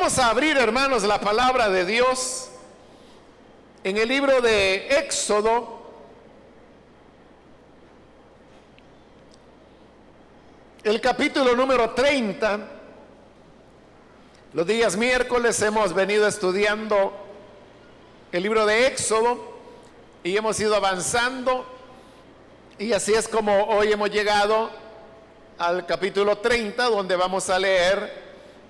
Vamos 0.00 0.16
a 0.20 0.30
abrir, 0.30 0.56
hermanos, 0.56 1.02
la 1.02 1.20
palabra 1.20 1.68
de 1.68 1.84
Dios 1.84 2.50
en 3.82 3.96
el 3.96 4.08
libro 4.08 4.40
de 4.40 4.86
Éxodo. 4.96 5.82
El 10.84 11.00
capítulo 11.00 11.56
número 11.56 11.90
30. 11.90 12.60
Los 14.52 14.66
días 14.68 14.96
miércoles 14.96 15.60
hemos 15.62 15.92
venido 15.92 16.28
estudiando 16.28 17.12
el 18.30 18.44
libro 18.44 18.66
de 18.66 18.86
Éxodo 18.86 19.58
y 20.22 20.36
hemos 20.36 20.60
ido 20.60 20.76
avanzando. 20.76 21.66
Y 22.78 22.92
así 22.92 23.14
es 23.14 23.26
como 23.26 23.64
hoy 23.64 23.90
hemos 23.90 24.10
llegado 24.10 24.70
al 25.58 25.86
capítulo 25.86 26.38
30, 26.38 26.84
donde 26.84 27.16
vamos 27.16 27.50
a 27.50 27.58
leer 27.58 28.27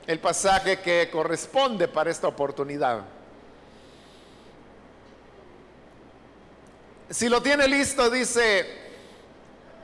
el 0.09 0.20
pasaje 0.20 0.80
que 0.80 1.11
corresponde 1.12 1.86
para 1.86 2.11
esta 2.11 2.28
oportunidad. 2.28 3.05
Si 7.10 7.28
lo 7.28 7.42
tiene 7.42 7.69
listo, 7.69 8.09
dice 8.09 8.66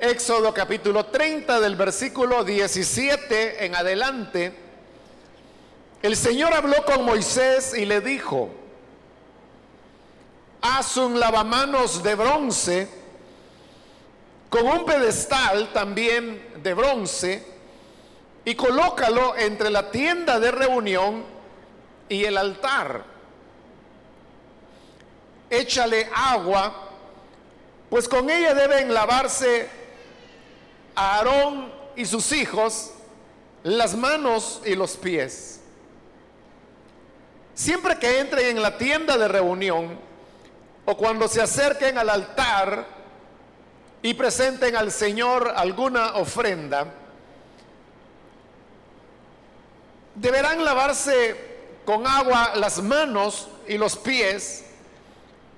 Éxodo 0.01 0.55
capítulo 0.55 1.05
30 1.05 1.61
del 1.61 1.77
versículo 1.77 2.43
17 2.43 3.67
en 3.67 3.75
adelante. 3.75 4.55
El 6.01 6.17
Señor 6.17 6.55
habló 6.55 6.83
con 6.87 7.05
Moisés 7.05 7.75
y 7.77 7.85
le 7.85 8.01
dijo, 8.01 8.49
haz 10.63 10.97
un 10.97 11.21
lavamanos 11.21 12.03
de 12.03 12.15
bronce 12.15 12.89
con 14.49 14.67
un 14.67 14.87
pedestal 14.87 15.71
también 15.75 16.63
de 16.63 16.73
bronce 16.73 17.54
y 18.45 18.55
colócalo 18.55 19.37
entre 19.37 19.71
la 19.71 19.91
tienda 19.91 20.39
de 20.39 20.51
reunión 20.51 21.25
y 22.09 22.25
el 22.25 22.37
altar. 22.37 23.05
Échale 25.49 26.09
agua, 26.15 26.91
pues 27.89 28.09
con 28.09 28.29
ella 28.29 28.55
deben 28.55 28.93
lavarse 28.93 29.69
Aarón 30.95 31.73
y 31.97 32.05
sus 32.05 32.33
hijos 32.33 32.91
las 33.63 33.97
manos 33.97 34.61
y 34.65 34.75
los 34.75 34.97
pies. 34.97 35.61
Siempre 37.55 37.99
que 37.99 38.19
entren 38.19 38.57
en 38.57 38.63
la 38.63 38.77
tienda 38.77 39.17
de 39.17 39.29
reunión 39.29 39.99
o 40.85 40.97
cuando 40.97 41.29
se 41.29 41.41
acerquen 41.41 41.97
al 41.97 42.11
altar 42.11 42.85
y 44.03 44.13
presenten 44.15 44.77
al 44.77 44.93
Señor 44.93 45.55
alguna 45.57 46.17
ofrenda, 46.17 46.93
deberán 50.15 50.65
lavarse 50.65 51.37
con 51.85 52.07
agua 52.07 52.53
las 52.57 52.83
manos 52.83 53.49
y 53.67 53.77
los 53.77 53.97
pies 53.97 54.65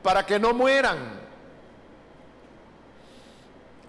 para 0.02 0.24
que 0.24 0.38
no 0.38 0.52
mueran. 0.52 1.20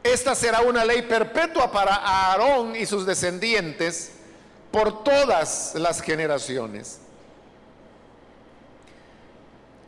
Esta 0.03 0.35
será 0.35 0.61
una 0.61 0.85
ley 0.85 1.01
perpetua 1.01 1.71
para 1.71 1.95
Aarón 1.95 2.75
y 2.75 2.85
sus 2.85 3.05
descendientes 3.05 4.13
por 4.71 5.03
todas 5.03 5.73
las 5.75 6.01
generaciones. 6.01 6.99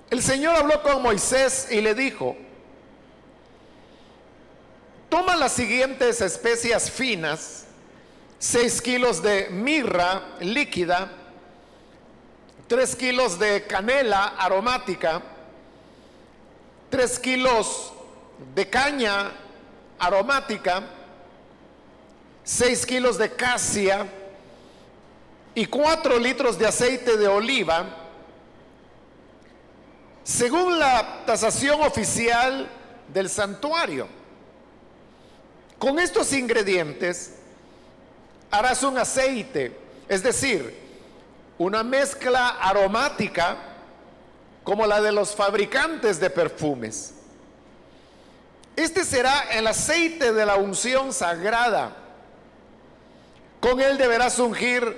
El 0.09 0.23
Señor 0.23 0.55
habló 0.55 0.81
con 0.81 1.01
Moisés 1.03 1.67
y 1.69 1.81
le 1.81 1.93
dijo, 1.93 2.35
toma 5.07 5.35
las 5.35 5.53
siguientes 5.53 6.19
especias 6.21 6.89
finas, 6.89 7.65
6 8.39 8.81
kilos 8.81 9.21
de 9.21 9.49
mirra 9.49 10.37
líquida, 10.39 11.11
3 12.67 12.95
kilos 12.95 13.37
de 13.37 13.67
canela 13.67 14.35
aromática, 14.37 15.21
3 16.89 17.19
kilos 17.19 17.91
de 18.55 18.69
caña 18.69 19.31
aromática, 19.99 20.83
6 22.45 22.85
kilos 22.85 23.17
de 23.17 23.29
casia 23.29 24.07
y 25.53 25.65
4 25.65 26.17
litros 26.17 26.57
de 26.57 26.65
aceite 26.65 27.17
de 27.17 27.27
oliva, 27.27 27.87
según 30.23 30.79
la 30.79 31.25
tasación 31.25 31.81
oficial 31.81 32.69
del 33.09 33.29
santuario. 33.29 34.07
Con 35.77 35.99
estos 35.99 36.31
ingredientes, 36.31 37.38
harás 38.51 38.83
un 38.83 38.97
aceite, 38.97 39.77
es 40.07 40.23
decir, 40.23 40.77
una 41.57 41.83
mezcla 41.83 42.49
aromática 42.61 43.57
como 44.63 44.85
la 44.85 45.01
de 45.01 45.11
los 45.11 45.35
fabricantes 45.35 46.19
de 46.19 46.29
perfumes. 46.29 47.15
Este 48.75 49.03
será 49.03 49.49
el 49.51 49.67
aceite 49.67 50.31
de 50.31 50.45
la 50.45 50.55
unción 50.55 51.11
sagrada. 51.11 51.95
Con 53.59 53.81
él 53.81 53.97
deberás 53.97 54.39
ungir 54.39 54.97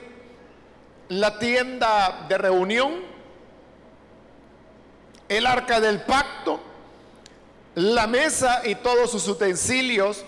la 1.09 1.39
tienda 1.39 2.25
de 2.29 2.37
reunión, 2.37 3.01
el 5.27 5.47
arca 5.47 5.79
del 5.79 6.01
pacto, 6.01 6.59
la 7.75 8.05
mesa 8.05 8.61
y 8.65 8.75
todos 8.75 9.09
sus 9.09 9.27
utensilios, 9.27 10.25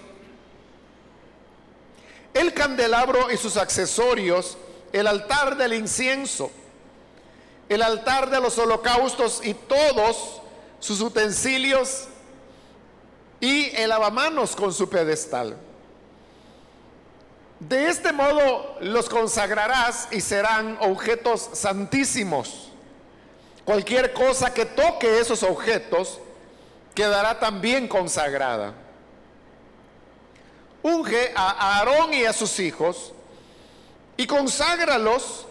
el 2.33 2.53
candelabro 2.53 3.31
y 3.31 3.37
sus 3.37 3.57
accesorios, 3.57 4.57
el 4.91 5.07
altar 5.07 5.55
del 5.57 5.73
incienso, 5.73 6.51
el 7.69 7.81
altar 7.81 8.29
de 8.29 8.39
los 8.39 8.57
holocaustos 8.57 9.41
y 9.43 9.53
todos 9.53 10.41
sus 10.79 11.01
utensilios 11.01 12.05
y 13.39 13.75
el 13.75 13.89
lavamanos 13.89 14.55
con 14.55 14.73
su 14.73 14.89
pedestal. 14.89 15.57
De 17.59 17.87
este 17.87 18.11
modo 18.11 18.77
los 18.81 19.07
consagrarás 19.07 20.09
y 20.11 20.19
serán 20.19 20.77
objetos 20.81 21.49
santísimos. 21.53 22.71
Cualquier 23.63 24.11
cosa 24.11 24.53
que 24.53 24.65
toque 24.65 25.19
esos 25.19 25.43
objetos 25.43 26.19
quedará 26.93 27.39
también 27.39 27.87
consagrada 27.87 28.73
unge 30.83 31.31
a 31.33 31.77
Aarón 31.77 32.13
y 32.13 32.25
a 32.25 32.33
sus 32.33 32.59
hijos 32.59 33.13
y 34.17 34.27
conságralos 34.27 35.47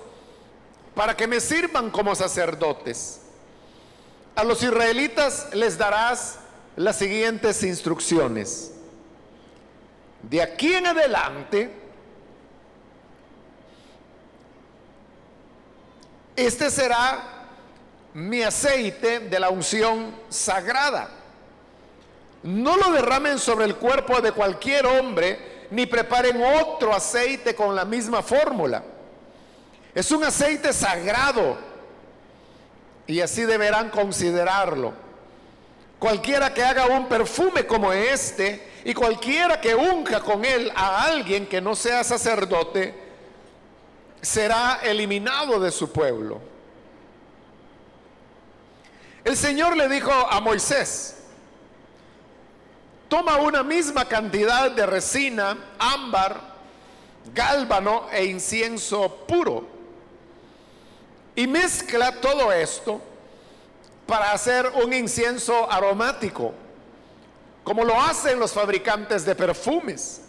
para 0.94 1.16
que 1.16 1.26
me 1.26 1.41
sirvan 1.41 1.91
como 1.91 2.15
sacerdotes. 2.15 3.20
A 4.37 4.44
los 4.44 4.62
israelitas 4.62 5.48
les 5.54 5.76
darás 5.76 6.38
las 6.76 6.97
siguientes 6.97 7.62
instrucciones. 7.62 8.72
De 10.22 10.41
aquí 10.41 10.75
en 10.75 10.87
adelante, 10.87 11.75
este 16.37 16.70
será 16.70 17.49
mi 18.14 18.43
aceite 18.43 19.20
de 19.20 19.41
la 19.41 19.49
unción 19.49 20.14
sagrada 20.28 21.22
no 22.42 22.76
lo 22.76 22.91
derramen 22.91 23.38
sobre 23.38 23.64
el 23.66 23.76
cuerpo 23.76 24.20
de 24.20 24.32
cualquier 24.32 24.86
hombre, 24.86 25.66
ni 25.70 25.86
preparen 25.86 26.42
otro 26.42 26.92
aceite 26.94 27.54
con 27.54 27.75
la 27.75 27.84
misma 27.84 28.22
fórmula. 28.22 28.82
Es 29.94 30.10
un 30.10 30.25
aceite 30.25 30.72
sagrado 30.72 31.56
y 33.06 33.20
así 33.20 33.42
deberán 33.42 33.91
considerarlo. 33.91 34.92
Cualquiera 35.98 36.52
que 36.52 36.64
haga 36.64 36.86
un 36.86 37.08
perfume 37.08 37.66
como 37.66 37.92
este 37.92 38.70
y 38.84 38.92
cualquiera 38.92 39.60
que 39.60 39.75
unja 39.75 40.20
con 40.20 40.44
él 40.44 40.72
a 40.75 41.04
alguien 41.04 41.47
que 41.47 41.60
no 41.60 41.76
sea 41.76 42.02
sacerdote, 42.02 42.94
será 44.20 44.81
eliminado 44.82 45.60
de 45.60 45.70
su 45.70 45.92
pueblo. 45.92 46.40
El 49.25 49.37
Señor 49.37 49.76
le 49.76 49.88
dijo 49.88 50.11
a 50.11 50.40
Moisés, 50.40 51.21
toma 53.12 53.37
una 53.37 53.62
misma 53.62 54.06
cantidad 54.06 54.70
de 54.70 54.87
resina, 54.87 55.55
ámbar, 55.79 56.41
gálbano 57.35 58.06
e 58.11 58.25
incienso 58.25 59.26
puro 59.29 59.67
y 61.37 61.47
mezcla 61.47 62.11
todo 62.23 62.50
esto 62.50 63.03
para 64.06 64.32
hacer 64.32 64.67
un 64.82 64.94
incienso 64.94 65.70
aromático, 65.70 66.55
como 67.62 67.85
lo 67.85 68.00
hacen 68.00 68.38
los 68.38 68.55
fabricantes 68.55 69.26
de 69.26 69.35
perfumes. 69.35 70.23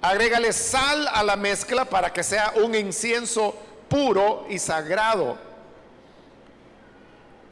Agrégale 0.00 0.54
sal 0.54 1.06
a 1.12 1.22
la 1.22 1.36
mezcla 1.36 1.84
para 1.84 2.10
que 2.10 2.22
sea 2.22 2.54
un 2.64 2.74
incienso 2.74 3.54
puro 3.90 4.46
y 4.48 4.58
sagrado. 4.58 5.36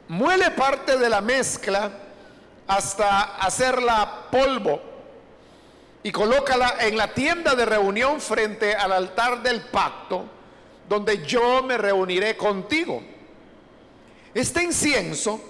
Muele 0.08 0.50
parte 0.52 0.96
de 0.96 1.10
la 1.10 1.20
mezcla 1.20 1.92
hasta 2.66 3.36
hacerla 3.36 4.28
polvo 4.30 4.80
y 6.02 6.10
colócala 6.10 6.76
en 6.80 6.96
la 6.96 7.14
tienda 7.14 7.54
de 7.54 7.64
reunión 7.64 8.20
frente 8.20 8.74
al 8.74 8.92
altar 8.92 9.42
del 9.42 9.62
pacto, 9.62 10.24
donde 10.88 11.24
yo 11.24 11.62
me 11.62 11.78
reuniré 11.78 12.36
contigo. 12.36 13.02
Este 14.34 14.62
incienso 14.62 15.40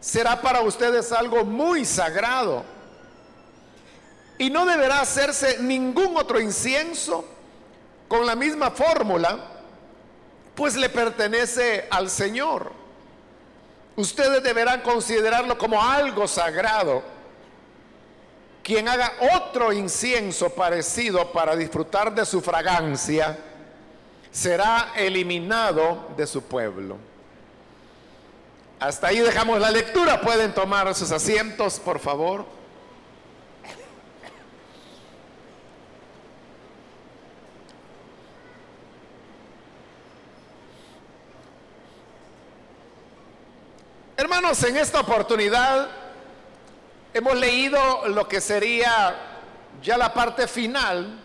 será 0.00 0.40
para 0.40 0.60
ustedes 0.60 1.12
algo 1.12 1.44
muy 1.44 1.84
sagrado 1.84 2.64
y 4.38 4.50
no 4.50 4.64
deberá 4.66 5.00
hacerse 5.00 5.58
ningún 5.60 6.16
otro 6.16 6.40
incienso 6.40 7.24
con 8.08 8.26
la 8.26 8.34
misma 8.34 8.70
fórmula, 8.70 9.38
pues 10.54 10.74
le 10.76 10.88
pertenece 10.88 11.86
al 11.90 12.10
Señor. 12.10 12.81
Ustedes 13.96 14.42
deberán 14.42 14.80
considerarlo 14.80 15.58
como 15.58 15.82
algo 15.82 16.26
sagrado. 16.26 17.02
Quien 18.62 18.88
haga 18.88 19.12
otro 19.34 19.72
incienso 19.72 20.50
parecido 20.50 21.32
para 21.32 21.56
disfrutar 21.56 22.14
de 22.14 22.24
su 22.24 22.40
fragancia, 22.40 23.38
será 24.30 24.92
eliminado 24.96 26.08
de 26.16 26.26
su 26.26 26.42
pueblo. 26.42 26.96
Hasta 28.80 29.08
ahí 29.08 29.18
dejamos 29.18 29.60
la 29.60 29.70
lectura. 29.70 30.20
Pueden 30.20 30.54
tomar 30.54 30.92
sus 30.94 31.10
asientos, 31.10 31.78
por 31.78 31.98
favor. 31.98 32.46
Hermanos, 44.22 44.62
en 44.62 44.76
esta 44.76 45.00
oportunidad 45.00 45.88
hemos 47.12 47.36
leído 47.36 48.06
lo 48.06 48.28
que 48.28 48.40
sería 48.40 49.16
ya 49.82 49.98
la 49.98 50.14
parte 50.14 50.46
final 50.46 51.18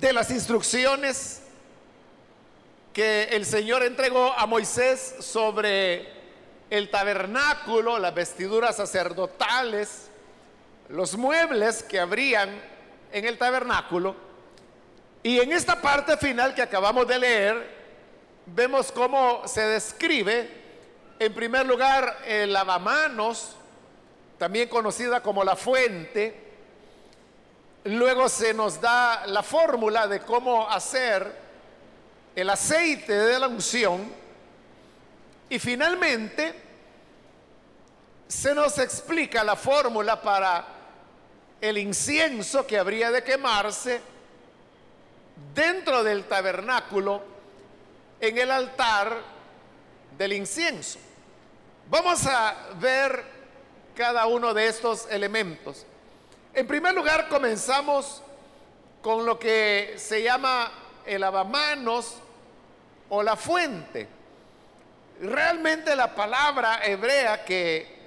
de 0.00 0.12
las 0.14 0.30
instrucciones 0.30 1.42
que 2.94 3.24
el 3.24 3.44
Señor 3.44 3.82
entregó 3.82 4.32
a 4.32 4.46
Moisés 4.46 5.16
sobre 5.20 6.08
el 6.70 6.88
tabernáculo, 6.88 7.98
las 7.98 8.14
vestiduras 8.14 8.76
sacerdotales, 8.76 10.08
los 10.88 11.18
muebles 11.18 11.82
que 11.82 12.00
habrían 12.00 12.48
en 13.12 13.26
el 13.26 13.36
tabernáculo. 13.36 14.16
Y 15.22 15.38
en 15.38 15.52
esta 15.52 15.82
parte 15.82 16.16
final 16.16 16.54
que 16.54 16.62
acabamos 16.62 17.06
de 17.06 17.18
leer, 17.18 17.76
vemos 18.46 18.90
cómo 18.90 19.46
se 19.46 19.60
describe 19.60 20.59
en 21.20 21.34
primer 21.34 21.66
lugar, 21.66 22.22
el 22.24 22.50
lavamanos, 22.50 23.54
también 24.38 24.70
conocida 24.70 25.22
como 25.22 25.44
la 25.44 25.54
fuente. 25.54 26.34
Luego 27.84 28.26
se 28.30 28.54
nos 28.54 28.80
da 28.80 29.26
la 29.26 29.42
fórmula 29.42 30.08
de 30.08 30.20
cómo 30.20 30.66
hacer 30.66 31.30
el 32.34 32.48
aceite 32.48 33.12
de 33.12 33.38
la 33.38 33.48
unción. 33.48 34.10
Y 35.50 35.58
finalmente 35.58 36.54
se 38.26 38.54
nos 38.54 38.78
explica 38.78 39.44
la 39.44 39.56
fórmula 39.56 40.22
para 40.22 40.64
el 41.60 41.76
incienso 41.76 42.66
que 42.66 42.78
habría 42.78 43.10
de 43.10 43.22
quemarse 43.22 44.00
dentro 45.54 46.02
del 46.02 46.24
tabernáculo 46.24 47.22
en 48.22 48.38
el 48.38 48.50
altar 48.50 49.18
del 50.16 50.32
incienso. 50.32 51.09
Vamos 51.90 52.24
a 52.24 52.54
ver 52.78 53.24
cada 53.96 54.24
uno 54.26 54.54
de 54.54 54.68
estos 54.68 55.08
elementos. 55.10 55.84
En 56.54 56.64
primer 56.64 56.94
lugar, 56.94 57.28
comenzamos 57.28 58.22
con 59.02 59.26
lo 59.26 59.40
que 59.40 59.94
se 59.96 60.22
llama 60.22 60.70
el 61.04 61.20
lavamanos 61.20 62.14
o 63.08 63.24
la 63.24 63.34
fuente. 63.34 64.06
Realmente 65.20 65.96
la 65.96 66.14
palabra 66.14 66.78
hebrea 66.84 67.44
que 67.44 67.98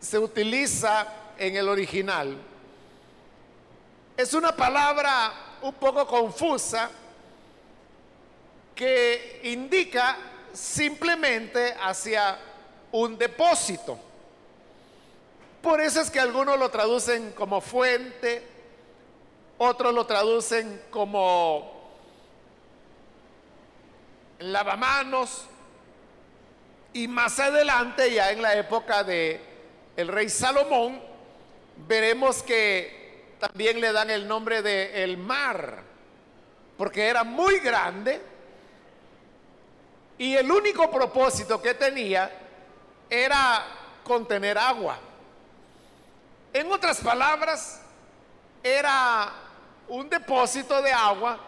se 0.00 0.18
utiliza 0.18 1.06
en 1.36 1.54
el 1.54 1.68
original 1.68 2.34
es 4.16 4.32
una 4.32 4.56
palabra 4.56 5.34
un 5.60 5.74
poco 5.74 6.06
confusa 6.06 6.90
que 8.74 9.42
indica 9.44 10.16
simplemente 10.54 11.76
hacia 11.78 12.38
un 12.92 13.18
depósito. 13.18 13.98
Por 15.62 15.80
eso 15.80 16.00
es 16.00 16.10
que 16.10 16.20
algunos 16.20 16.58
lo 16.58 16.70
traducen 16.70 17.32
como 17.32 17.60
fuente, 17.60 18.46
otros 19.58 19.92
lo 19.92 20.06
traducen 20.06 20.82
como 20.90 21.78
lavamanos 24.38 25.46
y 26.92 27.08
más 27.08 27.38
adelante 27.40 28.12
ya 28.12 28.30
en 28.30 28.40
la 28.40 28.54
época 28.54 29.02
de 29.02 29.40
el 29.96 30.08
rey 30.08 30.28
Salomón 30.28 31.00
veremos 31.88 32.42
que 32.44 33.34
también 33.40 33.80
le 33.80 33.92
dan 33.92 34.10
el 34.10 34.28
nombre 34.28 34.62
de 34.62 35.02
el 35.02 35.18
mar 35.18 35.82
porque 36.76 37.08
era 37.08 37.24
muy 37.24 37.58
grande 37.58 38.20
y 40.18 40.34
el 40.34 40.50
único 40.50 40.88
propósito 40.90 41.60
que 41.60 41.74
tenía 41.74 42.30
era 43.10 43.64
contener 44.04 44.56
agua. 44.58 44.98
En 46.52 46.70
otras 46.72 47.00
palabras, 47.00 47.80
era 48.62 49.32
un 49.88 50.08
depósito 50.08 50.80
de 50.82 50.92
agua, 50.92 51.38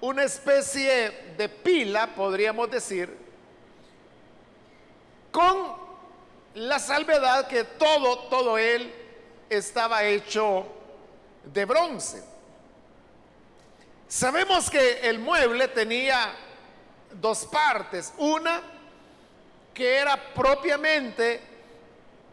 una 0.00 0.24
especie 0.24 1.34
de 1.36 1.48
pila, 1.48 2.14
podríamos 2.14 2.70
decir, 2.70 3.16
con 5.30 5.76
la 6.54 6.78
salvedad 6.78 7.46
que 7.46 7.64
todo, 7.64 8.18
todo 8.28 8.58
él 8.58 8.92
estaba 9.48 10.04
hecho 10.04 10.66
de 11.44 11.64
bronce. 11.64 12.22
Sabemos 14.08 14.70
que 14.70 15.00
el 15.08 15.18
mueble 15.18 15.68
tenía 15.68 16.34
dos 17.12 17.44
partes. 17.46 18.12
Una, 18.18 18.62
que 19.78 19.96
era 19.96 20.16
propiamente 20.34 21.40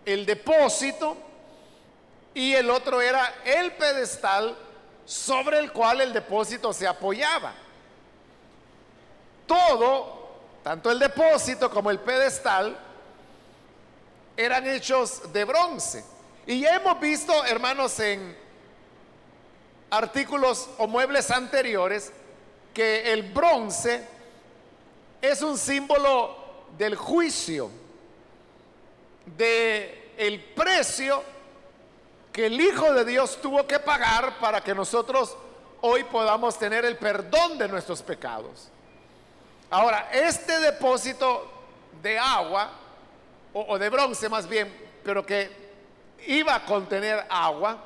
el 0.03 0.25
depósito 0.25 1.15
y 2.33 2.55
el 2.55 2.71
otro 2.71 2.99
era 2.99 3.35
el 3.45 3.73
pedestal 3.73 4.57
sobre 5.05 5.59
el 5.59 5.71
cual 5.71 6.01
el 6.01 6.11
depósito 6.11 6.73
se 6.73 6.87
apoyaba. 6.87 7.53
Todo, 9.45 10.39
tanto 10.63 10.89
el 10.89 10.97
depósito 10.97 11.69
como 11.69 11.91
el 11.91 11.99
pedestal, 11.99 12.75
eran 14.35 14.65
hechos 14.65 15.31
de 15.31 15.43
bronce. 15.43 16.03
Y 16.47 16.61
ya 16.61 16.77
hemos 16.77 16.99
visto, 16.99 17.45
hermanos, 17.45 17.99
en 17.99 18.35
artículos 19.91 20.67
o 20.79 20.87
muebles 20.87 21.29
anteriores, 21.29 22.11
que 22.73 23.13
el 23.13 23.21
bronce 23.21 24.03
es 25.21 25.43
un 25.43 25.59
símbolo 25.59 26.44
del 26.77 26.95
juicio, 26.95 27.69
de 29.37 30.13
el 30.17 30.39
precio 30.43 31.23
que 32.31 32.47
el 32.47 32.59
Hijo 32.59 32.93
de 32.93 33.05
Dios 33.05 33.39
tuvo 33.41 33.65
que 33.65 33.79
pagar 33.79 34.39
para 34.39 34.61
que 34.61 34.75
nosotros 34.75 35.37
hoy 35.81 36.03
podamos 36.03 36.59
tener 36.59 36.83
el 36.83 36.97
perdón 36.97 37.57
de 37.57 37.67
nuestros 37.67 38.01
pecados. 38.01 38.69
Ahora, 39.69 40.09
este 40.11 40.59
depósito 40.59 41.49
de 42.01 42.19
agua, 42.19 42.71
o, 43.53 43.65
o 43.69 43.79
de 43.79 43.89
bronce 43.89 44.27
más 44.27 44.47
bien, 44.47 44.73
pero 45.03 45.25
que 45.25 45.49
iba 46.27 46.55
a 46.55 46.65
contener 46.65 47.25
agua, 47.29 47.77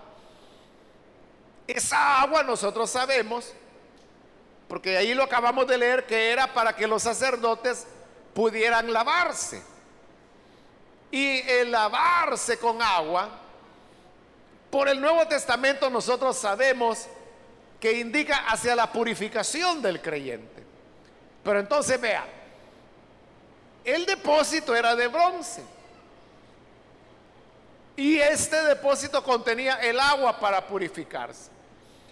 esa 1.67 2.21
agua 2.21 2.41
nosotros 2.41 2.89
sabemos, 2.89 3.53
porque 4.67 4.97
ahí 4.97 5.13
lo 5.13 5.23
acabamos 5.23 5.67
de 5.67 5.77
leer, 5.77 6.07
que 6.07 6.31
era 6.31 6.51
para 6.53 6.75
que 6.75 6.87
los 6.87 7.03
sacerdotes 7.03 7.85
pudieran 8.33 8.91
lavarse. 8.91 9.61
Y 11.11 11.39
el 11.49 11.71
lavarse 11.71 12.57
con 12.59 12.81
agua, 12.81 13.29
por 14.69 14.87
el 14.87 15.01
Nuevo 15.01 15.27
Testamento 15.27 15.89
nosotros 15.89 16.37
sabemos 16.37 17.07
que 17.79 17.93
indica 17.93 18.45
hacia 18.47 18.75
la 18.75 18.91
purificación 18.91 19.81
del 19.81 20.01
creyente. 20.01 20.63
Pero 21.43 21.59
entonces 21.59 21.99
vea, 21.99 22.25
el 23.83 24.05
depósito 24.05 24.75
era 24.75 24.95
de 24.95 25.07
bronce. 25.07 25.63
Y 27.95 28.17
este 28.19 28.63
depósito 28.63 29.23
contenía 29.23 29.75
el 29.75 29.99
agua 29.99 30.39
para 30.39 30.65
purificarse. 30.65 31.49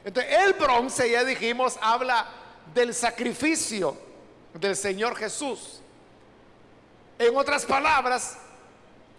Entonces, 0.04 0.34
el 0.40 0.54
bronce, 0.54 1.10
ya 1.10 1.24
dijimos, 1.24 1.78
habla 1.82 2.26
del 2.74 2.94
sacrificio 2.94 3.98
del 4.54 4.76
Señor 4.76 5.16
Jesús. 5.16 5.82
En 7.20 7.36
otras 7.36 7.66
palabras, 7.66 8.38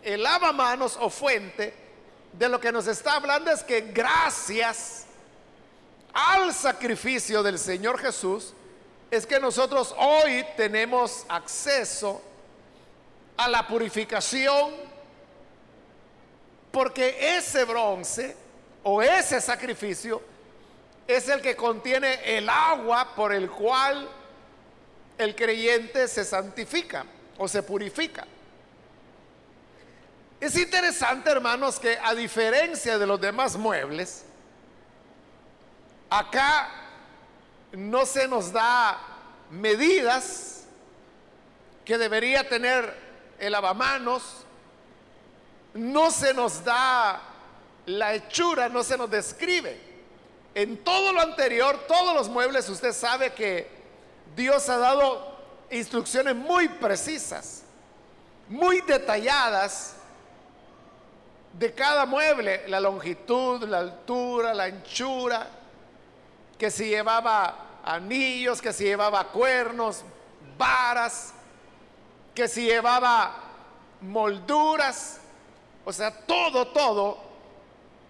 el 0.02 0.23
lavamanos 0.23 0.97
o 1.00 1.11
fuente 1.11 1.75
de 2.33 2.49
lo 2.49 2.61
que 2.61 2.71
nos 2.71 2.87
está 2.87 3.14
hablando 3.14 3.50
es 3.50 3.64
que 3.64 3.81
gracias 3.81 5.07
al 6.12 6.55
sacrificio 6.55 7.43
del 7.43 7.59
Señor 7.59 7.99
Jesús, 7.99 8.55
es 9.11 9.26
que 9.26 9.40
nosotros 9.40 9.95
hoy 9.99 10.45
tenemos 10.57 11.25
acceso 11.28 12.23
a 13.37 13.49
la 13.49 13.67
purificación 13.67 14.75
porque 16.71 17.37
ese 17.37 17.64
bronce 17.64 18.37
o 18.85 19.02
ese 19.02 19.40
sacrificio 19.40 20.23
es 21.07 21.28
el 21.28 21.40
que 21.40 21.57
contiene 21.57 22.37
el 22.37 22.49
agua 22.49 23.14
por 23.17 23.33
el 23.33 23.50
cual 23.50 24.09
el 25.17 25.35
creyente 25.35 26.07
se 26.07 26.25
santifica 26.25 27.05
o 27.38 27.47
se 27.49 27.62
purifica. 27.62 28.26
Es 30.40 30.57
interesante, 30.57 31.30
hermanos, 31.30 31.80
que 31.80 31.99
a 32.02 32.14
diferencia 32.14 32.99
de 32.99 33.07
los 33.07 33.21
demás 33.21 33.57
muebles, 33.57 34.25
acá 36.11 36.68
no 37.73 38.07
se 38.07 38.28
nos 38.28 38.52
da 38.52 38.99
medidas 39.50 40.64
que 41.85 41.99
debería 41.99 42.49
tener 42.49 42.95
el 43.38 43.52
lavamanos, 43.52 44.23
no 45.75 46.11
se 46.11 46.35
nos 46.35 46.64
da 46.64 47.21
la 47.87 48.14
hechura, 48.14 48.68
no 48.68 48.83
se 48.83 48.97
nos 48.97 49.11
describe. 49.11 49.80
En 50.54 50.78
todo 50.78 51.12
lo 51.12 51.21
anterior, 51.21 51.87
todos 51.88 52.14
los 52.14 52.28
muebles, 52.28 52.68
usted 52.68 52.92
sabe 52.92 53.33
que 53.33 53.68
Dios 54.37 54.68
ha 54.68 54.78
dado 54.78 55.38
instrucciones 55.70 56.34
muy 56.34 56.68
precisas, 56.68 57.62
muy 58.48 58.80
detalladas 58.82 59.94
de 61.52 61.72
cada 61.72 62.06
mueble, 62.06 62.66
la 62.68 62.80
longitud, 62.80 63.64
la 63.64 63.78
altura, 63.78 64.54
la 64.54 64.64
anchura, 64.64 65.48
que 66.58 66.70
si 66.70 66.88
llevaba 66.88 67.80
anillos, 67.84 68.60
que 68.60 68.72
si 68.72 68.84
llevaba 68.84 69.25
cuernos, 69.28 70.04
varas, 70.56 71.32
que 72.34 72.48
si 72.48 72.64
llevaba 72.64 73.34
molduras, 74.00 75.20
o 75.84 75.92
sea, 75.92 76.10
todo, 76.10 76.68
todo 76.68 77.18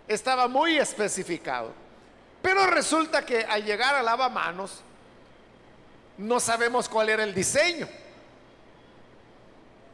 estaba 0.07 0.49
muy 0.49 0.79
especificado. 0.79 1.73
Pero 2.43 2.67
resulta 2.67 3.25
que 3.25 3.45
al 3.45 3.65
llegar 3.65 3.95
a 3.95 4.03
lavamanos, 4.03 4.83
no 6.19 6.41
sabemos 6.41 6.89
cuál 6.89 7.09
era 7.09 7.23
el 7.23 7.33
diseño. 7.33 7.89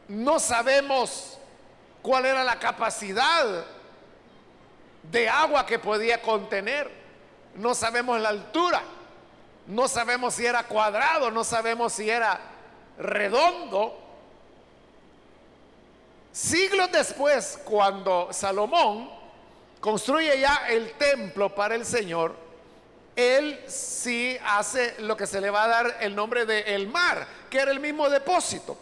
No 0.09 0.39
sabemos 0.39 1.39
cuál 2.03 2.25
era 2.27 2.43
la 2.43 2.59
capacidad 2.59 3.65
de 5.03 5.29
agua 5.29 5.67
que 5.67 5.79
podía 5.79 6.21
contener. 6.21 6.91
No 7.55 7.75
sabemos 7.75 8.19
la 8.21 8.31
altura. 8.31 8.83
No 9.67 9.87
sabemos 9.87 10.35
si 10.35 10.45
era 10.47 10.65
cuadrado, 10.65 11.31
no 11.31 11.45
sabemos 11.45 11.93
si 11.93 12.09
era 12.09 12.41
redondo. 12.99 13.99
Siglos 16.33 16.91
después, 16.91 17.61
cuando 17.65 18.29
Salomón 18.33 19.11
construye 19.81 20.41
ya 20.41 20.67
el 20.69 20.93
templo 20.95 21.55
para 21.55 21.75
el 21.75 21.85
Señor, 21.85 22.44
él 23.17 23.61
sí 23.67 24.37
hace 24.45 24.97
lo 25.01 25.17
que 25.17 25.27
se 25.27 25.41
le 25.41 25.51
va 25.51 25.65
a 25.65 25.69
dar 25.69 25.97
el 26.01 26.15
nombre 26.15 26.47
de 26.47 26.61
el 26.75 26.89
mar, 26.89 27.27
que 27.49 27.59
era 27.59 27.71
el 27.71 27.81
mismo 27.81 28.09
depósito, 28.11 28.77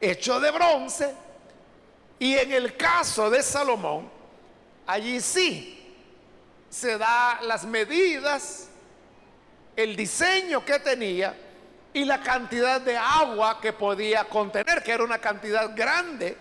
hecho 0.00 0.40
de 0.40 0.50
bronce. 0.50 1.14
Y 2.18 2.34
en 2.36 2.52
el 2.52 2.76
caso 2.76 3.28
de 3.28 3.42
Salomón, 3.42 4.10
allí 4.86 5.20
sí 5.20 5.94
se 6.70 6.96
da 6.96 7.40
las 7.42 7.64
medidas, 7.64 8.68
el 9.76 9.94
diseño 9.94 10.64
que 10.64 10.78
tenía 10.78 11.36
y 11.92 12.04
la 12.04 12.22
cantidad 12.22 12.80
de 12.80 12.96
agua 12.96 13.60
que 13.60 13.74
podía 13.74 14.24
contener, 14.24 14.82
que 14.82 14.92
era 14.92 15.04
una 15.04 15.18
cantidad 15.18 15.76
grande. 15.76 16.36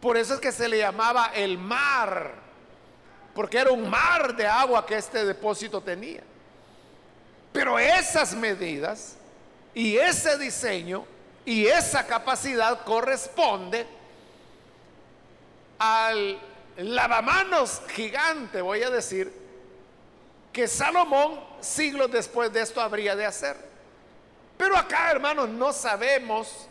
Por 0.00 0.16
eso 0.16 0.34
es 0.34 0.40
que 0.40 0.52
se 0.52 0.68
le 0.68 0.78
llamaba 0.78 1.32
el 1.34 1.58
mar 1.58 2.39
porque 3.34 3.58
era 3.58 3.70
un 3.70 3.88
mar 3.88 4.34
de 4.34 4.46
agua 4.46 4.84
que 4.84 4.96
este 4.96 5.24
depósito 5.24 5.80
tenía. 5.80 6.22
Pero 7.52 7.78
esas 7.78 8.34
medidas 8.34 9.16
y 9.74 9.96
ese 9.96 10.38
diseño 10.38 11.04
y 11.44 11.66
esa 11.66 12.06
capacidad 12.06 12.84
corresponde 12.84 13.86
al 15.78 16.38
lavamanos 16.76 17.82
gigante, 17.88 18.60
voy 18.60 18.82
a 18.82 18.90
decir, 18.90 19.32
que 20.52 20.66
Salomón 20.66 21.40
siglos 21.60 22.10
después 22.10 22.52
de 22.52 22.60
esto 22.60 22.80
habría 22.80 23.14
de 23.16 23.26
hacer. 23.26 23.56
Pero 24.56 24.76
acá, 24.76 25.10
hermanos, 25.10 25.48
no 25.48 25.72
sabemos, 25.72 26.68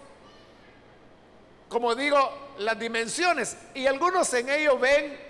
como 1.69 1.95
digo, 1.95 2.53
las 2.59 2.77
dimensiones. 2.77 3.57
Y 3.73 3.87
algunos 3.87 4.31
en 4.33 4.49
ello 4.49 4.77
ven 4.77 5.28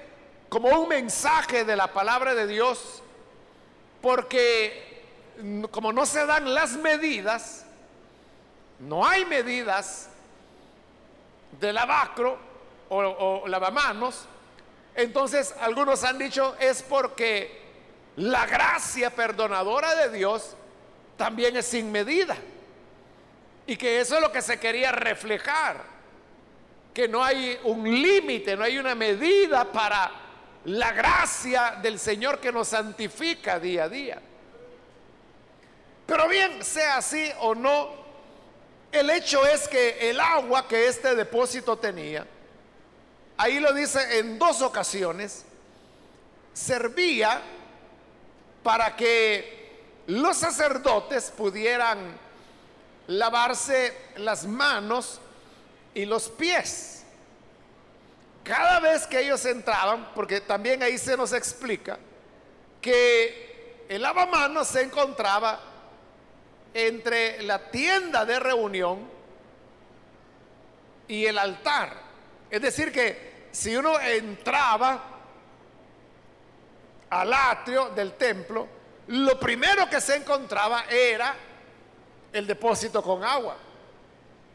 como 0.50 0.70
un 0.70 0.90
mensaje 0.90 1.64
de 1.64 1.76
la 1.76 1.94
palabra 1.94 2.34
de 2.34 2.48
Dios, 2.48 3.04
porque 4.02 5.04
como 5.72 5.94
no 5.94 6.06
se 6.06 6.26
dan 6.26 6.54
las 6.54 6.72
medidas, 6.72 7.66
no 8.80 9.08
hay 9.08 9.26
medidas 9.26 10.10
de 11.60 11.72
lavacro 11.72 12.38
o, 12.90 12.98
o 12.98 13.48
lavamanos, 13.48 14.26
entonces 14.96 15.54
algunos 15.62 16.04
han 16.04 16.18
dicho 16.18 16.56
es 16.60 16.82
porque 16.82 17.62
la 18.16 18.46
gracia 18.48 19.12
perdonadora 19.12 19.96
de 19.96 20.18
Dios 20.18 20.56
también 21.16 21.56
es 21.58 21.68
sin 21.68 21.92
medida. 21.92 22.36
Y 23.68 23.78
que 23.78 24.02
eso 24.02 24.16
es 24.16 24.22
lo 24.22 24.32
que 24.32 24.42
se 24.42 24.60
quería 24.60 24.92
reflejar. 24.92 25.84
Que 26.92 27.08
no 27.08 27.24
hay 27.24 27.60
un 27.64 27.84
límite, 27.84 28.58
no 28.58 28.64
hay 28.64 28.80
una 28.80 28.96
medida 28.96 29.64
para 29.72 30.29
la 30.66 30.92
gracia 30.92 31.80
del 31.82 32.00
Señor 32.00 32.40
que 32.40 32.52
nos 32.52 32.70
santifica 32.70 33.60
día 33.60 33.86
a 33.86 33.90
día. 33.90 34.22
Pero 36.06 36.28
bien, 36.28 36.64
sea 36.64 36.98
así 36.98 37.32
o 37.40 37.54
no, 37.54 37.90
el 38.92 39.10
hecho 39.10 39.46
es 39.46 39.68
que 39.68 40.10
el 40.10 40.20
agua 40.20 40.68
que 40.68 40.88
este 40.88 41.16
depósito 41.16 41.78
tenía, 41.78 42.26
ahí 43.38 43.60
lo 43.60 43.72
dice 43.74 44.20
en 44.20 44.40
dos 44.40 44.62
ocasiones, 44.62 45.46
servía 46.54 47.42
para 48.64 48.96
que 48.96 49.60
los 50.08 50.38
sacerdotes 50.38 51.32
pudieran 51.32 52.18
lavarse 53.08 53.96
las 54.18 54.46
manos 54.46 55.20
y 55.94 56.06
los 56.06 56.30
pies. 56.30 56.99
Cada 58.44 58.80
vez 58.80 59.06
que 59.06 59.20
ellos 59.20 59.44
entraban, 59.46 60.12
porque 60.16 60.42
también 60.42 60.82
ahí 60.82 60.98
se 60.98 61.16
nos 61.16 61.34
explica 61.34 62.00
que 62.82 63.86
el 63.90 64.02
lavamanos 64.02 64.68
se 64.68 64.82
encontraba 64.82 65.60
entre 66.74 67.42
la 67.44 67.70
tienda 67.72 68.26
de 68.26 68.40
reunión 68.40 69.10
y 71.08 71.26
el 71.26 71.38
altar. 71.38 71.94
Es 72.50 72.62
decir, 72.62 72.92
que 72.92 73.48
si 73.52 73.76
uno 73.76 74.00
entraba 74.00 75.04
al 77.10 77.34
atrio 77.34 77.90
del 77.90 78.14
templo, 78.14 78.68
lo 79.08 79.40
primero 79.40 79.90
que 79.90 80.00
se 80.00 80.16
encontraba 80.16 80.86
era 80.90 81.36
el 82.32 82.46
depósito 82.46 83.02
con 83.02 83.24
agua. 83.24 83.58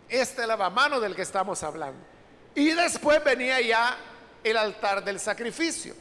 Este 0.09 0.47
lavamanos 0.47 1.03
del 1.03 1.17
que 1.17 1.23
estamos 1.23 1.63
hablando. 1.63 2.14
Y 2.55 2.71
después 2.71 3.23
venía 3.25 3.61
ya 3.61 3.97
el 4.43 4.57
altar 4.57 5.03
del 5.03 5.19
sacrificio. 5.19 5.95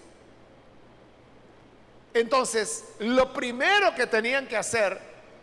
Entonces, 2.14 2.84
lo 3.00 3.34
primero 3.34 3.96
que 3.96 4.06
tenían 4.06 4.48
que 4.48 4.56
hacer 4.56 5.00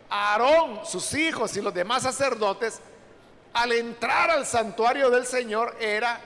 Aarón, 0.09 0.85
sus 0.85 1.13
hijos 1.13 1.55
y 1.57 1.61
los 1.61 1.73
demás 1.73 2.03
sacerdotes, 2.03 2.79
al 3.53 3.71
entrar 3.73 4.29
al 4.29 4.45
santuario 4.45 5.09
del 5.09 5.25
Señor, 5.25 5.75
era 5.79 6.19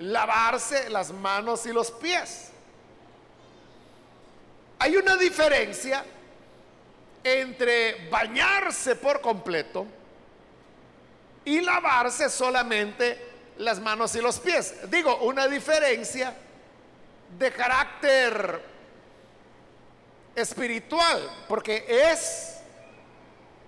lavarse 0.00 0.88
las 0.90 1.12
manos 1.12 1.66
y 1.66 1.72
los 1.72 1.90
pies. 1.92 2.50
Hay 4.80 4.96
una 4.96 5.16
diferencia 5.16 6.04
entre 7.22 8.08
bañarse 8.08 8.96
por 8.96 9.20
completo 9.20 9.86
y 11.44 11.60
lavarse 11.60 12.28
solamente 12.28 13.27
las 13.58 13.80
manos 13.80 14.14
y 14.14 14.20
los 14.20 14.38
pies. 14.38 14.74
Digo, 14.90 15.16
una 15.18 15.46
diferencia 15.46 16.34
de 17.38 17.52
carácter 17.52 18.62
espiritual, 20.34 21.28
porque 21.48 21.84
es 21.88 22.56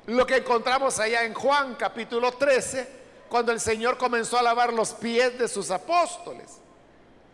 lo 0.07 0.27
que 0.27 0.37
encontramos 0.37 0.99
allá 0.99 1.25
en 1.25 1.35
Juan 1.35 1.75
capítulo 1.75 2.33
13, 2.33 3.01
cuando 3.29 3.53
el 3.53 3.61
Señor 3.61 3.99
comenzó 3.99 4.39
a 4.39 4.43
lavar 4.43 4.73
los 4.73 4.93
pies 4.93 5.39
de 5.39 5.49
sus 5.49 5.71
apóstoles. 5.71 6.59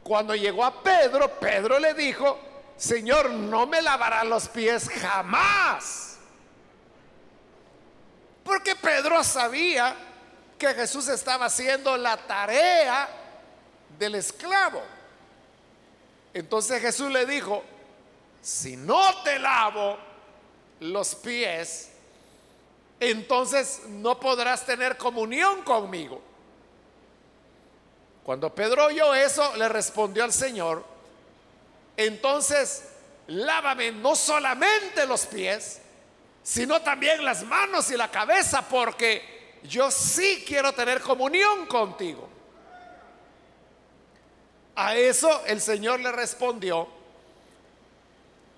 Cuando 0.02 0.34
llegó 0.34 0.64
a 0.64 0.82
Pedro, 0.82 1.28
Pedro 1.40 1.78
le 1.78 1.94
dijo, 1.94 2.38
Señor, 2.76 3.30
no 3.30 3.66
me 3.66 3.80
lavará 3.82 4.24
los 4.24 4.48
pies 4.48 4.88
jamás. 4.88 6.18
Porque 8.44 8.76
Pedro 8.76 9.24
sabía 9.24 9.96
que 10.58 10.74
Jesús 10.74 11.08
estaba 11.08 11.46
haciendo 11.46 11.96
la 11.96 12.16
tarea 12.16 13.08
del 13.98 14.14
esclavo. 14.16 14.82
Entonces 16.34 16.80
Jesús 16.80 17.10
le 17.10 17.26
dijo, 17.26 17.62
si 18.42 18.76
no 18.76 19.22
te 19.22 19.38
lavo 19.38 19.98
los 20.80 21.14
pies, 21.14 21.90
entonces 23.00 23.82
no 23.88 24.18
podrás 24.20 24.64
tener 24.64 24.96
comunión 24.96 25.62
conmigo. 25.62 26.20
Cuando 28.24 28.54
Pedro 28.54 28.86
oyó 28.86 29.14
eso, 29.14 29.56
le 29.56 29.68
respondió 29.68 30.24
al 30.24 30.32
Señor, 30.32 30.84
entonces 31.96 32.84
lávame 33.28 33.92
no 33.92 34.16
solamente 34.16 35.06
los 35.06 35.26
pies, 35.26 35.80
sino 36.42 36.80
también 36.82 37.24
las 37.24 37.44
manos 37.44 37.90
y 37.90 37.96
la 37.96 38.10
cabeza, 38.10 38.62
porque 38.62 39.35
yo 39.64 39.90
sí 39.90 40.44
quiero 40.46 40.72
tener 40.72 41.00
comunión 41.00 41.66
contigo. 41.66 42.28
A 44.74 44.94
eso 44.94 45.44
el 45.46 45.60
Señor 45.60 46.00
le 46.00 46.12
respondió, 46.12 46.86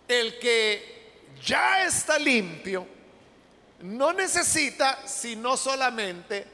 el 0.09 0.39
que 0.39 1.23
ya 1.45 1.85
está 1.85 2.19
limpio, 2.19 2.87
no 3.81 4.13
necesita 4.13 5.07
sino 5.07 5.57
solamente 5.57 6.45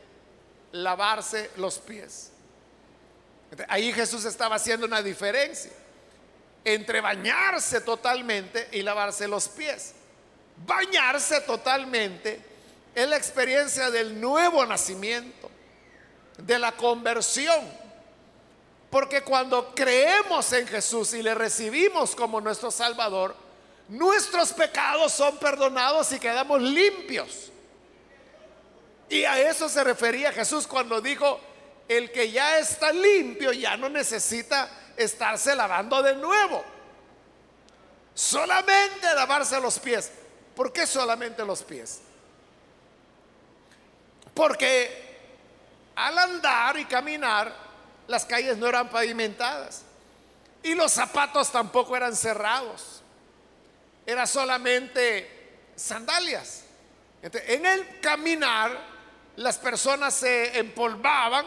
lavarse 0.72 1.50
los 1.56 1.78
pies. 1.78 2.30
Ahí 3.68 3.92
Jesús 3.92 4.24
estaba 4.24 4.56
haciendo 4.56 4.86
una 4.86 5.00
diferencia 5.00 5.70
entre 6.64 7.00
bañarse 7.00 7.80
totalmente 7.80 8.68
y 8.72 8.82
lavarse 8.82 9.28
los 9.28 9.48
pies. 9.48 9.94
Bañarse 10.66 11.40
totalmente 11.42 12.53
es 12.94 13.08
la 13.08 13.16
experiencia 13.16 13.90
del 13.90 14.20
nuevo 14.20 14.64
nacimiento, 14.66 15.50
de 16.38 16.58
la 16.58 16.72
conversión. 16.72 17.84
Porque 18.90 19.22
cuando 19.22 19.74
creemos 19.74 20.52
en 20.52 20.68
Jesús 20.68 21.14
y 21.14 21.22
le 21.22 21.34
recibimos 21.34 22.14
como 22.14 22.40
nuestro 22.40 22.70
Salvador, 22.70 23.34
nuestros 23.88 24.52
pecados 24.52 25.12
son 25.12 25.36
perdonados 25.38 26.12
y 26.12 26.20
quedamos 26.20 26.62
limpios. 26.62 27.50
Y 29.08 29.24
a 29.24 29.40
eso 29.40 29.68
se 29.68 29.82
refería 29.82 30.32
Jesús 30.32 30.66
cuando 30.66 31.00
dijo, 31.00 31.40
el 31.88 32.10
que 32.12 32.30
ya 32.30 32.58
está 32.58 32.92
limpio 32.92 33.52
ya 33.52 33.76
no 33.76 33.88
necesita 33.88 34.70
estarse 34.96 35.54
lavando 35.54 36.02
de 36.02 36.14
nuevo. 36.14 36.64
Solamente 38.14 39.12
lavarse 39.14 39.60
los 39.60 39.78
pies. 39.78 40.10
¿Por 40.54 40.72
qué 40.72 40.86
solamente 40.86 41.44
los 41.44 41.62
pies? 41.62 42.00
Porque 44.34 45.04
al 45.96 46.18
andar 46.18 46.76
y 46.78 46.84
caminar, 46.84 47.54
las 48.06 48.26
calles 48.26 48.56
no 48.58 48.66
eran 48.66 48.88
pavimentadas 48.88 49.82
y 50.62 50.74
los 50.74 50.92
zapatos 50.92 51.52
tampoco 51.52 51.96
eran 51.96 52.16
cerrados. 52.16 53.02
Era 54.06 54.26
solamente 54.26 55.30
sandalias. 55.76 56.64
en 57.22 57.64
el 57.64 58.00
caminar, 58.00 58.94
las 59.36 59.58
personas 59.58 60.14
se 60.14 60.58
empolvaban 60.58 61.46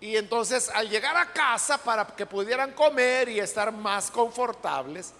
y 0.00 0.16
entonces 0.16 0.70
al 0.70 0.88
llegar 0.88 1.16
a 1.16 1.32
casa 1.32 1.78
para 1.78 2.06
que 2.06 2.26
pudieran 2.26 2.72
comer 2.72 3.28
y 3.28 3.38
estar 3.38 3.70
más 3.72 4.10
confortables, 4.10 5.12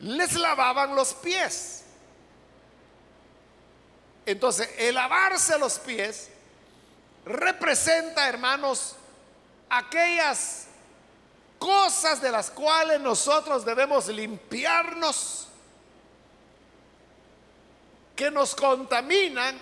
les 0.00 0.34
lavaban 0.34 0.94
los 0.94 1.14
pies. 1.14 1.81
Entonces, 4.24 4.68
el 4.78 4.94
lavarse 4.94 5.58
los 5.58 5.78
pies 5.78 6.28
representa, 7.24 8.28
hermanos, 8.28 8.96
aquellas 9.68 10.66
cosas 11.58 12.20
de 12.20 12.30
las 12.30 12.50
cuales 12.50 13.00
nosotros 13.00 13.64
debemos 13.64 14.08
limpiarnos, 14.08 15.48
que 18.16 18.30
nos 18.30 18.54
contaminan 18.54 19.58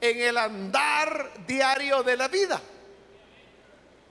en 0.00 0.20
el 0.20 0.36
andar 0.36 1.30
diario 1.46 2.02
de 2.02 2.16
la 2.16 2.28
vida. 2.28 2.60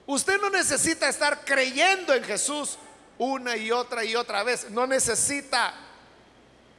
Usted 0.08 0.40
no 0.42 0.50
necesita 0.50 1.10
estar 1.10 1.44
creyendo 1.46 2.14
en 2.14 2.24
Jesús 2.24 2.78
una 3.18 3.56
y 3.56 3.72
otra 3.72 4.04
y 4.04 4.16
otra 4.16 4.44
vez. 4.44 4.70
No 4.72 4.88
necesita 4.88 5.74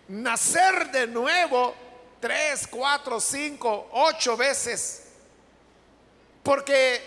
nacer 0.09 0.91
de 0.91 1.07
nuevo 1.07 1.75
tres, 2.23 2.69
cuatro, 2.69 3.21
cinco, 3.21 3.89
ocho 3.93 4.37
veces. 4.37 5.09
Porque 6.45 7.03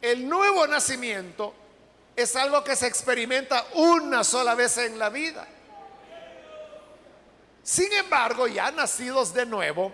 el 0.00 0.26
nuevo 0.26 0.66
nacimiento 0.66 1.52
es 2.16 2.34
algo 2.34 2.64
que 2.64 2.74
se 2.74 2.86
experimenta 2.86 3.66
una 3.74 4.24
sola 4.24 4.54
vez 4.54 4.78
en 4.78 4.98
la 4.98 5.10
vida. 5.10 5.46
Sin 7.62 7.92
embargo, 7.92 8.46
ya 8.46 8.70
nacidos 8.70 9.34
de 9.34 9.44
nuevo, 9.44 9.92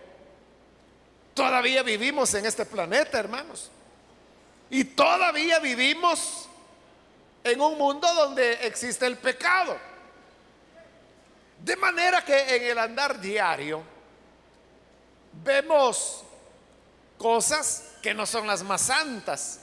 todavía 1.35 1.83
vivimos 1.83 2.33
en 2.35 2.47
este 2.47 2.65
planeta, 2.65 3.19
hermanos. 3.19 3.73
Y 4.71 4.85
todavía 4.85 5.59
vivimos 5.59 6.49
en 7.43 7.61
un 7.61 7.77
mundo 7.77 8.07
donde 8.15 8.53
existe 8.69 9.05
el 9.05 9.17
pecado. 9.19 9.77
De 11.59 11.75
manera 11.75 12.25
que 12.25 12.55
en 12.55 12.63
el 12.63 12.79
andar 12.79 13.21
diario 13.21 13.92
vemos 15.33 16.25
cosas 17.19 17.85
que 18.03 18.15
no 18.15 18.27
son 18.27 18.47
las 18.47 18.63
más 18.63 18.83
santas. 18.83 19.61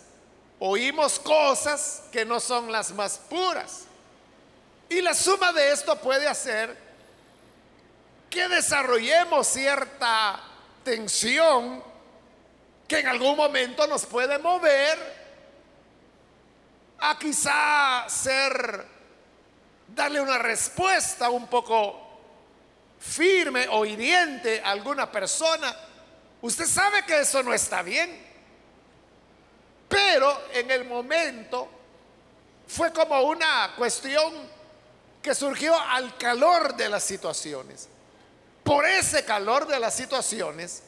Oímos 0.59 1.19
cosas 1.19 2.03
que 2.11 2.25
no 2.25 2.39
son 2.39 2.71
las 2.71 2.91
más 2.91 3.17
puras. 3.29 3.85
Y 4.89 5.01
la 5.01 5.13
suma 5.13 5.53
de 5.53 5.71
esto 5.71 5.95
puede 5.97 6.27
hacer 6.27 6.75
que 8.29 8.47
desarrollemos 8.47 9.47
cierta 9.47 10.41
tensión 10.83 11.83
que 12.87 12.99
en 12.99 13.07
algún 13.07 13.37
momento 13.37 13.85
nos 13.87 14.05
puede 14.05 14.39
mover 14.39 15.19
a 16.99 17.17
quizá 17.17 18.05
ser, 18.09 18.85
darle 19.87 20.19
una 20.21 20.37
respuesta 20.37 21.29
un 21.29 21.47
poco 21.47 22.08
firme 22.99 23.67
o 23.69 23.85
hiriente 23.85 24.61
a 24.63 24.71
alguna 24.71 25.11
persona. 25.11 25.75
Usted 26.41 26.65
sabe 26.65 27.05
que 27.05 27.19
eso 27.19 27.41
no 27.43 27.53
está 27.53 27.81
bien. 27.81 28.27
Pero 29.87 30.43
en 30.53 30.69
el 30.69 30.85
momento 30.85 31.67
fue 32.67 32.93
como 32.93 33.19
una 33.21 33.73
cuestión 33.75 34.33
que 35.21 35.33
surgió 35.33 35.77
al 35.79 36.15
calor 36.17 36.75
de 36.75 36.87
las 36.89 37.03
situaciones. 37.03 37.89
Por 38.63 38.85
ese 38.85 39.25
calor 39.25 39.67
de 39.67 39.79
las 39.79 39.95
situaciones, 39.95 40.83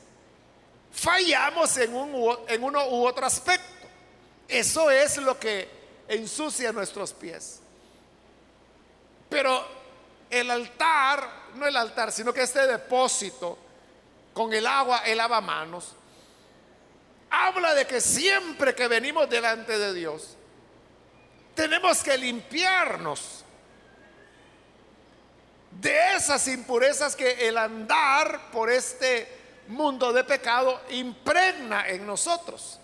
fallamos 0.91 1.75
en, 1.77 1.95
un, 1.95 2.37
en 2.47 2.63
uno 2.63 2.87
u 2.89 3.07
otro 3.07 3.25
aspecto. 3.25 3.87
Eso 4.47 4.91
es 4.91 5.17
lo 5.17 5.39
que 5.39 5.67
ensucia 6.07 6.71
nuestros 6.71 7.13
pies. 7.13 7.59
Pero 9.29 9.65
el 10.29 10.51
altar, 10.51 11.40
no 11.55 11.67
el 11.67 11.75
altar, 11.75 12.11
sino 12.11 12.33
que 12.33 12.43
este 12.43 12.65
depósito 12.67 13.57
con 14.33 14.53
el 14.53 14.65
agua, 14.65 14.99
el 15.05 15.17
lavamanos, 15.17 15.93
habla 17.29 17.73
de 17.73 17.85
que 17.85 18.01
siempre 18.01 18.75
que 18.75 18.87
venimos 18.87 19.29
delante 19.29 19.77
de 19.77 19.93
Dios, 19.93 20.35
tenemos 21.55 22.03
que 22.03 22.17
limpiarnos 22.17 23.43
de 25.79 26.15
esas 26.15 26.47
impurezas 26.47 27.15
que 27.15 27.47
el 27.47 27.57
andar 27.57 28.51
por 28.51 28.69
este 28.69 29.27
mundo 29.67 30.11
de 30.11 30.23
pecado 30.23 30.81
impregna 30.89 31.87
en 31.87 32.05
nosotros. 32.05 32.79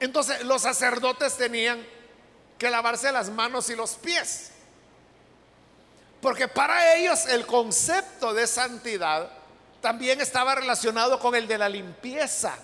Entonces 0.00 0.44
los 0.44 0.62
sacerdotes 0.62 1.36
tenían 1.36 1.84
que 2.58 2.70
lavarse 2.70 3.10
las 3.10 3.30
manos 3.30 3.70
y 3.70 3.76
los 3.76 3.94
pies. 3.94 4.51
Porque 6.22 6.46
para 6.46 6.94
ellos 6.94 7.26
el 7.26 7.44
concepto 7.44 8.32
de 8.32 8.46
santidad 8.46 9.28
también 9.80 10.20
estaba 10.20 10.54
relacionado 10.54 11.18
con 11.18 11.34
el 11.34 11.48
de 11.48 11.58
la 11.58 11.68
limpieza. 11.68 12.56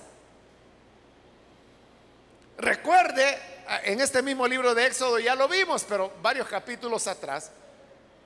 Recuerde, 2.56 3.36
en 3.82 4.00
este 4.00 4.22
mismo 4.22 4.46
libro 4.46 4.76
de 4.76 4.86
Éxodo 4.86 5.18
ya 5.18 5.34
lo 5.34 5.48
vimos, 5.48 5.84
pero 5.88 6.12
varios 6.22 6.46
capítulos 6.46 7.08
atrás, 7.08 7.50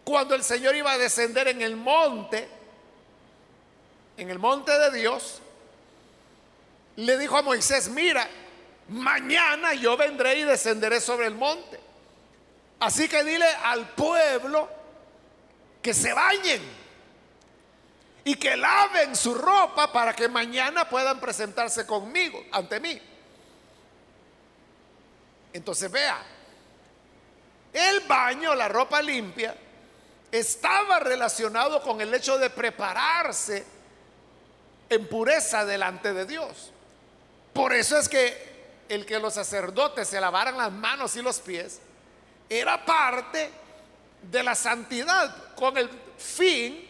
cuando 0.04 0.34
el 0.34 0.44
Señor 0.44 0.76
iba 0.76 0.92
a 0.92 0.98
descender 0.98 1.48
en 1.48 1.62
el 1.62 1.76
monte, 1.76 2.46
en 4.18 4.28
el 4.28 4.38
monte 4.38 4.78
de 4.78 4.90
Dios, 4.90 5.40
le 6.96 7.16
dijo 7.16 7.38
a 7.38 7.42
Moisés, 7.42 7.88
mira, 7.88 8.28
mañana 8.88 9.72
yo 9.72 9.96
vendré 9.96 10.40
y 10.40 10.42
descenderé 10.42 11.00
sobre 11.00 11.26
el 11.26 11.34
monte. 11.34 11.80
Así 12.80 13.08
que 13.08 13.24
dile 13.24 13.46
al 13.64 13.88
pueblo 13.94 14.81
que 15.82 15.92
se 15.92 16.12
bañen. 16.12 16.82
y 18.24 18.36
que 18.36 18.56
laven 18.56 19.16
su 19.16 19.34
ropa 19.34 19.92
para 19.92 20.14
que 20.14 20.28
mañana 20.28 20.88
puedan 20.88 21.18
presentarse 21.18 21.84
conmigo, 21.84 22.40
ante 22.52 22.78
mí. 22.78 23.02
Entonces 25.52 25.90
vea, 25.90 26.22
el 27.72 28.00
baño, 28.00 28.54
la 28.54 28.68
ropa 28.68 29.02
limpia, 29.02 29.56
estaba 30.30 31.00
relacionado 31.00 31.82
con 31.82 32.00
el 32.00 32.14
hecho 32.14 32.38
de 32.38 32.48
prepararse 32.48 33.64
en 34.88 35.08
pureza 35.08 35.64
delante 35.64 36.12
de 36.12 36.24
Dios. 36.24 36.70
Por 37.52 37.72
eso 37.72 37.98
es 37.98 38.08
que 38.08 38.84
el 38.88 39.04
que 39.04 39.18
los 39.18 39.34
sacerdotes 39.34 40.08
se 40.08 40.20
lavaran 40.20 40.56
las 40.56 40.70
manos 40.70 41.16
y 41.16 41.22
los 41.22 41.40
pies 41.40 41.80
era 42.48 42.84
parte 42.84 43.50
de 44.30 44.42
la 44.42 44.54
santidad 44.54 45.54
con 45.54 45.76
el 45.76 45.88
fin 46.16 46.88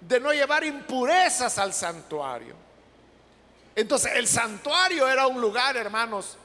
de 0.00 0.20
no 0.20 0.32
llevar 0.32 0.64
impurezas 0.64 1.58
al 1.58 1.72
santuario. 1.72 2.54
Entonces 3.74 4.12
el 4.14 4.28
santuario 4.28 5.08
era 5.08 5.26
un 5.26 5.40
lugar, 5.40 5.76
hermanos, 5.76 6.36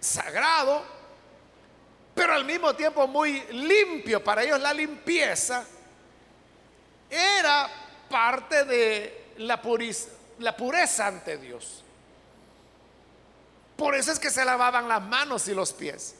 sagrado, 0.00 0.82
pero 2.14 2.34
al 2.34 2.44
mismo 2.44 2.74
tiempo 2.74 3.06
muy 3.06 3.40
limpio. 3.52 4.22
Para 4.22 4.42
ellos 4.42 4.60
la 4.60 4.74
limpieza 4.74 5.64
era 7.08 7.68
parte 8.10 8.64
de 8.64 9.32
la, 9.38 9.60
pureza 9.60 11.06
ante 11.06 11.38
Dios. 11.38 11.84
Por 13.76 13.94
eso 13.94 14.10
es 14.10 14.18
que 14.18 14.30
se 14.30 14.44
lavaban 14.44 14.88
las 14.88 15.02
manos 15.02 15.46
y 15.46 15.54
los 15.54 15.72
pies. 15.72 16.16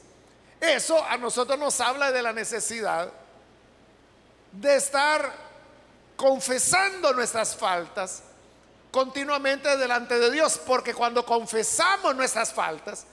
Eso 0.59 1.03
a 1.03 1.17
nosotros 1.17 1.57
nos 1.57 1.79
habla 1.79 2.11
de 2.11 2.21
la 2.21 2.33
necesidad 2.33 3.11
de 4.51 4.75
estar 4.75 5.31
confesando 6.15 7.13
nuestras 7.13 7.55
faltas 7.55 8.23
continuamente 8.91 9.77
delante 9.77 10.17
de 10.17 10.31
Dios, 10.31 10.59
porque 10.65 10.93
cuando 10.93 11.25
confesamos 11.25 12.15
nuestras 12.15 12.51
faltas, 12.51 13.05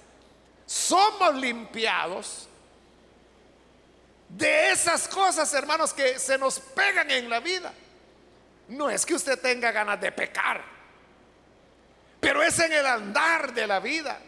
somos 0.64 1.34
limpiados 1.34 2.48
de 4.28 4.72
esas 4.72 5.06
cosas, 5.06 5.52
hermanos, 5.54 5.92
que 5.92 6.18
se 6.18 6.36
nos 6.38 6.58
pegan 6.58 7.10
en 7.10 7.30
la 7.30 7.40
vida. 7.40 7.72
No 8.68 8.90
es 8.90 9.06
que 9.06 9.14
usted 9.14 9.38
tenga 9.40 9.70
ganas 9.70 10.00
de 10.00 10.10
pecar, 10.10 10.64
pero 12.18 12.42
es 12.42 12.58
en 12.58 12.72
el 12.72 12.86
andar 12.86 13.52
de 13.52 13.66
la 13.66 13.78
vida 13.78 14.18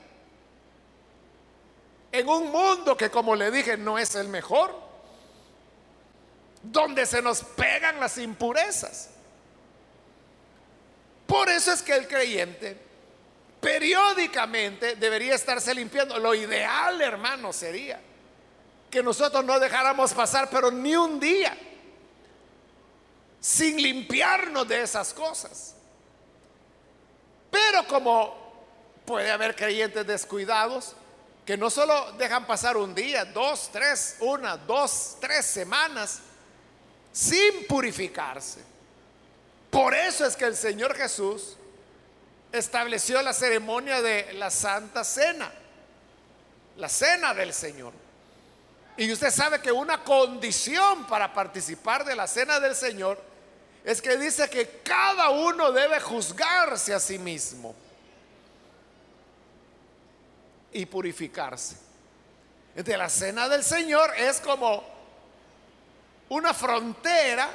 en 2.18 2.28
un 2.28 2.50
mundo 2.50 2.96
que 2.96 3.10
como 3.10 3.34
le 3.34 3.50
dije 3.50 3.76
no 3.76 3.98
es 3.98 4.14
el 4.14 4.28
mejor, 4.28 4.74
donde 6.62 7.06
se 7.06 7.22
nos 7.22 7.42
pegan 7.42 8.00
las 8.00 8.18
impurezas. 8.18 9.10
Por 11.26 11.48
eso 11.48 11.72
es 11.72 11.82
que 11.82 11.94
el 11.94 12.08
creyente 12.08 12.76
periódicamente 13.60 14.96
debería 14.96 15.34
estarse 15.34 15.74
limpiando. 15.74 16.18
Lo 16.18 16.34
ideal, 16.34 17.00
hermano, 17.00 17.52
sería 17.52 18.00
que 18.90 19.02
nosotros 19.02 19.44
no 19.44 19.60
dejáramos 19.60 20.14
pasar, 20.14 20.48
pero 20.50 20.70
ni 20.70 20.96
un 20.96 21.20
día, 21.20 21.56
sin 23.40 23.76
limpiarnos 23.76 24.66
de 24.66 24.82
esas 24.82 25.12
cosas. 25.12 25.74
Pero 27.50 27.86
como 27.86 28.36
puede 29.04 29.30
haber 29.30 29.54
creyentes 29.54 30.06
descuidados, 30.06 30.94
que 31.48 31.56
no 31.56 31.70
solo 31.70 32.12
dejan 32.18 32.46
pasar 32.46 32.76
un 32.76 32.94
día, 32.94 33.24
dos, 33.24 33.70
tres, 33.72 34.16
una, 34.20 34.58
dos, 34.58 35.16
tres 35.18 35.46
semanas 35.46 36.18
sin 37.10 37.66
purificarse. 37.66 38.60
Por 39.70 39.94
eso 39.94 40.26
es 40.26 40.36
que 40.36 40.44
el 40.44 40.54
Señor 40.54 40.94
Jesús 40.94 41.56
estableció 42.52 43.22
la 43.22 43.32
ceremonia 43.32 44.02
de 44.02 44.34
la 44.34 44.50
Santa 44.50 45.04
Cena, 45.04 45.50
la 46.76 46.90
cena 46.90 47.32
del 47.32 47.54
Señor. 47.54 47.94
Y 48.98 49.10
usted 49.10 49.30
sabe 49.30 49.62
que 49.62 49.72
una 49.72 50.04
condición 50.04 51.06
para 51.06 51.32
participar 51.32 52.04
de 52.04 52.14
la 52.14 52.26
cena 52.26 52.60
del 52.60 52.76
Señor 52.76 53.18
es 53.86 54.02
que 54.02 54.18
dice 54.18 54.50
que 54.50 54.82
cada 54.84 55.30
uno 55.30 55.72
debe 55.72 55.98
juzgarse 55.98 56.92
a 56.92 57.00
sí 57.00 57.18
mismo 57.18 57.74
y 60.72 60.86
purificarse. 60.86 61.76
La 62.74 63.08
cena 63.08 63.48
del 63.48 63.64
Señor 63.64 64.12
es 64.16 64.40
como 64.40 64.84
una 66.28 66.54
frontera 66.54 67.48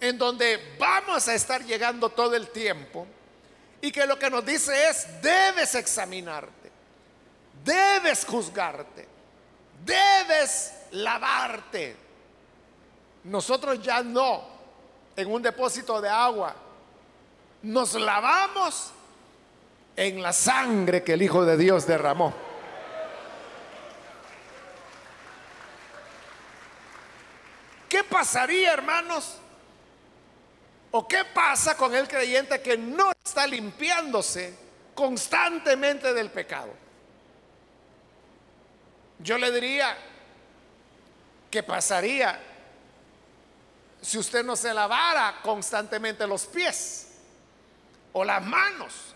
en 0.00 0.18
donde 0.18 0.74
vamos 0.78 1.28
a 1.28 1.34
estar 1.34 1.64
llegando 1.64 2.08
todo 2.08 2.34
el 2.34 2.48
tiempo 2.48 3.06
y 3.80 3.92
que 3.92 4.06
lo 4.06 4.18
que 4.18 4.30
nos 4.30 4.44
dice 4.44 4.88
es, 4.88 5.22
debes 5.22 5.74
examinarte, 5.74 6.70
debes 7.64 8.24
juzgarte, 8.24 9.06
debes 9.84 10.72
lavarte. 10.92 11.96
Nosotros 13.24 13.82
ya 13.82 14.02
no, 14.02 14.42
en 15.14 15.32
un 15.32 15.42
depósito 15.42 16.00
de 16.00 16.08
agua, 16.08 16.56
nos 17.62 17.94
lavamos 17.94 18.92
en 20.00 20.22
la 20.22 20.32
sangre 20.32 21.04
que 21.04 21.12
el 21.12 21.20
Hijo 21.20 21.44
de 21.44 21.58
Dios 21.58 21.86
derramó. 21.86 22.32
¿Qué 27.86 28.02
pasaría, 28.04 28.72
hermanos? 28.72 29.36
¿O 30.90 31.06
qué 31.06 31.26
pasa 31.34 31.76
con 31.76 31.94
el 31.94 32.08
creyente 32.08 32.62
que 32.62 32.78
no 32.78 33.12
está 33.22 33.46
limpiándose 33.46 34.54
constantemente 34.94 36.14
del 36.14 36.30
pecado? 36.30 36.72
Yo 39.18 39.36
le 39.36 39.52
diría, 39.52 39.98
¿qué 41.50 41.62
pasaría 41.62 42.40
si 44.00 44.16
usted 44.16 44.42
no 44.42 44.56
se 44.56 44.72
lavara 44.72 45.40
constantemente 45.42 46.26
los 46.26 46.46
pies 46.46 47.18
o 48.14 48.24
las 48.24 48.42
manos? 48.42 49.14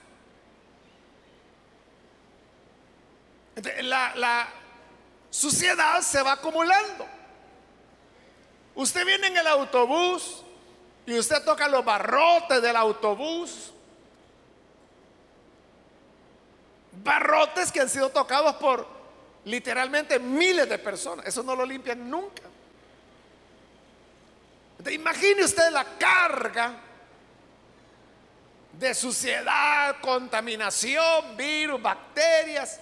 La, 3.83 4.15
la 4.17 4.49
suciedad 5.31 6.01
se 6.01 6.23
va 6.23 6.33
acumulando. 6.33 7.07
Usted 8.75 9.05
viene 9.07 9.29
en 9.29 9.37
el 9.37 9.47
autobús 9.47 10.43
y 11.07 11.19
usted 11.19 11.45
toca 11.45 11.69
los 11.69 11.85
barrotes 11.85 12.61
del 12.61 12.77
autobús. 12.77 13.73
Barrotes 17.03 17.71
que 17.71 17.81
han 17.81 17.89
sido 17.89 18.11
tocados 18.11 18.57
por 18.57 18.87
literalmente 19.45 20.19
miles 20.19 20.69
de 20.69 20.79
personas. 20.79 21.27
Eso 21.27 21.43
no 21.43 21.55
lo 21.55 21.65
limpian 21.65 22.09
nunca. 22.09 22.43
Imagine 24.91 25.45
usted 25.45 25.71
la 25.71 25.85
carga 25.99 26.75
de 28.73 28.93
suciedad, 28.93 29.97
contaminación, 30.01 31.37
virus, 31.37 31.81
bacterias 31.81 32.81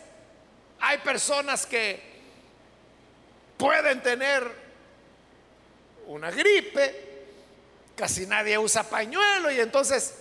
hay 0.85 0.99
personas 0.99 1.65
que 1.65 2.03
pueden 3.57 4.03
tener 4.03 4.51
una 6.09 6.29
gripe, 6.33 7.25
casi 7.95 8.27
nadie 8.27 8.59
usa 8.59 8.83
pañuelo 8.83 9.53
y 9.53 9.61
entonces 9.61 10.17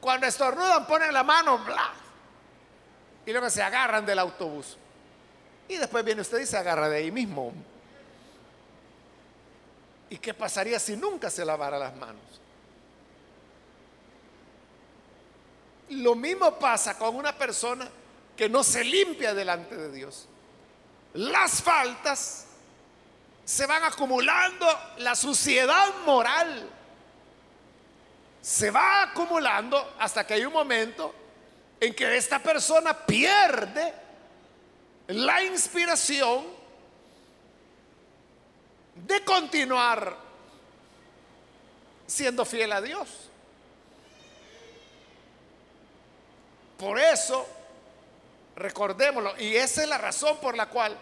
cuando 0.00 0.26
estornudan 0.26 0.86
ponen 0.86 1.12
la 1.12 1.22
mano, 1.22 1.58
bla, 1.58 1.92
y 3.26 3.32
luego 3.32 3.50
se 3.50 3.62
agarran 3.62 4.06
del 4.06 4.18
autobús. 4.18 4.78
Y 5.68 5.76
después 5.76 6.02
viene 6.02 6.22
usted 6.22 6.38
y 6.38 6.46
se 6.46 6.56
agarra 6.56 6.88
de 6.88 6.96
ahí 6.96 7.10
mismo. 7.10 7.52
¿Y 10.08 10.16
qué 10.16 10.32
pasaría 10.32 10.78
si 10.78 10.96
nunca 10.96 11.28
se 11.28 11.44
lavara 11.44 11.78
las 11.78 11.94
manos? 11.94 12.22
Lo 15.90 16.14
mismo 16.14 16.58
pasa 16.58 16.96
con 16.96 17.14
una 17.14 17.36
persona 17.36 17.86
que 18.38 18.48
no 18.48 18.62
se 18.62 18.84
limpia 18.84 19.34
delante 19.34 19.76
de 19.76 19.90
Dios. 19.90 20.28
Las 21.14 21.60
faltas 21.60 22.46
se 23.44 23.66
van 23.66 23.82
acumulando, 23.82 24.64
la 24.98 25.16
suciedad 25.16 25.92
moral 26.06 26.70
se 28.40 28.70
va 28.70 29.02
acumulando 29.02 29.96
hasta 29.98 30.24
que 30.24 30.34
hay 30.34 30.44
un 30.44 30.52
momento 30.52 31.12
en 31.80 31.92
que 31.96 32.16
esta 32.16 32.40
persona 32.40 32.94
pierde 32.96 33.92
la 35.08 35.42
inspiración 35.42 36.46
de 38.94 39.24
continuar 39.24 40.16
siendo 42.06 42.44
fiel 42.44 42.70
a 42.70 42.80
Dios. 42.80 43.08
Por 46.78 47.00
eso 47.00 47.57
Recordémoslo. 48.58 49.34
Y 49.38 49.56
esa 49.56 49.82
es 49.82 49.88
la 49.88 49.98
razón 49.98 50.38
por 50.38 50.56
la 50.56 50.66
cual 50.66 50.96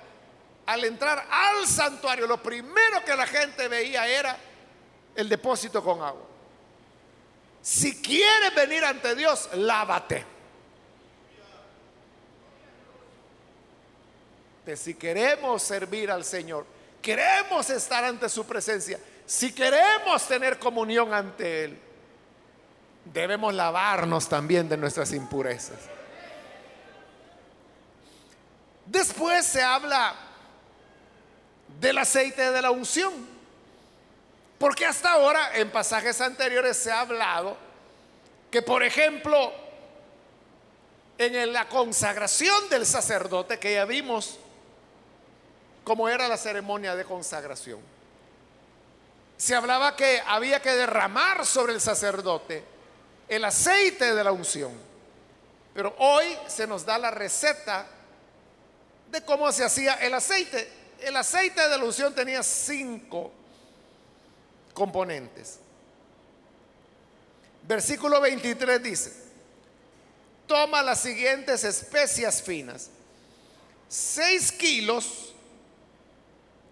al 0.66 0.84
entrar 0.84 1.26
al 1.30 1.66
santuario, 1.66 2.26
lo 2.26 2.42
primero 2.42 3.04
que 3.04 3.16
la 3.16 3.26
gente 3.26 3.68
veía 3.68 4.06
era 4.06 4.36
el 5.14 5.28
depósito 5.28 5.82
con 5.82 6.02
agua. 6.02 6.26
si 7.62 8.00
quieres 8.00 8.54
venir 8.54 8.84
ante 8.84 9.14
Dios, 9.14 9.48
lávate. 9.54 10.24
si 14.74 14.94
queremos 14.94 15.62
servir 15.62 16.10
al 16.10 16.24
Señor, 16.24 16.66
queremos 17.00 17.70
estar 17.70 18.02
ante 18.02 18.28
su 18.28 18.44
presencia, 18.44 18.98
si 19.24 19.52
queremos 19.52 20.26
tener 20.26 20.58
comunión 20.58 21.14
ante 21.14 21.64
Él, 21.64 21.78
debemos 23.04 23.54
lavarnos 23.54 24.28
también 24.28 24.68
de 24.68 24.76
nuestras 24.76 25.12
impurezas. 25.12 25.95
Después 28.86 29.44
se 29.44 29.62
habla 29.62 30.14
del 31.80 31.98
aceite 31.98 32.50
de 32.50 32.62
la 32.62 32.70
unción. 32.70 33.12
Porque 34.58 34.86
hasta 34.86 35.12
ahora 35.12 35.56
en 35.56 35.70
pasajes 35.70 36.20
anteriores 36.20 36.76
se 36.76 36.90
ha 36.90 37.00
hablado 37.00 37.56
que, 38.50 38.62
por 38.62 38.82
ejemplo, 38.82 39.52
en 41.18 41.52
la 41.52 41.68
consagración 41.68 42.68
del 42.70 42.86
sacerdote, 42.86 43.58
que 43.58 43.74
ya 43.74 43.84
vimos 43.84 44.38
cómo 45.84 46.08
era 46.08 46.26
la 46.26 46.36
ceremonia 46.36 46.96
de 46.96 47.04
consagración, 47.04 47.80
se 49.36 49.54
hablaba 49.54 49.94
que 49.94 50.22
había 50.26 50.62
que 50.62 50.70
derramar 50.72 51.44
sobre 51.44 51.74
el 51.74 51.80
sacerdote 51.80 52.64
el 53.28 53.44
aceite 53.44 54.14
de 54.14 54.24
la 54.24 54.32
unción. 54.32 54.72
Pero 55.74 55.94
hoy 55.98 56.24
se 56.46 56.66
nos 56.66 56.86
da 56.86 56.96
la 56.98 57.10
receta 57.10 57.86
de 59.10 59.24
cómo 59.24 59.50
se 59.52 59.64
hacía 59.64 59.94
el 59.94 60.14
aceite. 60.14 60.68
El 61.00 61.16
aceite 61.16 61.68
de 61.68 61.78
la 61.78 61.84
unción 61.84 62.14
tenía 62.14 62.42
cinco 62.42 63.32
componentes. 64.72 65.58
Versículo 67.62 68.20
23 68.20 68.82
dice, 68.82 69.12
toma 70.46 70.82
las 70.82 71.00
siguientes 71.00 71.64
especias 71.64 72.42
finas, 72.42 72.90
seis 73.88 74.52
kilos 74.52 75.34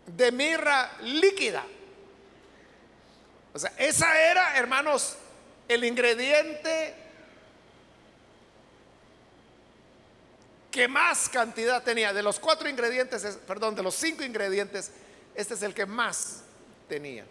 de 0.07 0.31
mirra 0.31 0.93
líquida. 1.03 1.65
O 3.53 3.59
sea, 3.59 3.73
esa 3.77 4.21
era, 4.21 4.57
hermanos, 4.57 5.17
el 5.69 5.85
ingrediente 5.85 6.95
que 10.75 10.89
más 10.89 11.29
cantidad 11.29 11.85
tenía. 11.85 12.13
De 12.13 12.21
los 12.21 12.41
cuatro 12.41 12.69
ingredientes, 12.69 13.39
perdón, 13.47 13.77
de 13.77 13.83
los 13.85 13.95
cinco 13.95 14.25
ingredientes, 14.25 14.91
este 15.37 15.55
es 15.55 15.63
el 15.63 15.73
que 15.73 15.87
más 15.87 16.43
tenía. 16.89 17.25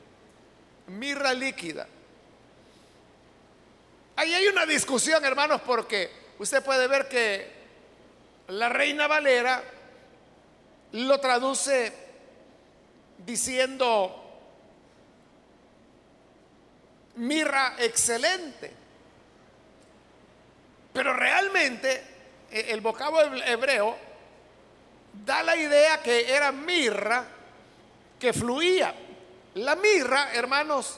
Mirra 0.87 1.33
líquida. 1.33 1.85
Ahí 4.15 4.33
hay 4.33 4.47
una 4.47 4.65
discusión, 4.65 5.25
hermanos, 5.25 5.59
porque 5.65 6.09
usted 6.39 6.63
puede 6.63 6.87
ver 6.87 7.09
que 7.09 7.51
la 8.47 8.69
reina 8.69 9.07
Valera 9.07 9.61
lo 10.93 11.19
traduce 11.19 11.91
diciendo 13.25 14.39
mirra 17.17 17.75
excelente. 17.77 18.71
Pero 20.93 21.13
realmente 21.13 22.12
el 22.53 22.81
vocablo 22.81 23.19
hebreo 23.45 23.97
da 25.25 25.41
la 25.41 25.55
idea 25.55 26.01
que 26.01 26.31
era 26.31 26.51
mirra 26.51 27.25
que 28.19 28.31
fluía. 28.31 28.93
La 29.55 29.75
mirra, 29.75 30.33
hermanos, 30.33 30.97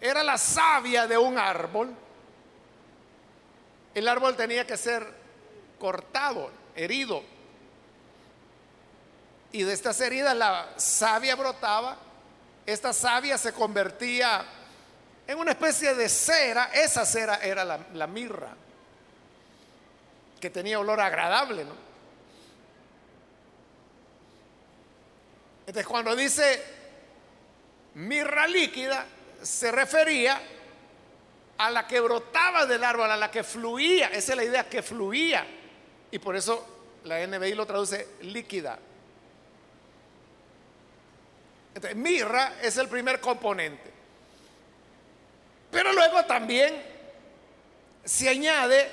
era 0.00 0.22
la 0.22 0.38
savia 0.38 1.08
de 1.08 1.18
un 1.18 1.38
árbol. 1.38 1.94
El 3.94 4.06
árbol 4.06 4.36
tenía 4.36 4.64
que 4.64 4.76
ser 4.76 5.06
cortado, 5.78 6.50
herido. 6.76 7.22
Y 9.52 9.64
de 9.64 9.72
estas 9.72 10.00
heridas 10.00 10.36
la 10.36 10.74
savia 10.76 11.34
brotaba. 11.34 11.96
Esta 12.64 12.92
savia 12.92 13.36
se 13.38 13.52
convertía 13.52 14.44
en 15.26 15.36
una 15.36 15.50
especie 15.50 15.94
de 15.94 16.08
cera. 16.08 16.70
Esa 16.72 17.04
cera 17.04 17.40
era 17.42 17.64
la, 17.64 17.80
la 17.94 18.06
mirra 18.06 18.54
que 20.40 20.50
tenía 20.50 20.80
olor 20.80 21.00
agradable, 21.00 21.64
¿no? 21.64 21.74
Entonces 25.66 25.86
cuando 25.86 26.16
dice 26.16 26.64
mirra 27.94 28.46
líquida, 28.46 29.06
se 29.42 29.70
refería 29.70 30.40
a 31.58 31.70
la 31.70 31.86
que 31.86 32.00
brotaba 32.00 32.66
del 32.66 32.82
árbol, 32.82 33.10
a 33.10 33.16
la 33.16 33.30
que 33.30 33.44
fluía. 33.44 34.08
Esa 34.08 34.32
es 34.32 34.36
la 34.36 34.44
idea, 34.44 34.68
que 34.68 34.82
fluía. 34.82 35.46
Y 36.10 36.18
por 36.18 36.34
eso 36.36 36.98
la 37.04 37.24
NBI 37.26 37.54
lo 37.54 37.66
traduce 37.66 38.08
líquida. 38.22 38.78
Entonces, 41.74 41.96
mirra 41.96 42.54
es 42.62 42.76
el 42.78 42.88
primer 42.88 43.20
componente. 43.20 43.90
Pero 45.70 45.92
luego 45.92 46.24
también 46.24 46.82
se 48.04 48.28
añade 48.28 48.90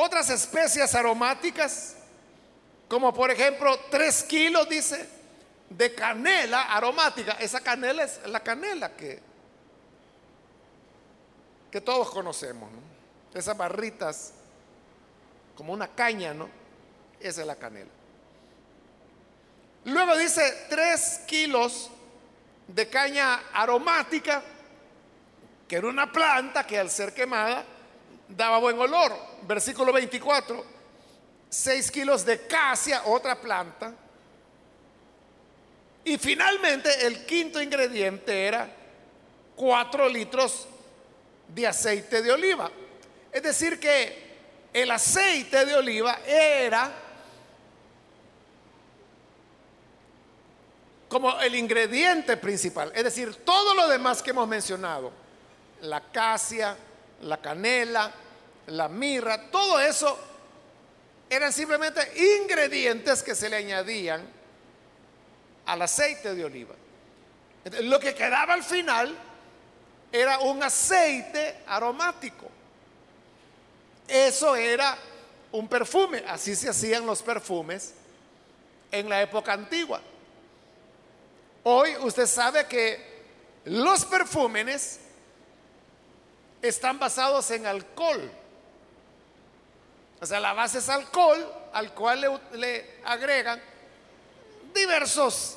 otras 0.00 0.30
especias 0.30 0.94
aromáticas, 0.94 1.96
como 2.86 3.12
por 3.12 3.32
ejemplo 3.32 3.76
tres 3.90 4.22
kilos, 4.22 4.68
dice, 4.68 5.08
de 5.68 5.92
canela 5.92 6.62
aromática. 6.72 7.32
Esa 7.32 7.60
canela 7.60 8.04
es 8.04 8.20
la 8.26 8.38
canela 8.38 8.94
que, 8.94 9.20
que 11.72 11.80
todos 11.80 12.10
conocemos, 12.10 12.70
Esas 13.34 13.56
barritas, 13.56 14.34
como 15.56 15.72
una 15.72 15.88
caña, 15.88 16.32
¿no? 16.32 16.48
Esa 17.18 17.40
es 17.40 17.46
la 17.48 17.56
canela. 17.56 17.90
Luego 19.84 20.16
dice 20.16 20.66
tres 20.68 21.22
kilos 21.26 21.90
de 22.68 22.88
caña 22.88 23.48
aromática, 23.52 24.44
que 25.66 25.74
era 25.74 25.88
una 25.88 26.12
planta 26.12 26.64
que 26.64 26.78
al 26.78 26.88
ser 26.88 27.12
quemada 27.12 27.64
daba 28.28 28.58
buen 28.58 28.78
olor. 28.78 29.16
Versículo 29.42 29.92
24, 29.92 30.64
6 31.48 31.90
kilos 31.90 32.24
de 32.24 32.46
casia, 32.46 33.02
otra 33.06 33.40
planta. 33.40 33.94
Y 36.04 36.16
finalmente 36.18 37.06
el 37.06 37.26
quinto 37.26 37.60
ingrediente 37.60 38.46
era 38.46 38.68
4 39.56 40.08
litros 40.08 40.66
de 41.48 41.66
aceite 41.66 42.22
de 42.22 42.32
oliva. 42.32 42.70
Es 43.32 43.42
decir, 43.42 43.78
que 43.78 44.28
el 44.72 44.90
aceite 44.90 45.64
de 45.64 45.74
oliva 45.74 46.20
era 46.26 46.92
como 51.08 51.40
el 51.40 51.54
ingrediente 51.54 52.36
principal. 52.36 52.92
Es 52.94 53.04
decir, 53.04 53.34
todo 53.44 53.74
lo 53.74 53.88
demás 53.88 54.22
que 54.22 54.30
hemos 54.30 54.46
mencionado, 54.46 55.10
la 55.80 56.00
casia, 56.00 56.76
la 57.22 57.40
canela, 57.40 58.12
la 58.66 58.88
mirra, 58.88 59.50
todo 59.50 59.80
eso 59.80 60.18
eran 61.30 61.52
simplemente 61.52 62.00
ingredientes 62.42 63.22
que 63.22 63.34
se 63.34 63.48
le 63.48 63.56
añadían 63.56 64.26
al 65.66 65.82
aceite 65.82 66.34
de 66.34 66.44
oliva. 66.44 66.74
Lo 67.82 68.00
que 68.00 68.14
quedaba 68.14 68.54
al 68.54 68.62
final 68.62 69.14
era 70.10 70.38
un 70.40 70.62
aceite 70.62 71.58
aromático. 71.66 72.46
Eso 74.06 74.56
era 74.56 74.96
un 75.52 75.68
perfume, 75.68 76.24
así 76.26 76.56
se 76.56 76.70
hacían 76.70 77.04
los 77.04 77.22
perfumes 77.22 77.94
en 78.90 79.08
la 79.08 79.20
época 79.20 79.52
antigua. 79.52 80.00
Hoy 81.64 81.94
usted 82.00 82.26
sabe 82.26 82.66
que 82.66 83.18
los 83.66 84.06
perfúmenes 84.06 85.00
están 86.62 86.98
basados 86.98 87.50
en 87.50 87.66
alcohol. 87.66 88.30
O 90.20 90.26
sea, 90.26 90.40
la 90.40 90.52
base 90.52 90.78
es 90.78 90.88
alcohol, 90.88 91.46
al 91.72 91.94
cual 91.94 92.40
le, 92.52 93.00
agregan 93.04 93.60
diversos 94.74 95.56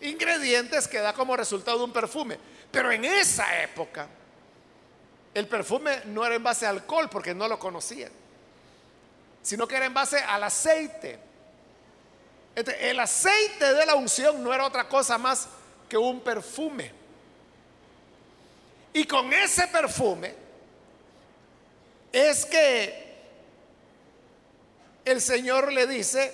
ingredientes 0.00 0.86
que 0.86 0.98
da 0.98 1.12
como 1.12 1.36
resultado 1.36 1.84
un 1.84 1.92
perfume. 1.92 2.38
Pero 2.70 2.92
en 2.92 3.04
esa 3.04 3.62
época, 3.62 4.06
el 5.34 5.48
perfume 5.48 6.02
no 6.06 6.24
era 6.24 6.36
en 6.36 6.42
base 6.42 6.66
a 6.66 6.70
alcohol 6.70 7.08
porque 7.10 7.34
no 7.34 7.48
lo 7.48 7.58
conocían, 7.58 8.12
sino 9.42 9.66
que 9.66 9.76
era 9.76 9.86
en 9.86 9.94
base 9.94 10.18
al 10.18 10.44
aceite. 10.44 11.18
el 12.54 13.00
aceite 13.00 13.74
de 13.74 13.86
la 13.86 13.94
unción 13.94 14.42
no 14.42 14.52
era 14.52 14.66
otra 14.66 14.88
cosa 14.88 15.18
más 15.18 15.48
que 15.88 15.96
un 15.96 16.20
perfume. 16.20 16.92
Y 18.92 19.04
con 19.04 19.32
ese 19.32 19.68
perfume 19.68 20.34
es 22.12 22.46
que 22.46 23.08
el 25.04 25.20
Señor 25.20 25.72
le 25.72 25.86
dice 25.86 26.32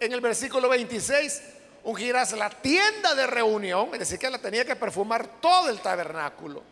en 0.00 0.12
el 0.12 0.20
versículo 0.20 0.68
26, 0.68 1.42
ungirás 1.84 2.32
la 2.32 2.50
tienda 2.50 3.14
de 3.14 3.26
reunión, 3.26 3.90
es 3.92 4.00
decir, 4.00 4.18
que 4.18 4.30
la 4.30 4.38
tenía 4.38 4.64
que 4.64 4.76
perfumar 4.76 5.40
todo 5.40 5.68
el 5.68 5.80
tabernáculo, 5.80 6.62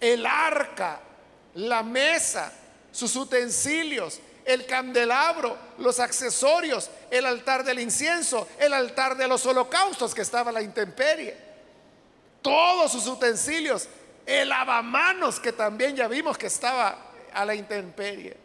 el 0.00 0.24
arca, 0.26 1.00
la 1.54 1.82
mesa, 1.82 2.52
sus 2.92 3.16
utensilios, 3.16 4.20
el 4.44 4.66
candelabro, 4.66 5.56
los 5.78 6.00
accesorios, 6.00 6.90
el 7.10 7.26
altar 7.26 7.64
del 7.64 7.80
incienso, 7.80 8.48
el 8.58 8.72
altar 8.72 9.16
de 9.16 9.28
los 9.28 9.44
holocaustos 9.44 10.14
que 10.14 10.22
estaba 10.22 10.52
la 10.52 10.62
intemperie, 10.62 11.36
todos 12.40 12.92
sus 12.92 13.06
utensilios, 13.06 13.88
el 14.28 14.50
lavamanos 14.50 15.40
que 15.40 15.52
también 15.52 15.96
ya 15.96 16.06
vimos 16.06 16.36
que 16.36 16.48
estaba 16.48 16.98
a 17.32 17.44
la 17.46 17.54
intemperie. 17.54 18.36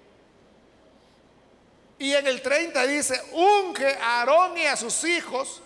Y 2.00 2.13
en 2.13 2.26
el 2.26 2.41
30 2.41 2.88
dice, 2.88 3.22
unge 3.34 3.98
a 3.98 4.22
Aarón 4.22 4.58
y 4.58 4.65
a 4.65 4.78
sus 4.78 5.04
hijos. 5.04 5.62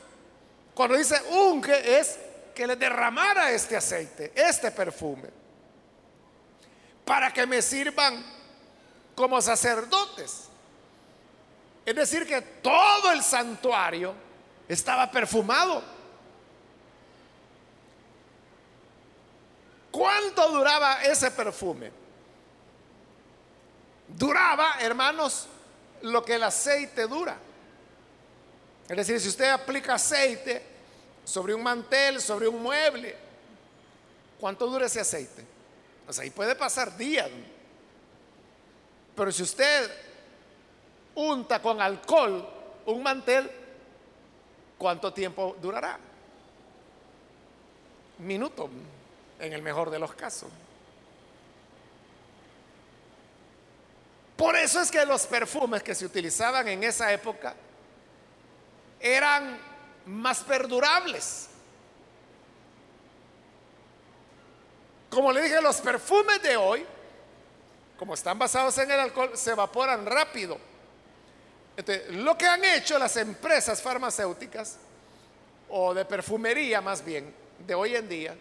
Cuando 0.74 0.98
dice 0.98 1.22
unge 1.30 2.00
es 2.00 2.18
que 2.56 2.66
le 2.66 2.76
derramara 2.76 3.52
este 3.52 3.78
aceite, 3.78 4.32
este 4.36 4.72
perfume, 4.72 5.30
para 7.06 7.32
que 7.32 7.46
me 7.46 7.62
sirvan 7.62 8.26
como 9.14 9.40
sacerdotes. 9.40 10.46
Es 11.86 11.96
decir, 11.96 12.26
que 12.28 12.42
todo 12.42 13.12
el 13.12 13.22
santuario 13.22 14.16
estaba 14.68 15.12
perfumado. 15.12 15.97
¿Cuánto 19.98 20.52
duraba 20.52 21.02
ese 21.02 21.32
perfume? 21.32 21.92
Duraba, 24.08 24.76
hermanos, 24.80 25.48
lo 26.04 26.24
que 26.24 26.36
el 26.36 26.44
aceite 26.44 27.08
dura. 27.08 27.36
Es 28.88 28.96
decir, 28.96 29.20
si 29.20 29.30
usted 29.30 29.50
aplica 29.50 29.96
aceite 29.96 30.62
sobre 31.26 31.56
un 31.56 31.64
mantel, 31.64 32.22
sobre 32.22 32.48
un 32.48 32.62
mueble, 32.62 33.16
¿cuánto 34.40 34.68
dura 34.68 34.86
ese 34.86 35.00
aceite? 35.00 35.44
O 36.08 36.14
sea, 36.14 36.26
ahí 36.26 36.30
puede 36.30 36.54
pasar 36.54 36.96
días. 36.96 37.32
Pero 39.16 39.32
si 39.32 39.42
usted 39.42 39.90
unta 41.16 41.60
con 41.60 41.82
alcohol 41.82 42.48
un 42.86 43.02
mantel, 43.02 43.50
¿cuánto 44.78 45.12
tiempo 45.12 45.56
durará? 45.60 45.98
Minuto, 48.20 48.70
en 49.40 49.54
el 49.54 49.62
mejor 49.62 49.90
de 49.90 50.00
los 50.00 50.14
casos. 50.14 50.50
Por 54.36 54.56
eso 54.56 54.80
es 54.82 54.92
que 54.92 55.04
los 55.06 55.26
perfumes 55.26 55.82
que 55.82 55.96
se 55.96 56.06
utilizaban 56.06 56.68
en 56.68 56.84
esa 56.84 57.12
época 57.12 57.56
eran 59.00 59.60
más 60.06 60.40
perdurables. 60.42 61.50
Como 65.10 65.32
le 65.32 65.42
dije, 65.42 65.60
los 65.60 65.82
perfumes 65.82 66.42
de 66.44 66.56
hoy, 66.56 66.86
como 67.98 68.14
están 68.14 68.38
basados 68.38 68.78
en 68.78 68.92
el 68.92 69.00
alcohol, 69.00 69.32
se 69.34 69.52
evaporan 69.52 70.06
rápido. 70.06 70.60
lo 72.12 72.38
que 72.38 72.46
han 72.46 72.64
hecho 72.64 73.00
las 73.00 73.18
empresas 73.18 73.82
farmacéuticas, 73.82 74.78
o 75.70 75.94
de 75.94 76.06
perfumería 76.06 76.80
más 76.80 77.04
bien, 77.04 77.34
de 77.66 77.74
hoy 77.74 77.96
en 77.96 78.08
día, 78.08 78.36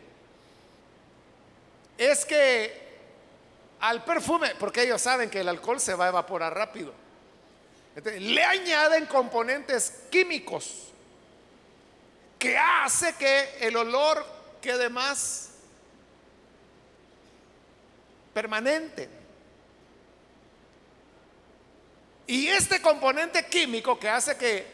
es 1.98 2.24
que 2.24 2.86
al 3.80 4.04
perfume, 4.04 4.54
porque 4.58 4.82
ellos 4.82 5.00
saben 5.02 5.30
que 5.30 5.40
el 5.40 5.48
alcohol 5.48 5.80
se 5.80 5.94
va 5.94 6.06
a 6.06 6.08
evaporar 6.08 6.54
rápido. 6.54 6.92
le 8.04 8.44
añaden 8.44 9.06
componentes 9.06 10.02
químicos 10.10 10.88
que 12.38 12.56
hace 12.58 13.14
que 13.14 13.58
el 13.60 13.76
olor 13.76 14.24
quede 14.60 14.88
más 14.88 15.50
permanente. 18.34 19.08
Y 22.26 22.48
este 22.48 22.82
componente 22.82 23.46
químico 23.46 23.98
que 23.98 24.08
hace 24.08 24.36
que 24.36 24.66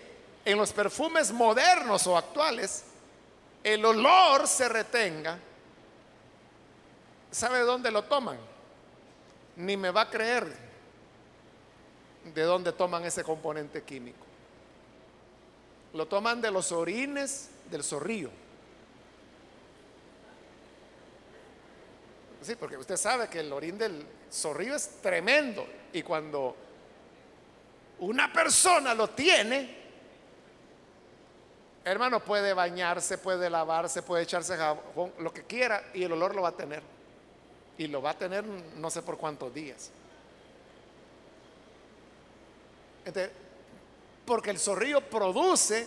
en 0.44 0.58
los 0.58 0.72
perfumes 0.72 1.30
modernos 1.30 2.06
o 2.06 2.16
actuales 2.16 2.84
el 3.62 3.84
olor 3.84 4.48
se 4.48 4.68
retenga, 4.68 5.38
¿sabe 7.32 7.60
dónde 7.60 7.90
lo 7.90 8.04
toman? 8.04 8.38
ni 9.56 9.76
me 9.76 9.90
va 9.90 10.02
a 10.02 10.10
creer 10.10 10.46
de 12.34 12.42
dónde 12.42 12.72
toman 12.72 13.04
ese 13.04 13.22
componente 13.22 13.82
químico. 13.82 14.24
Lo 15.92 16.06
toman 16.06 16.40
de 16.40 16.50
los 16.50 16.72
orines 16.72 17.50
del 17.70 17.84
zorrillo. 17.84 18.30
Sí, 22.40 22.56
porque 22.56 22.76
usted 22.76 22.96
sabe 22.96 23.28
que 23.28 23.40
el 23.40 23.52
orín 23.52 23.78
del 23.78 24.04
zorrillo 24.30 24.74
es 24.74 25.00
tremendo 25.00 25.66
y 25.92 26.02
cuando 26.02 26.56
una 28.00 28.32
persona 28.32 28.94
lo 28.94 29.10
tiene, 29.10 29.82
hermano, 31.84 32.20
puede 32.20 32.52
bañarse, 32.52 33.18
puede 33.18 33.48
lavarse, 33.48 34.02
puede 34.02 34.24
echarse 34.24 34.56
jabón, 34.56 35.12
lo 35.18 35.32
que 35.32 35.44
quiera 35.44 35.90
y 35.94 36.02
el 36.02 36.12
olor 36.12 36.34
lo 36.34 36.42
va 36.42 36.48
a 36.48 36.56
tener 36.56 36.82
y 37.82 37.88
lo 37.88 38.00
va 38.00 38.10
a 38.10 38.18
tener 38.18 38.44
no 38.44 38.90
sé 38.90 39.02
por 39.02 39.18
cuántos 39.18 39.52
días. 39.52 39.90
porque 44.24 44.50
el 44.50 44.60
zorrillo 44.60 45.00
produce 45.00 45.84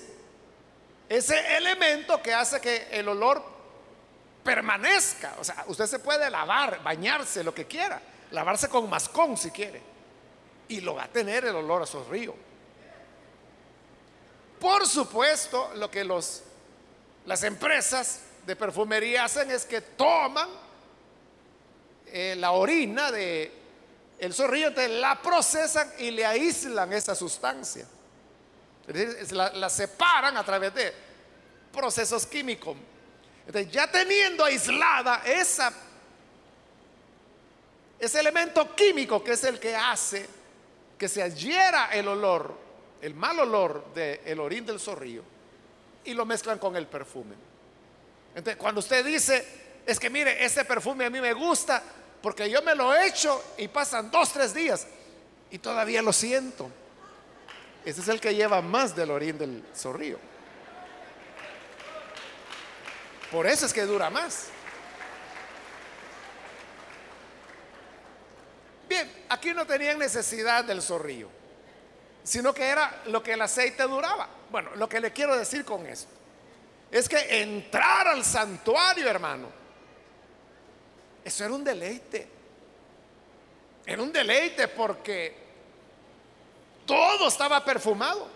ese 1.07 1.55
elemento 1.55 2.21
que 2.21 2.33
hace 2.33 2.59
que 2.59 2.89
el 2.91 3.07
olor 3.07 3.41
permanezca. 4.43 5.35
O 5.39 5.43
sea, 5.45 5.63
usted 5.67 5.85
se 5.85 5.99
puede 5.99 6.29
lavar, 6.29 6.83
bañarse, 6.83 7.41
lo 7.41 7.55
que 7.55 7.65
quiera, 7.65 8.01
lavarse 8.31 8.67
con 8.67 8.89
mascón 8.89 9.37
si 9.37 9.49
quiere, 9.51 9.81
y 10.67 10.81
lo 10.81 10.95
va 10.95 11.05
a 11.05 11.07
tener 11.07 11.45
el 11.45 11.55
olor 11.55 11.83
a 11.83 11.85
zorrillo. 11.85 12.35
Por 14.59 14.85
supuesto, 14.85 15.71
lo 15.75 15.89
que 15.89 16.03
los, 16.03 16.43
las 17.25 17.43
empresas 17.43 18.23
de 18.45 18.57
perfumería 18.57 19.23
hacen 19.23 19.49
es 19.49 19.63
que 19.65 19.79
toman 19.79 20.64
eh, 22.17 22.33
la 22.37 22.51
orina 22.51 23.11
de 23.11 23.51
el 24.19 24.33
zorrillo, 24.33 24.69
la 24.87 25.21
procesan 25.21 25.91
y 25.99 26.11
le 26.11 26.25
aíslan 26.25 26.93
esa 26.93 27.13
sustancia. 27.13 27.85
la, 29.31 29.69
separan 29.69 30.37
a 30.37 30.43
través 30.45 30.73
de 30.73 30.93
procesos 31.73 32.25
químicos. 32.25 32.77
Entonces, 33.45 33.69
ya 33.69 33.91
teniendo 33.91 34.45
aislada 34.45 35.23
esa, 35.25 35.73
ese 37.99 38.19
elemento 38.21 38.73
químico 38.73 39.21
que 39.21 39.33
es 39.33 39.43
el 39.43 39.59
que 39.59 39.75
hace 39.75 40.25
que 40.97 41.09
se 41.09 41.21
adhiera 41.21 41.87
el 41.87 42.07
olor, 42.07 42.57
el 43.01 43.13
mal 43.13 43.37
olor 43.41 43.93
del 43.93 44.39
orín 44.39 44.65
del 44.65 44.79
zorrillo, 44.79 45.23
y 46.05 46.13
lo 46.13 46.25
mezclan 46.25 46.59
con 46.59 46.77
el 46.77 46.87
perfume. 46.87 47.35
Entonces, 48.33 48.55
cuando 48.55 48.79
usted 48.79 49.05
dice, 49.05 49.45
es 49.85 49.99
que 49.99 50.09
mire, 50.09 50.45
ese 50.45 50.63
perfume 50.63 51.03
a 51.03 51.09
mí 51.09 51.19
me 51.19 51.33
gusta, 51.33 51.83
porque 52.25 52.49
yo 52.49 52.59
me 52.63 52.73
lo 52.73 52.91
he 52.91 53.05
hecho 53.05 53.53
y 53.55 53.67
pasan 53.67 54.09
dos, 54.09 54.33
tres 54.33 54.51
días 54.51 54.87
y 55.51 55.59
todavía 55.59 56.01
lo 56.01 56.11
siento. 56.11 56.71
Ese 57.85 58.01
es 58.01 58.07
el 58.07 58.19
que 58.19 58.33
lleva 58.33 58.63
más 58.63 58.95
del 58.95 59.11
orín 59.11 59.37
del 59.37 59.63
zorrillo. 59.75 60.17
Por 63.31 63.45
eso 63.45 63.67
es 63.67 63.73
que 63.73 63.83
dura 63.83 64.09
más. 64.09 64.47
Bien, 68.89 69.25
aquí 69.29 69.53
no 69.53 69.67
tenían 69.67 69.99
necesidad 69.99 70.65
del 70.65 70.81
zorrillo, 70.81 71.29
sino 72.23 72.55
que 72.55 72.65
era 72.65 73.03
lo 73.05 73.21
que 73.21 73.33
el 73.33 73.41
aceite 73.43 73.83
duraba. 73.83 74.27
Bueno, 74.49 74.71
lo 74.77 74.89
que 74.89 74.99
le 74.99 75.13
quiero 75.13 75.37
decir 75.37 75.63
con 75.63 75.85
esto 75.85 76.11
es 76.89 77.07
que 77.07 77.43
entrar 77.43 78.07
al 78.07 78.25
santuario, 78.25 79.07
hermano, 79.07 79.64
eso 81.25 81.43
era 81.43 81.53
un 81.53 81.63
deleite. 81.63 82.27
Era 83.83 84.01
un 84.01 84.13
deleite 84.13 84.67
porque 84.67 85.35
todo 86.85 87.27
estaba 87.27 87.65
perfumado. 87.65 88.27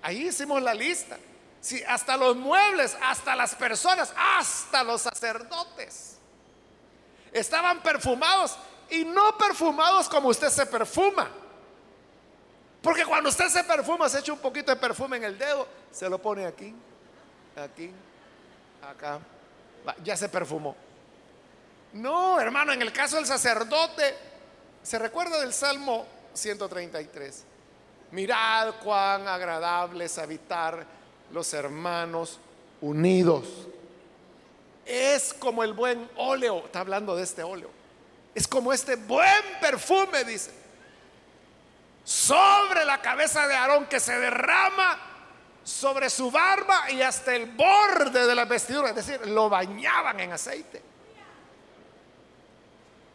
Ahí 0.00 0.28
hicimos 0.28 0.62
la 0.62 0.72
lista. 0.74 1.18
Sí, 1.60 1.82
hasta 1.86 2.16
los 2.16 2.36
muebles, 2.36 2.96
hasta 3.02 3.36
las 3.36 3.54
personas, 3.54 4.14
hasta 4.16 4.82
los 4.82 5.02
sacerdotes. 5.02 6.16
Estaban 7.32 7.82
perfumados 7.82 8.56
y 8.90 9.04
no 9.04 9.36
perfumados 9.36 10.08
como 10.08 10.28
usted 10.28 10.48
se 10.48 10.64
perfuma. 10.64 11.30
Porque 12.82 13.04
cuando 13.04 13.28
usted 13.28 13.48
se 13.48 13.64
perfuma, 13.64 14.08
se 14.08 14.20
echa 14.20 14.32
un 14.32 14.38
poquito 14.38 14.70
de 14.70 14.76
perfume 14.76 15.18
en 15.18 15.24
el 15.24 15.38
dedo, 15.38 15.66
se 15.90 16.08
lo 16.08 16.20
pone 16.20 16.46
aquí, 16.46 16.74
aquí, 17.56 17.90
acá. 18.82 19.20
Ya 20.02 20.16
se 20.16 20.28
perfumó. 20.28 20.76
No, 21.94 22.40
hermano, 22.40 22.72
en 22.72 22.82
el 22.82 22.92
caso 22.92 23.16
del 23.16 23.26
sacerdote, 23.26 24.14
se 24.82 24.98
recuerda 24.98 25.40
del 25.40 25.52
Salmo 25.52 26.06
133. 26.34 27.44
Mirad 28.10 28.74
cuán 28.82 29.28
agradable 29.28 30.06
es 30.06 30.18
habitar 30.18 30.84
los 31.32 31.52
hermanos 31.54 32.38
unidos. 32.80 33.46
es 34.84 35.32
como 35.32 35.64
el 35.64 35.72
buen 35.72 36.10
óleo, 36.16 36.64
está 36.66 36.80
hablando 36.80 37.16
de 37.16 37.22
este 37.22 37.42
óleo, 37.42 37.70
es 38.34 38.46
como 38.46 38.72
este 38.72 38.96
buen 38.96 39.42
perfume, 39.60 40.24
dice, 40.24 40.50
sobre 42.04 42.84
la 42.84 43.00
cabeza 43.00 43.46
de 43.46 43.54
Aarón 43.54 43.86
que 43.86 43.98
se 43.98 44.18
derrama 44.18 44.98
sobre 45.62 46.10
su 46.10 46.30
barba 46.30 46.90
y 46.90 47.00
hasta 47.00 47.34
el 47.34 47.46
borde 47.52 48.26
de 48.26 48.34
la 48.34 48.44
vestidura, 48.44 48.90
es 48.90 48.96
decir, 48.96 49.26
lo 49.28 49.48
bañaban 49.48 50.20
en 50.20 50.32
aceite. 50.32 50.93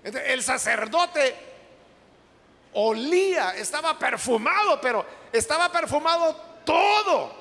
El 0.04 0.44
sacerdote 0.44 1.36
olía, 2.74 3.56
estaba 3.56 3.98
perfumado, 3.98 4.80
pero 4.80 5.06
estaba 5.32 5.72
perfumado 5.72 6.36
todo, 6.66 7.32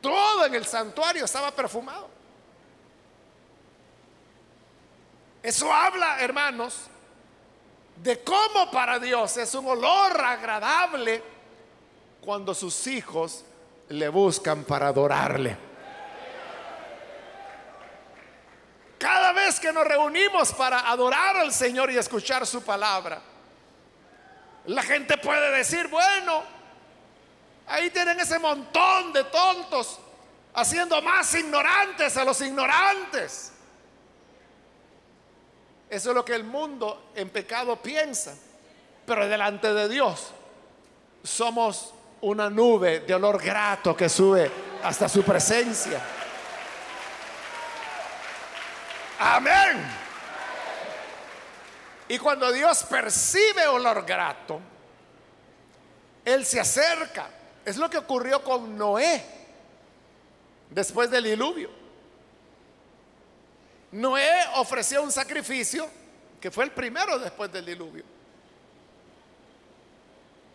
todo 0.00 0.46
en 0.46 0.54
el 0.54 0.66
santuario 0.66 1.24
estaba 1.24 1.50
perfumado. 1.50 2.08
Eso 5.42 5.72
habla, 5.72 6.20
hermanos, 6.20 6.82
de 7.96 8.22
cómo 8.22 8.70
para 8.70 8.98
Dios 8.98 9.36
es 9.36 9.54
un 9.54 9.66
olor 9.66 10.20
agradable 10.20 11.22
cuando 12.20 12.54
sus 12.54 12.86
hijos 12.86 13.44
le 13.88 14.08
buscan 14.08 14.64
para 14.64 14.88
adorarle. 14.88 15.69
Cada 19.00 19.32
vez 19.32 19.58
que 19.58 19.72
nos 19.72 19.86
reunimos 19.86 20.52
para 20.52 20.80
adorar 20.80 21.38
al 21.38 21.54
Señor 21.54 21.90
y 21.90 21.96
escuchar 21.96 22.46
su 22.46 22.62
palabra, 22.62 23.22
la 24.66 24.82
gente 24.82 25.16
puede 25.16 25.56
decir, 25.56 25.88
bueno, 25.88 26.42
ahí 27.66 27.88
tienen 27.88 28.20
ese 28.20 28.38
montón 28.38 29.10
de 29.14 29.24
tontos 29.24 29.98
haciendo 30.52 31.00
más 31.00 31.34
ignorantes 31.34 32.14
a 32.18 32.24
los 32.26 32.42
ignorantes. 32.42 33.52
Eso 35.88 36.10
es 36.10 36.14
lo 36.14 36.22
que 36.22 36.34
el 36.34 36.44
mundo 36.44 37.10
en 37.14 37.30
pecado 37.30 37.76
piensa. 37.76 38.36
Pero 39.06 39.26
delante 39.26 39.72
de 39.72 39.88
Dios 39.88 40.30
somos 41.24 41.94
una 42.20 42.50
nube 42.50 43.00
de 43.00 43.14
olor 43.14 43.42
grato 43.42 43.96
que 43.96 44.10
sube 44.10 44.50
hasta 44.84 45.08
su 45.08 45.22
presencia. 45.22 46.19
Amén. 49.22 49.86
Y 52.08 52.18
cuando 52.18 52.50
Dios 52.50 52.84
percibe 52.84 53.66
olor 53.68 54.04
grato, 54.06 54.60
Él 56.24 56.46
se 56.46 56.58
acerca. 56.58 57.28
Es 57.62 57.76
lo 57.76 57.90
que 57.90 57.98
ocurrió 57.98 58.42
con 58.42 58.78
Noé 58.78 59.22
después 60.70 61.10
del 61.10 61.24
diluvio. 61.24 61.70
Noé 63.92 64.44
ofreció 64.54 65.02
un 65.02 65.12
sacrificio 65.12 65.86
que 66.40 66.50
fue 66.50 66.64
el 66.64 66.70
primero 66.70 67.18
después 67.18 67.52
del 67.52 67.66
diluvio. 67.66 68.04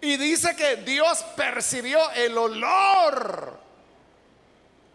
Y 0.01 0.17
dice 0.17 0.55
que 0.55 0.77
Dios 0.77 1.23
percibió 1.35 2.09
el 2.11 2.35
olor 2.35 3.59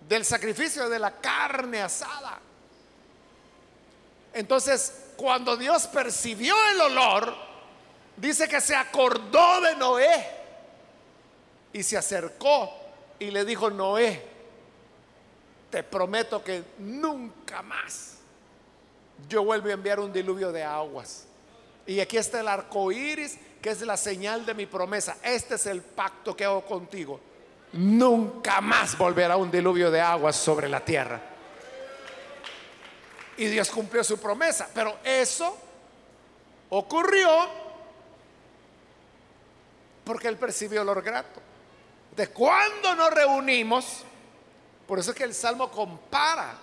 del 0.09 0.25
sacrificio 0.25 0.89
de 0.89 0.99
la 0.99 1.13
carne 1.13 1.83
asada. 1.83 2.41
Entonces, 4.33 5.13
cuando 5.17 5.57
Dios 5.57 5.87
percibió 5.87 6.55
el 6.73 6.81
olor, 6.81 7.35
dice 8.17 8.49
que 8.49 8.61
se 8.61 8.77
acordó 8.77 9.61
de 9.61 9.77
Noé 9.77 10.27
y 11.73 11.83
se 11.83 11.97
acercó 11.97 12.73
y 13.19 13.31
le 13.31 13.45
dijo, 13.45 13.71
Noé, 13.71 14.23
te 15.71 15.83
prometo 15.83 16.43
que 16.43 16.65
nunca 16.79 17.63
más 17.63 18.17
yo 19.29 19.45
vuelvo 19.45 19.69
a 19.69 19.73
enviar 19.73 20.01
un 20.01 20.13
diluvio 20.13 20.53
de 20.53 20.65
aguas. 20.65 21.27
Y 21.87 22.01
aquí 22.01 22.17
está 22.17 22.41
el 22.41 22.49
arco 22.49 22.93
iris, 22.93 23.39
que 23.61 23.71
es 23.71 23.81
la 23.83 23.97
señal 23.97 24.47
de 24.47 24.55
mi 24.55 24.67
promesa. 24.67 25.17
Este 25.23 25.57
es 25.57 25.67
el 25.67 25.83
pacto 25.83 26.37
que 26.37 26.45
hago 26.45 26.65
contigo. 26.65 27.21
Nunca 27.73 28.61
más 28.61 28.97
volverá 28.97 29.37
un 29.37 29.51
diluvio 29.51 29.91
de 29.91 30.01
aguas 30.01 30.37
sobre 30.37 30.69
la 30.69 30.85
tierra. 30.85 31.21
Y 33.41 33.47
Dios 33.47 33.71
cumplió 33.71 34.05
su 34.05 34.21
promesa. 34.21 34.69
Pero 34.75 34.99
eso 35.03 35.57
ocurrió 36.69 37.49
porque 40.05 40.29
Él 40.29 40.37
percibió 40.37 40.83
olor 40.83 41.01
grato. 41.01 41.41
De 42.15 42.29
cuando 42.29 42.95
nos 42.95 43.11
reunimos, 43.11 44.03
por 44.87 44.99
eso 44.99 45.13
es 45.13 45.17
que 45.17 45.25
el 45.25 45.33
Salmo 45.33 45.71
compara 45.71 46.55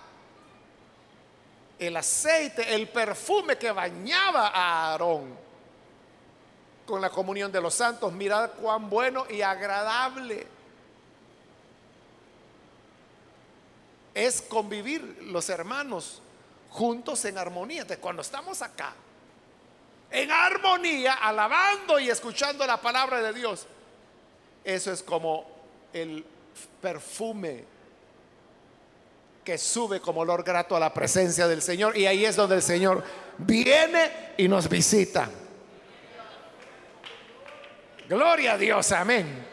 el 1.80 1.96
aceite, 1.96 2.72
el 2.72 2.88
perfume 2.88 3.58
que 3.58 3.72
bañaba 3.72 4.46
a 4.46 4.92
Aarón 4.92 5.36
con 6.86 7.00
la 7.00 7.10
comunión 7.10 7.50
de 7.50 7.60
los 7.60 7.74
santos. 7.74 8.12
Mirad 8.12 8.52
cuán 8.52 8.88
bueno 8.88 9.26
y 9.28 9.42
agradable 9.42 10.46
es 14.14 14.40
convivir 14.42 15.24
los 15.24 15.48
hermanos 15.48 16.22
juntos 16.70 17.24
en 17.24 17.38
armonía. 17.38 17.84
De 17.84 17.98
cuando 17.98 18.22
estamos 18.22 18.62
acá, 18.62 18.94
en 20.10 20.30
armonía, 20.30 21.14
alabando 21.14 21.98
y 21.98 22.10
escuchando 22.10 22.66
la 22.66 22.80
palabra 22.80 23.20
de 23.20 23.32
Dios, 23.32 23.66
eso 24.64 24.92
es 24.92 25.02
como 25.02 25.46
el 25.92 26.24
perfume 26.80 27.64
que 29.44 29.56
sube 29.56 30.00
como 30.00 30.20
olor 30.20 30.42
grato 30.42 30.76
a 30.76 30.80
la 30.80 30.92
presencia 30.92 31.48
del 31.48 31.62
Señor. 31.62 31.96
Y 31.96 32.06
ahí 32.06 32.24
es 32.24 32.36
donde 32.36 32.56
el 32.56 32.62
Señor 32.62 33.02
viene 33.38 34.34
y 34.36 34.46
nos 34.46 34.68
visita. 34.68 35.30
Gloria 38.08 38.52
a 38.52 38.58
Dios, 38.58 38.92
amén. 38.92 39.46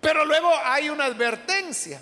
Pero 0.00 0.24
luego 0.24 0.50
hay 0.64 0.88
una 0.88 1.06
advertencia. 1.06 2.00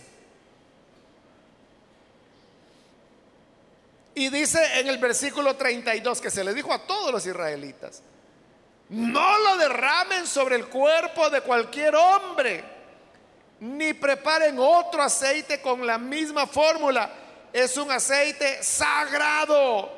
Y 4.17 4.31
dice 4.31 4.81
en 4.81 4.89
el 4.89 4.97
versículo 4.97 5.57
32 5.57 6.23
que 6.23 6.31
se 6.31 6.43
le 6.43 6.55
dijo 6.55 6.73
a 6.73 6.87
todos 6.87 7.12
los 7.12 7.27
israelitas, 7.27 8.03
no 8.89 9.39
lo 9.41 9.59
derramen 9.59 10.27
sobre 10.27 10.57
el 10.57 10.69
cuerpo 10.69 11.29
de 11.29 11.43
cualquier 11.43 11.95
hombre 11.95 12.64
ni 13.61 13.93
preparen 13.93 14.59
otro 14.59 15.03
aceite 15.03 15.61
con 15.61 15.87
la 15.87 15.99
misma 15.99 16.47
fórmula. 16.47 17.11
Es 17.53 17.77
un 17.77 17.91
aceite 17.91 18.62
sagrado. 18.62 19.93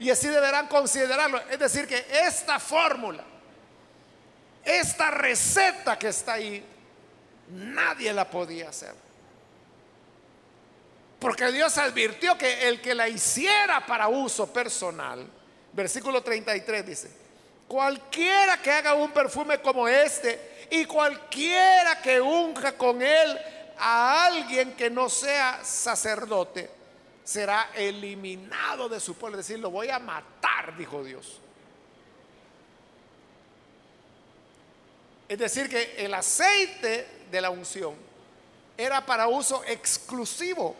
Y 0.00 0.10
así 0.10 0.26
deberán 0.26 0.66
considerarlo. 0.66 1.40
Es 1.48 1.60
decir, 1.60 1.86
que 1.86 2.04
esta 2.26 2.58
fórmula, 2.58 3.22
esta 4.64 5.08
receta 5.12 5.96
que 5.96 6.08
está 6.08 6.32
ahí, 6.32 6.66
nadie 7.48 8.12
la 8.12 8.28
podía 8.28 8.70
hacer. 8.70 9.05
Porque 11.18 11.50
Dios 11.50 11.78
advirtió 11.78 12.36
que 12.36 12.68
el 12.68 12.80
que 12.80 12.94
la 12.94 13.08
hiciera 13.08 13.84
para 13.86 14.08
uso 14.08 14.52
personal, 14.52 15.26
versículo 15.72 16.22
33 16.22 16.86
dice, 16.86 17.10
cualquiera 17.66 18.60
que 18.60 18.70
haga 18.70 18.94
un 18.94 19.10
perfume 19.12 19.60
como 19.60 19.88
este, 19.88 20.68
y 20.70 20.84
cualquiera 20.84 22.00
que 22.02 22.20
unja 22.20 22.72
con 22.72 23.00
él 23.00 23.38
a 23.78 24.26
alguien 24.26 24.74
que 24.74 24.90
no 24.90 25.08
sea 25.08 25.64
sacerdote 25.64 26.70
será 27.24 27.70
eliminado 27.74 28.88
de 28.88 29.00
su 29.00 29.14
pueblo. 29.14 29.38
Es 29.38 29.46
decir, 29.46 29.60
lo 29.60 29.70
voy 29.70 29.90
a 29.90 29.98
matar, 29.98 30.76
dijo 30.76 31.02
Dios. 31.02 31.40
Es 35.28 35.38
decir, 35.38 35.68
que 35.68 35.96
el 36.04 36.14
aceite 36.14 37.06
de 37.30 37.40
la 37.40 37.50
unción 37.50 37.94
era 38.76 39.04
para 39.04 39.26
uso 39.26 39.64
exclusivo 39.64 40.76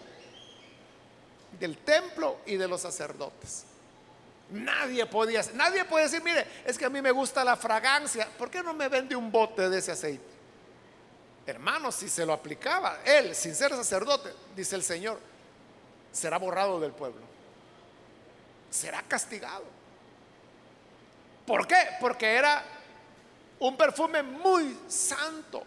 del 1.58 1.78
templo 1.78 2.38
y 2.46 2.56
de 2.56 2.68
los 2.68 2.80
sacerdotes. 2.80 3.64
Nadie 4.50 5.06
podía, 5.06 5.42
nadie 5.54 5.84
puede 5.84 6.04
decir, 6.04 6.22
mire, 6.22 6.46
es 6.64 6.78
que 6.78 6.84
a 6.84 6.90
mí 6.90 7.02
me 7.02 7.10
gusta 7.10 7.42
la 7.44 7.56
fragancia, 7.56 8.28
¿por 8.38 8.50
qué 8.50 8.62
no 8.62 8.74
me 8.74 8.88
vende 8.88 9.16
un 9.16 9.32
bote 9.32 9.68
de 9.68 9.78
ese 9.78 9.92
aceite? 9.92 10.36
Hermano, 11.46 11.90
si 11.90 12.08
se 12.08 12.24
lo 12.24 12.32
aplicaba, 12.32 13.00
él, 13.04 13.34
sin 13.34 13.54
ser 13.54 13.70
sacerdote, 13.72 14.32
dice 14.54 14.76
el 14.76 14.82
Señor, 14.82 15.20
será 16.12 16.38
borrado 16.38 16.80
del 16.80 16.92
pueblo. 16.92 17.22
Será 18.70 19.02
castigado. 19.02 19.64
¿Por 21.46 21.66
qué? 21.66 21.76
Porque 22.00 22.34
era 22.34 22.64
un 23.60 23.76
perfume 23.76 24.22
muy 24.22 24.76
santo. 24.88 25.62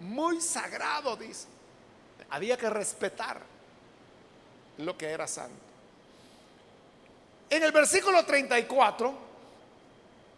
Muy 0.00 0.40
sagrado, 0.40 1.16
dice. 1.16 1.46
Había 2.30 2.56
que 2.56 2.70
respetar 2.70 3.40
lo 4.78 4.96
que 4.96 5.06
era 5.06 5.26
santo. 5.26 5.70
En 7.50 7.62
el 7.64 7.72
versículo 7.72 8.24
34, 8.24 9.12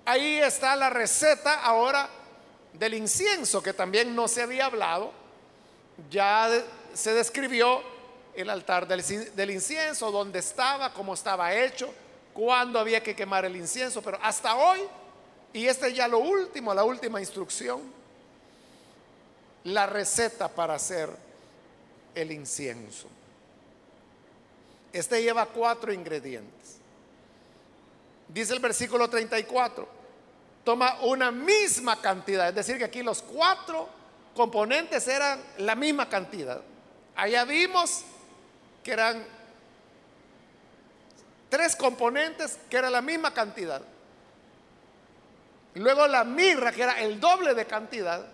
ahí 0.06 0.38
está 0.38 0.74
la 0.76 0.88
receta 0.88 1.60
ahora 1.62 2.08
del 2.72 2.94
incienso, 2.94 3.62
que 3.62 3.74
también 3.74 4.14
no 4.14 4.28
se 4.28 4.42
había 4.42 4.66
hablado, 4.66 5.12
ya 6.10 6.48
se 6.94 7.12
describió 7.12 7.82
el 8.34 8.48
altar 8.48 8.86
del, 8.86 9.50
incienso, 9.50 10.10
dónde 10.10 10.38
estaba, 10.38 10.92
cómo 10.94 11.14
estaba 11.14 11.54
hecho, 11.54 11.92
cuándo 12.32 12.78
había 12.78 13.02
que 13.02 13.14
quemar 13.14 13.44
el 13.44 13.56
incienso, 13.56 14.00
pero 14.00 14.18
hasta 14.22 14.56
hoy, 14.56 14.80
y 15.52 15.66
este 15.66 15.88
es 15.88 15.94
ya 15.94 16.08
lo 16.08 16.18
último, 16.18 16.72
la 16.72 16.84
última 16.84 17.20
instrucción, 17.20 17.82
la 19.64 19.86
receta 19.86 20.48
para 20.48 20.74
hacer 20.74 21.10
el 22.14 22.32
incienso. 22.32 23.08
Este 24.92 25.22
lleva 25.22 25.46
cuatro 25.46 25.92
ingredientes. 25.92 26.76
Dice 28.28 28.54
el 28.54 28.60
versículo 28.60 29.08
34, 29.08 29.88
toma 30.64 30.98
una 31.02 31.30
misma 31.30 32.00
cantidad, 32.00 32.48
es 32.48 32.54
decir, 32.54 32.78
que 32.78 32.84
aquí 32.84 33.02
los 33.02 33.22
cuatro 33.22 33.88
componentes 34.34 35.06
eran 35.08 35.40
la 35.58 35.74
misma 35.74 36.08
cantidad. 36.08 36.62
Allá 37.14 37.44
vimos 37.44 38.02
que 38.82 38.92
eran 38.92 39.24
tres 41.48 41.76
componentes 41.76 42.58
que 42.70 42.76
era 42.76 42.88
la 42.88 43.02
misma 43.02 43.34
cantidad. 43.34 43.82
Luego 45.74 46.06
la 46.06 46.24
mirra, 46.24 46.72
que 46.72 46.82
era 46.82 47.00
el 47.00 47.18
doble 47.20 47.54
de 47.54 47.66
cantidad, 47.66 48.26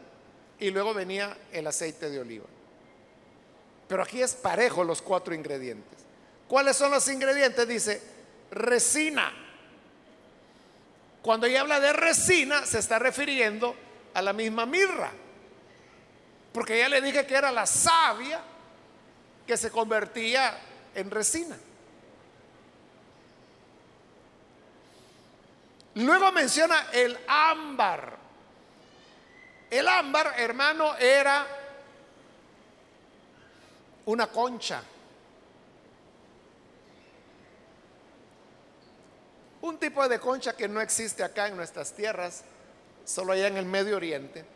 y 0.61 0.71
luego 0.71 0.93
venía 0.95 1.37
el 1.53 1.67
aceite 1.67 2.11
de 2.11 2.21
oliva. 2.21 2.47
Pero 3.89 4.03
aquí 4.03 4.23
es 4.23 4.35
parejo 4.35 4.85
los 4.85 5.01
cuatro 5.01 5.35
ingredientes. 5.35 5.99
¿Cuáles 6.47 6.77
son 6.77 6.91
los 6.91 7.09
ingredientes? 7.09 7.67
Dice 7.67 8.03
resina. 8.51 9.33
Cuando 11.23 11.47
ella 11.47 11.63
habla 11.63 11.81
de 11.81 11.93
resina, 11.93 12.65
se 12.65 12.79
está 12.79 12.99
refiriendo 12.99 13.75
a 14.15 14.23
la 14.23 14.33
misma 14.33 14.67
mirra. 14.67 15.11
Porque 16.53 16.79
ya 16.79 16.89
le 16.89 17.01
dije 17.01 17.27
que 17.27 17.35
era 17.35 17.51
la 17.51 17.67
savia 17.67 18.41
que 19.47 19.57
se 19.57 19.71
convertía 19.71 20.59
en 20.95 21.11
resina. 21.11 21.57
Luego 25.95 26.31
menciona 26.33 26.89
el 26.93 27.19
ámbar. 27.27 28.17
El 29.71 29.89
ámbar, 29.89 30.35
hermano, 30.37 30.97
era 30.97 31.58
una 34.09 34.27
concha. 34.27 34.83
Un 39.61 39.79
tipo 39.79 40.09
de 40.09 40.19
concha 40.19 40.57
que 40.57 40.67
no 40.67 40.81
existe 40.81 41.23
acá 41.23 41.49
en 41.49 41.57
nuestras 41.57 41.93
tierras, 41.93 42.43
solo 43.05 43.33
allá 43.33 43.49
en 43.49 43.59
el 43.59 43.67
Medio 43.67 43.97
Oriente. 43.97 44.47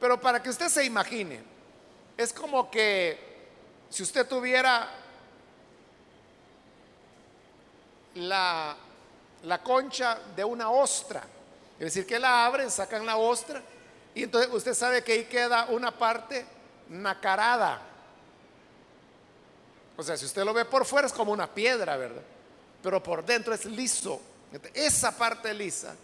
Pero 0.00 0.20
para 0.20 0.42
que 0.42 0.50
usted 0.50 0.68
se 0.68 0.84
imagine, 0.84 1.40
es 2.16 2.32
como 2.32 2.68
que 2.68 3.16
si 3.90 4.02
usted 4.02 4.26
tuviera 4.26 4.88
la, 8.14 8.76
la 9.44 9.62
concha 9.62 10.18
de 10.34 10.42
una 10.42 10.68
ostra, 10.70 11.22
es 11.78 11.94
decir, 11.94 12.06
que 12.06 12.18
la 12.18 12.44
abren, 12.44 12.68
sacan 12.72 13.06
la 13.06 13.18
ostra, 13.18 13.62
y 14.16 14.24
entonces 14.24 14.52
usted 14.52 14.74
sabe 14.74 15.04
que 15.04 15.12
ahí 15.12 15.24
queda 15.26 15.66
una 15.66 15.96
parte 15.96 16.44
nacarada. 16.88 17.89
O 20.00 20.02
sea, 20.02 20.16
si 20.16 20.24
usted 20.24 20.44
lo 20.44 20.54
ve 20.54 20.64
por 20.64 20.86
fuera 20.86 21.06
es 21.06 21.12
como 21.12 21.30
una 21.30 21.46
piedra, 21.46 21.94
¿verdad? 21.98 22.22
Pero 22.82 23.02
por 23.02 23.22
dentro 23.22 23.52
es 23.52 23.66
liso. 23.66 24.18
Esa 24.72 25.14
parte 25.14 25.52
lisa, 25.52 25.94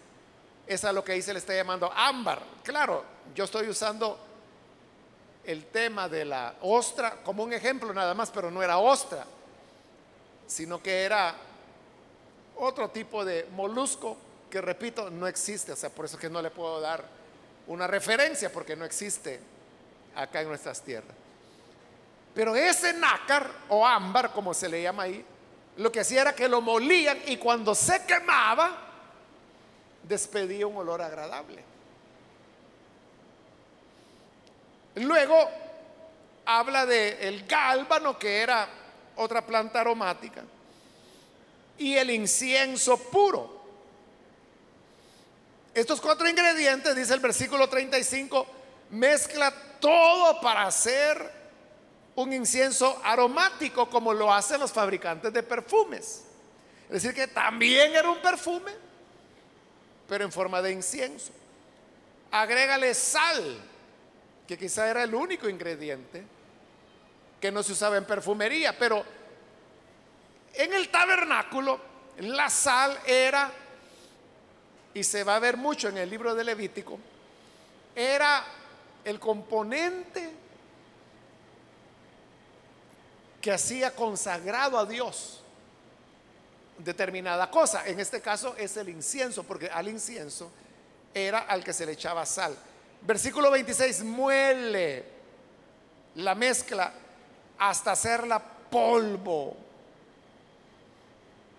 es 0.66 0.82
lo 0.82 1.02
que 1.02 1.12
ahí 1.12 1.22
se 1.22 1.32
le 1.32 1.38
está 1.38 1.54
llamando 1.54 1.90
ámbar. 1.90 2.42
Claro, 2.62 3.02
yo 3.34 3.44
estoy 3.44 3.70
usando 3.70 4.18
el 5.44 5.64
tema 5.66 6.10
de 6.10 6.26
la 6.26 6.56
ostra 6.60 7.22
como 7.22 7.42
un 7.42 7.54
ejemplo 7.54 7.94
nada 7.94 8.12
más, 8.12 8.30
pero 8.30 8.50
no 8.50 8.62
era 8.62 8.76
ostra, 8.76 9.24
sino 10.46 10.82
que 10.82 11.02
era 11.02 11.34
otro 12.56 12.90
tipo 12.90 13.24
de 13.24 13.48
molusco 13.52 14.18
que, 14.50 14.60
repito, 14.60 15.08
no 15.08 15.26
existe. 15.26 15.72
O 15.72 15.76
sea, 15.76 15.88
por 15.88 16.04
eso 16.04 16.18
que 16.18 16.28
no 16.28 16.42
le 16.42 16.50
puedo 16.50 16.82
dar 16.82 17.02
una 17.66 17.86
referencia, 17.86 18.52
porque 18.52 18.76
no 18.76 18.84
existe 18.84 19.40
acá 20.14 20.42
en 20.42 20.48
nuestras 20.48 20.82
tierras. 20.82 21.25
Pero 22.36 22.54
ese 22.54 22.92
nácar 22.92 23.50
o 23.70 23.86
ámbar, 23.86 24.30
como 24.30 24.52
se 24.52 24.68
le 24.68 24.82
llama 24.82 25.04
ahí, 25.04 25.24
lo 25.78 25.90
que 25.90 26.00
hacía 26.00 26.20
era 26.20 26.34
que 26.34 26.50
lo 26.50 26.60
molían 26.60 27.18
y 27.24 27.38
cuando 27.38 27.74
se 27.74 28.04
quemaba, 28.04 28.76
despedía 30.02 30.66
un 30.66 30.76
olor 30.76 31.00
agradable. 31.00 31.64
Luego 34.96 35.50
habla 36.44 36.84
de 36.84 37.26
el 37.26 37.46
gálbano, 37.46 38.18
que 38.18 38.42
era 38.42 38.68
otra 39.16 39.40
planta 39.46 39.80
aromática, 39.80 40.42
y 41.78 41.96
el 41.96 42.10
incienso 42.10 42.98
puro. 42.98 43.62
Estos 45.72 46.02
cuatro 46.02 46.28
ingredientes, 46.28 46.94
dice 46.94 47.14
el 47.14 47.20
versículo 47.20 47.66
35, 47.66 48.46
mezcla 48.90 49.54
todo 49.80 50.38
para 50.42 50.64
hacer 50.64 51.35
un 52.16 52.32
incienso 52.32 53.00
aromático 53.04 53.88
como 53.88 54.12
lo 54.12 54.32
hacen 54.32 54.58
los 54.58 54.72
fabricantes 54.72 55.32
de 55.32 55.42
perfumes. 55.42 56.24
Es 56.86 57.02
decir, 57.02 57.14
que 57.14 57.28
también 57.28 57.94
era 57.94 58.08
un 58.10 58.20
perfume, 58.20 58.72
pero 60.08 60.24
en 60.24 60.32
forma 60.32 60.62
de 60.62 60.72
incienso. 60.72 61.32
Agrégale 62.30 62.94
sal, 62.94 63.58
que 64.46 64.56
quizá 64.56 64.88
era 64.88 65.02
el 65.02 65.14
único 65.14 65.48
ingrediente 65.48 66.24
que 67.40 67.52
no 67.52 67.62
se 67.62 67.72
usaba 67.72 67.98
en 67.98 68.04
perfumería, 68.04 68.76
pero 68.78 69.04
en 70.54 70.72
el 70.72 70.88
tabernáculo 70.88 71.78
la 72.20 72.48
sal 72.48 72.98
era, 73.06 73.52
y 74.94 75.04
se 75.04 75.22
va 75.22 75.36
a 75.36 75.40
ver 75.40 75.58
mucho 75.58 75.88
en 75.88 75.98
el 75.98 76.08
libro 76.08 76.34
de 76.34 76.44
Levítico, 76.44 76.98
era 77.94 78.42
el 79.04 79.20
componente 79.20 80.45
que 83.46 83.52
hacía 83.52 83.94
consagrado 83.94 84.76
a 84.76 84.84
Dios 84.84 85.40
determinada 86.78 87.48
cosa. 87.48 87.86
En 87.86 88.00
este 88.00 88.20
caso 88.20 88.56
es 88.56 88.76
el 88.76 88.88
incienso, 88.88 89.44
porque 89.44 89.68
al 89.68 89.86
incienso 89.86 90.50
era 91.14 91.38
al 91.38 91.62
que 91.62 91.72
se 91.72 91.86
le 91.86 91.92
echaba 91.92 92.26
sal. 92.26 92.56
Versículo 93.02 93.52
26, 93.52 94.02
muele 94.02 95.04
la 96.16 96.34
mezcla 96.34 96.92
hasta 97.56 97.92
hacerla 97.92 98.42
polvo. 98.68 99.56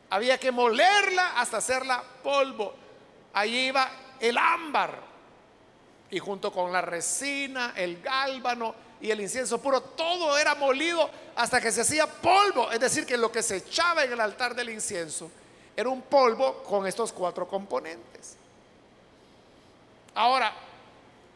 Había 0.10 0.38
que 0.38 0.52
molerla 0.52 1.40
hasta 1.40 1.56
hacerla 1.56 2.04
polvo. 2.22 2.76
Allí 3.32 3.68
iba 3.68 3.90
el 4.20 4.38
ámbar 4.38 5.00
y 6.12 6.20
junto 6.20 6.52
con 6.52 6.70
la 6.70 6.82
resina, 6.82 7.72
el 7.78 8.02
gálbano 8.02 8.76
y 9.00 9.12
el 9.12 9.22
incienso 9.22 9.60
puro, 9.60 9.82
todo 9.82 10.38
era 10.38 10.56
molido 10.56 11.10
hasta 11.36 11.62
que 11.62 11.72
se 11.72 11.82
hacía 11.82 12.08
polvo. 12.08 12.72
Es 12.72 12.80
decir, 12.80 13.06
que 13.06 13.18
lo 13.18 13.32
que 13.32 13.44
se 13.44 13.58
echaba 13.58 14.04
en 14.04 14.12
el 14.12 14.20
altar 14.20 14.56
del 14.56 14.70
incienso 14.70 15.30
era 15.76 15.90
un 15.90 16.02
polvo 16.02 16.64
con 16.64 16.88
estos 16.88 17.12
cuatro 17.12 17.48
componentes. 17.48 18.36
Ahora, 20.16 20.52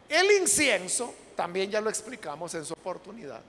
el 0.09 0.32
incienso, 0.32 1.14
también 1.36 1.70
ya 1.70 1.80
lo 1.80 1.89
explicamos 1.89 2.53
en 2.55 2.66
su 2.66 2.74
oportunidad. 2.74 3.41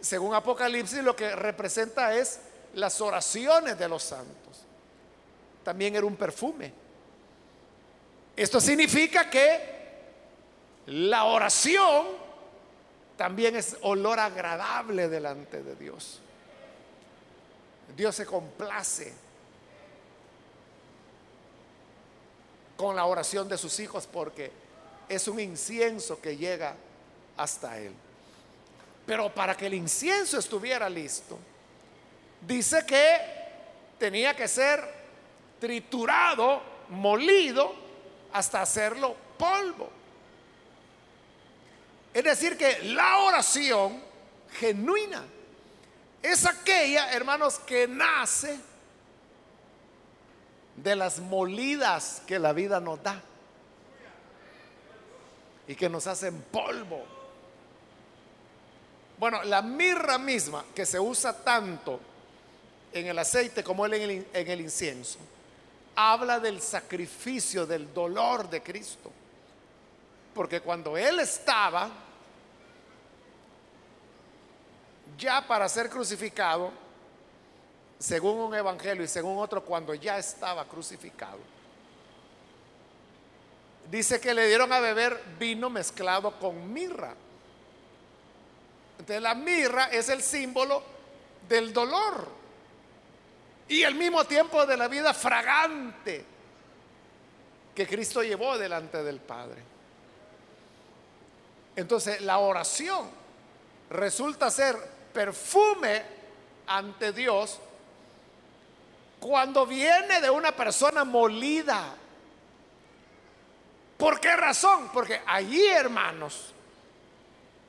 Según 0.00 0.34
Apocalipsis, 0.34 1.02
lo 1.02 1.16
que 1.16 1.34
representa 1.34 2.14
es 2.14 2.38
las 2.74 3.00
oraciones 3.00 3.76
de 3.76 3.88
los 3.88 4.02
santos. 4.02 4.60
También 5.64 5.96
era 5.96 6.06
un 6.06 6.16
perfume. 6.16 6.72
Esto 8.36 8.60
significa 8.60 9.28
que 9.28 9.80
la 10.86 11.24
oración 11.24 12.06
también 13.20 13.54
es 13.54 13.76
olor 13.82 14.18
agradable 14.18 15.06
delante 15.06 15.62
de 15.62 15.76
Dios. 15.76 16.20
Dios 17.94 18.16
se 18.16 18.24
complace 18.24 19.12
con 22.78 22.96
la 22.96 23.04
oración 23.04 23.46
de 23.46 23.58
sus 23.58 23.78
hijos 23.78 24.08
porque 24.10 24.50
es 25.06 25.28
un 25.28 25.38
incienso 25.38 26.18
que 26.18 26.38
llega 26.38 26.74
hasta 27.36 27.76
Él. 27.76 27.92
Pero 29.04 29.34
para 29.34 29.54
que 29.54 29.66
el 29.66 29.74
incienso 29.74 30.38
estuviera 30.38 30.88
listo, 30.88 31.38
dice 32.40 32.86
que 32.86 33.18
tenía 33.98 34.34
que 34.34 34.48
ser 34.48 34.82
triturado, 35.60 36.62
molido, 36.88 37.74
hasta 38.32 38.62
hacerlo 38.62 39.14
polvo. 39.36 39.99
Es 42.12 42.24
decir, 42.24 42.56
que 42.56 42.82
la 42.84 43.18
oración 43.18 44.00
genuina 44.58 45.24
es 46.22 46.44
aquella, 46.44 47.12
hermanos, 47.12 47.58
que 47.60 47.86
nace 47.86 48.58
de 50.76 50.96
las 50.96 51.18
molidas 51.20 52.22
que 52.26 52.38
la 52.38 52.52
vida 52.52 52.80
nos 52.80 53.02
da 53.02 53.20
y 55.68 55.74
que 55.74 55.88
nos 55.88 56.06
hacen 56.06 56.42
polvo. 56.50 57.04
Bueno, 59.18 59.42
la 59.44 59.62
mirra 59.62 60.18
misma 60.18 60.64
que 60.74 60.86
se 60.86 60.98
usa 60.98 61.44
tanto 61.44 62.00
en 62.92 63.06
el 63.06 63.18
aceite 63.18 63.62
como 63.62 63.86
en 63.86 63.94
el, 63.94 64.26
en 64.32 64.50
el 64.50 64.60
incienso, 64.60 65.18
habla 65.94 66.40
del 66.40 66.60
sacrificio, 66.60 67.66
del 67.66 67.92
dolor 67.92 68.48
de 68.48 68.62
Cristo. 68.62 69.12
Porque 70.34 70.60
cuando 70.60 70.96
Él 70.96 71.20
estaba 71.20 71.90
ya 75.18 75.46
para 75.46 75.68
ser 75.68 75.90
crucificado, 75.90 76.72
según 77.98 78.38
un 78.38 78.54
evangelio 78.54 79.04
y 79.04 79.08
según 79.08 79.38
otro, 79.38 79.62
cuando 79.62 79.94
ya 79.94 80.18
estaba 80.18 80.64
crucificado, 80.66 81.38
dice 83.90 84.20
que 84.20 84.32
le 84.32 84.46
dieron 84.46 84.72
a 84.72 84.80
beber 84.80 85.22
vino 85.38 85.68
mezclado 85.68 86.38
con 86.38 86.72
mirra. 86.72 87.14
Entonces 88.98 89.22
la 89.22 89.34
mirra 89.34 89.86
es 89.86 90.08
el 90.08 90.22
símbolo 90.22 90.82
del 91.48 91.72
dolor 91.72 92.28
y 93.68 93.84
al 93.84 93.94
mismo 93.94 94.24
tiempo 94.24 94.64
de 94.66 94.76
la 94.76 94.88
vida 94.88 95.14
fragante 95.14 96.24
que 97.74 97.86
Cristo 97.86 98.22
llevó 98.22 98.58
delante 98.58 99.02
del 99.02 99.20
Padre. 99.20 99.62
Entonces 101.76 102.20
la 102.20 102.38
oración 102.38 103.08
resulta 103.90 104.50
ser 104.50 104.76
perfume 105.12 106.02
ante 106.66 107.12
Dios 107.12 107.58
cuando 109.18 109.66
viene 109.66 110.20
de 110.20 110.30
una 110.30 110.52
persona 110.52 111.04
molida. 111.04 111.94
¿Por 113.96 114.18
qué 114.18 114.34
razón? 114.34 114.90
Porque 114.92 115.20
allí, 115.26 115.66
hermanos, 115.66 116.54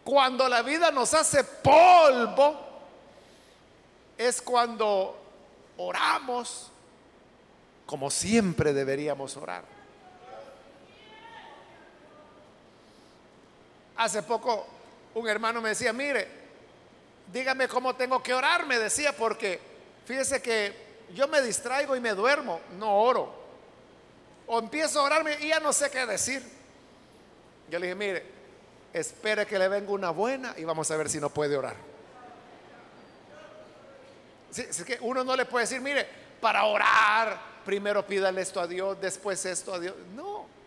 cuando 0.03 0.47
la 0.47 0.61
vida 0.61 0.91
nos 0.91 1.13
hace 1.13 1.43
polvo, 1.43 2.57
es 4.17 4.41
cuando 4.41 5.17
oramos 5.77 6.71
como 7.91 8.09
siempre 8.09 8.71
deberíamos 8.71 9.35
orar. 9.35 9.65
Hace 14.01 14.23
poco 14.23 14.65
un 15.13 15.29
hermano 15.29 15.61
me 15.61 15.69
decía, 15.69 15.93
mire, 15.93 16.27
dígame 17.31 17.67
cómo 17.67 17.95
tengo 17.95 18.23
que 18.23 18.33
orar, 18.33 18.65
me 18.65 18.79
decía, 18.79 19.15
porque 19.15 19.59
fíjese 20.07 20.41
que 20.41 20.73
yo 21.13 21.27
me 21.27 21.39
distraigo 21.39 21.95
y 21.95 21.99
me 21.99 22.15
duermo, 22.15 22.61
no 22.79 22.97
oro. 22.97 23.31
O 24.47 24.57
empiezo 24.57 25.01
a 25.01 25.03
orarme 25.03 25.37
y 25.41 25.49
ya 25.49 25.59
no 25.59 25.71
sé 25.71 25.91
qué 25.91 26.03
decir. 26.07 26.41
Yo 27.69 27.77
le 27.77 27.85
dije, 27.85 27.95
mire, 27.95 28.25
espere 28.91 29.45
que 29.45 29.59
le 29.59 29.67
venga 29.67 29.91
una 29.91 30.09
buena 30.09 30.55
y 30.57 30.63
vamos 30.63 30.89
a 30.89 30.97
ver 30.97 31.07
si 31.07 31.19
no 31.19 31.29
puede 31.29 31.55
orar. 31.55 31.75
es 34.57 34.83
que 34.83 34.97
uno 35.01 35.23
no 35.23 35.35
le 35.35 35.45
puede 35.45 35.65
decir, 35.65 35.79
mire, 35.79 36.07
para 36.41 36.65
orar, 36.65 37.39
primero 37.63 38.03
pídale 38.03 38.41
esto 38.41 38.59
a 38.59 38.65
Dios, 38.65 38.99
después 38.99 39.45
esto 39.45 39.75
a 39.75 39.79
Dios. 39.79 39.93
No. 40.15 40.60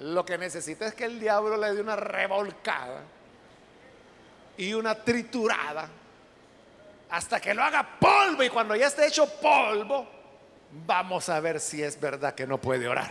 Lo 0.00 0.24
que 0.24 0.38
necesita 0.38 0.86
es 0.86 0.94
que 0.94 1.04
el 1.04 1.18
diablo 1.18 1.56
le 1.56 1.74
dé 1.74 1.80
una 1.80 1.96
revolcada 1.96 3.02
y 4.56 4.72
una 4.72 4.94
triturada 4.94 5.88
hasta 7.10 7.40
que 7.40 7.54
lo 7.54 7.62
haga 7.62 7.98
polvo 7.98 8.42
y 8.42 8.50
cuando 8.50 8.76
ya 8.76 8.86
esté 8.86 9.06
hecho 9.06 9.26
polvo, 9.40 10.06
vamos 10.86 11.28
a 11.28 11.40
ver 11.40 11.58
si 11.58 11.82
es 11.82 11.98
verdad 11.98 12.34
que 12.34 12.46
no 12.46 12.58
puede 12.58 12.86
orar. 12.86 13.10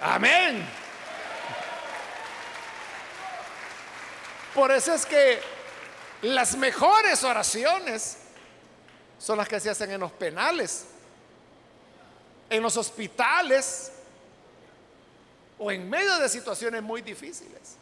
Amén. 0.00 0.66
Por 4.54 4.70
eso 4.70 4.94
es 4.94 5.04
que 5.04 5.40
las 6.22 6.56
mejores 6.56 7.22
oraciones 7.24 8.18
son 9.18 9.38
las 9.38 9.48
que 9.48 9.60
se 9.60 9.68
hacen 9.68 9.90
en 9.90 10.00
los 10.00 10.12
penales, 10.12 10.86
en 12.48 12.62
los 12.62 12.76
hospitales 12.76 13.92
o 15.58 15.70
en 15.70 15.88
medio 15.88 16.18
de 16.18 16.28
situaciones 16.28 16.82
muy 16.82 17.02
difíciles. 17.02 17.76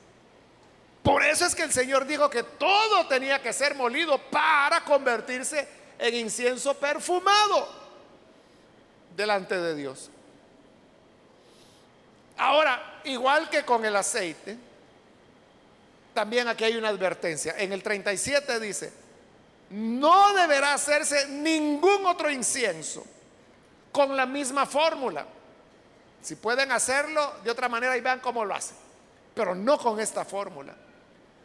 Por 1.02 1.22
eso 1.22 1.44
es 1.44 1.54
que 1.54 1.64
el 1.64 1.72
Señor 1.72 2.06
dijo 2.06 2.30
que 2.30 2.42
todo 2.42 3.06
tenía 3.08 3.42
que 3.42 3.52
ser 3.52 3.74
molido 3.74 4.18
para 4.30 4.84
convertirse 4.84 5.68
en 5.98 6.14
incienso 6.14 6.74
perfumado 6.74 7.68
delante 9.14 9.56
de 9.58 9.74
Dios. 9.74 10.10
Ahora, 12.36 13.00
igual 13.04 13.50
que 13.50 13.64
con 13.64 13.84
el 13.84 13.94
aceite, 13.94 14.56
también 16.14 16.48
aquí 16.48 16.64
hay 16.64 16.76
una 16.76 16.88
advertencia. 16.88 17.54
En 17.58 17.72
el 17.72 17.82
37 17.82 18.58
dice, 18.60 18.92
no 19.70 20.32
deberá 20.32 20.74
hacerse 20.74 21.28
ningún 21.28 22.06
otro 22.06 22.30
incienso 22.30 23.04
con 23.94 24.16
la 24.16 24.26
misma 24.26 24.66
fórmula. 24.66 25.24
Si 26.20 26.34
pueden 26.34 26.72
hacerlo 26.72 27.34
de 27.44 27.50
otra 27.52 27.68
manera 27.68 27.96
y 27.96 28.00
vean 28.00 28.18
cómo 28.18 28.44
lo 28.44 28.52
hacen, 28.52 28.76
pero 29.32 29.54
no 29.54 29.78
con 29.78 30.00
esta 30.00 30.24
fórmula, 30.24 30.74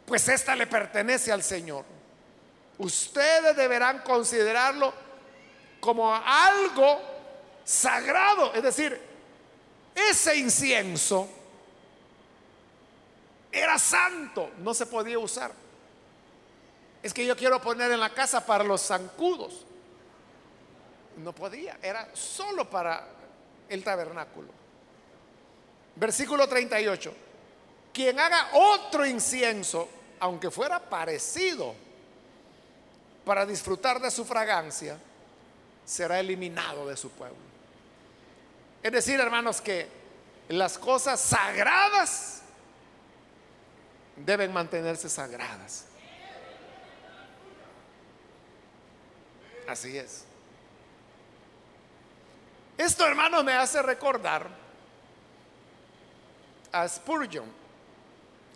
pues 0.04 0.28
esta 0.28 0.56
le 0.56 0.66
pertenece 0.66 1.30
al 1.30 1.44
Señor. 1.44 1.84
Ustedes 2.78 3.56
deberán 3.56 4.00
considerarlo 4.00 4.92
como 5.78 6.12
algo 6.12 7.00
sagrado, 7.64 8.52
es 8.52 8.64
decir, 8.64 9.00
ese 9.94 10.34
incienso 10.36 11.28
era 13.52 13.78
santo, 13.78 14.50
no 14.58 14.74
se 14.74 14.86
podía 14.86 15.20
usar. 15.20 15.52
Es 17.00 17.14
que 17.14 17.24
yo 17.24 17.36
quiero 17.36 17.62
poner 17.62 17.92
en 17.92 18.00
la 18.00 18.10
casa 18.10 18.44
para 18.44 18.64
los 18.64 18.82
zancudos. 18.82 19.66
No 21.22 21.34
podía, 21.34 21.78
era 21.82 22.08
solo 22.14 22.68
para 22.68 23.06
el 23.68 23.84
tabernáculo. 23.84 24.48
Versículo 25.96 26.48
38. 26.48 27.14
Quien 27.92 28.18
haga 28.18 28.50
otro 28.54 29.04
incienso, 29.04 29.88
aunque 30.20 30.50
fuera 30.50 30.80
parecido, 30.80 31.74
para 33.24 33.44
disfrutar 33.44 34.00
de 34.00 34.10
su 34.10 34.24
fragancia, 34.24 34.98
será 35.84 36.20
eliminado 36.20 36.88
de 36.88 36.96
su 36.96 37.10
pueblo. 37.10 37.36
Es 38.82 38.92
decir, 38.92 39.20
hermanos, 39.20 39.60
que 39.60 39.88
las 40.48 40.78
cosas 40.78 41.20
sagradas 41.20 42.42
deben 44.16 44.52
mantenerse 44.52 45.08
sagradas. 45.08 45.84
Así 49.68 49.96
es. 49.96 50.24
Esto, 52.80 53.06
hermanos, 53.06 53.44
me 53.44 53.52
hace 53.52 53.82
recordar 53.82 54.48
a 56.72 56.88
Spurgeon, 56.88 57.46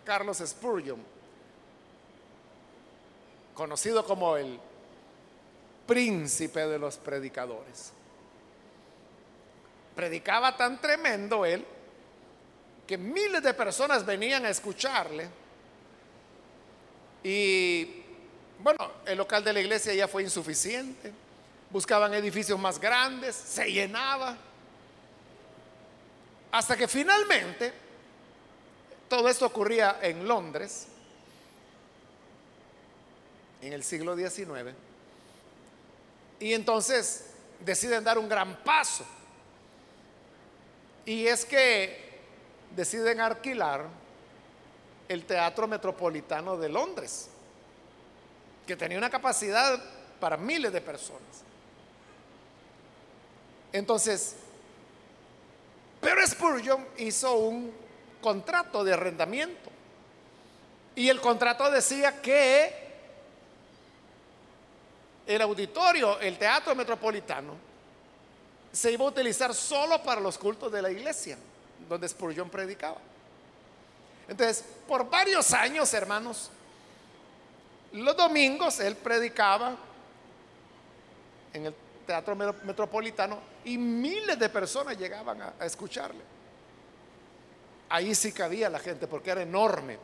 Carlos 0.05 0.39
Spurgeon, 0.39 1.03
conocido 3.55 4.05
como 4.05 4.37
el 4.37 4.59
príncipe 5.87 6.67
de 6.67 6.79
los 6.79 6.97
predicadores 6.97 7.93
predicaba 9.95 10.57
tan 10.57 10.81
tremendo 10.81 11.45
él 11.45 11.65
que 12.87 12.99
miles 12.99 13.43
de 13.43 13.55
personas 13.55 14.05
venían 14.05 14.45
a 14.45 14.51
escucharle. 14.51 15.29
Y 17.23 18.03
bueno, 18.59 18.91
el 19.07 19.17
local 19.17 19.43
de 19.43 19.53
la 19.53 19.61
iglesia 19.61 19.95
ya 19.95 20.09
fue 20.09 20.23
insuficiente. 20.23 21.13
Buscaban 21.75 22.15
edificios 22.15 22.57
más 22.57 22.79
grandes, 22.79 23.35
se 23.35 23.67
llenaba. 23.67 24.37
Hasta 26.53 26.77
que 26.77 26.87
finalmente, 26.87 27.73
todo 29.09 29.29
esto 29.29 29.47
ocurría 29.47 29.99
en 30.01 30.29
Londres, 30.29 30.87
en 33.61 33.73
el 33.73 33.83
siglo 33.83 34.17
XIX. 34.17 34.73
Y 36.39 36.55
entonces 36.55 37.31
deciden 37.59 38.05
dar 38.05 38.19
un 38.19 38.29
gran 38.29 38.63
paso 38.63 39.05
y 41.05 41.27
es 41.27 41.45
que 41.45 42.21
deciden 42.77 43.21
alquilar 43.21 43.89
el 45.09 45.25
Teatro 45.25 45.67
Metropolitano 45.67 46.57
de 46.57 46.69
Londres, 46.69 47.31
que 48.65 48.77
tenía 48.77 48.97
una 48.97 49.11
capacidad 49.11 49.83
para 50.21 50.37
miles 50.37 50.73
de 50.73 50.81
personas. 50.81 51.43
Entonces, 53.75 54.37
pero 56.01 56.25
Spurgeon 56.25 56.87
hizo 56.97 57.35
un 57.39 57.73
contrato 58.23 58.85
de 58.85 58.93
arrendamiento. 58.93 59.69
Y 60.95 61.09
el 61.09 61.21
contrato 61.21 61.69
decía 61.73 62.23
que 62.23 62.73
el 65.27 65.43
auditorio, 65.43 66.21
el 66.21 66.39
teatro 66.39 66.77
metropolitano, 66.77 67.55
se 68.71 68.93
iba 68.93 69.05
a 69.05 69.09
utilizar 69.09 69.53
solo 69.53 70.01
para 70.05 70.21
los 70.21 70.39
cultos 70.39 70.71
de 70.71 70.81
la 70.81 70.93
iglesia, 70.93 71.37
donde 71.89 72.09
Spurgeon 72.09 72.49
predicaba. 72.49 72.99
Entonces, 74.29 74.65
por 74.87 75.11
varios 75.11 75.53
años, 75.53 75.93
hermanos, 75.95 76.49
los 77.91 78.17
domingos 78.17 78.79
él 78.79 78.95
predicaba 78.95 79.75
en 81.53 81.67
el 81.67 81.75
Teatro 82.05 82.37
Metropolitano 82.37 83.39
y 83.65 83.79
miles 83.79 84.39
de 84.39 84.49
personas 84.49 84.97
llegaban 84.97 85.41
a, 85.43 85.55
escucharle. 85.65 86.23
Ahí 87.89 88.15
sí 88.15 88.33
cabía 88.33 88.69
la 88.69 88.79
gente 88.79 89.07
porque 89.07 89.31
era 89.31 89.43
enorme. 89.43 89.99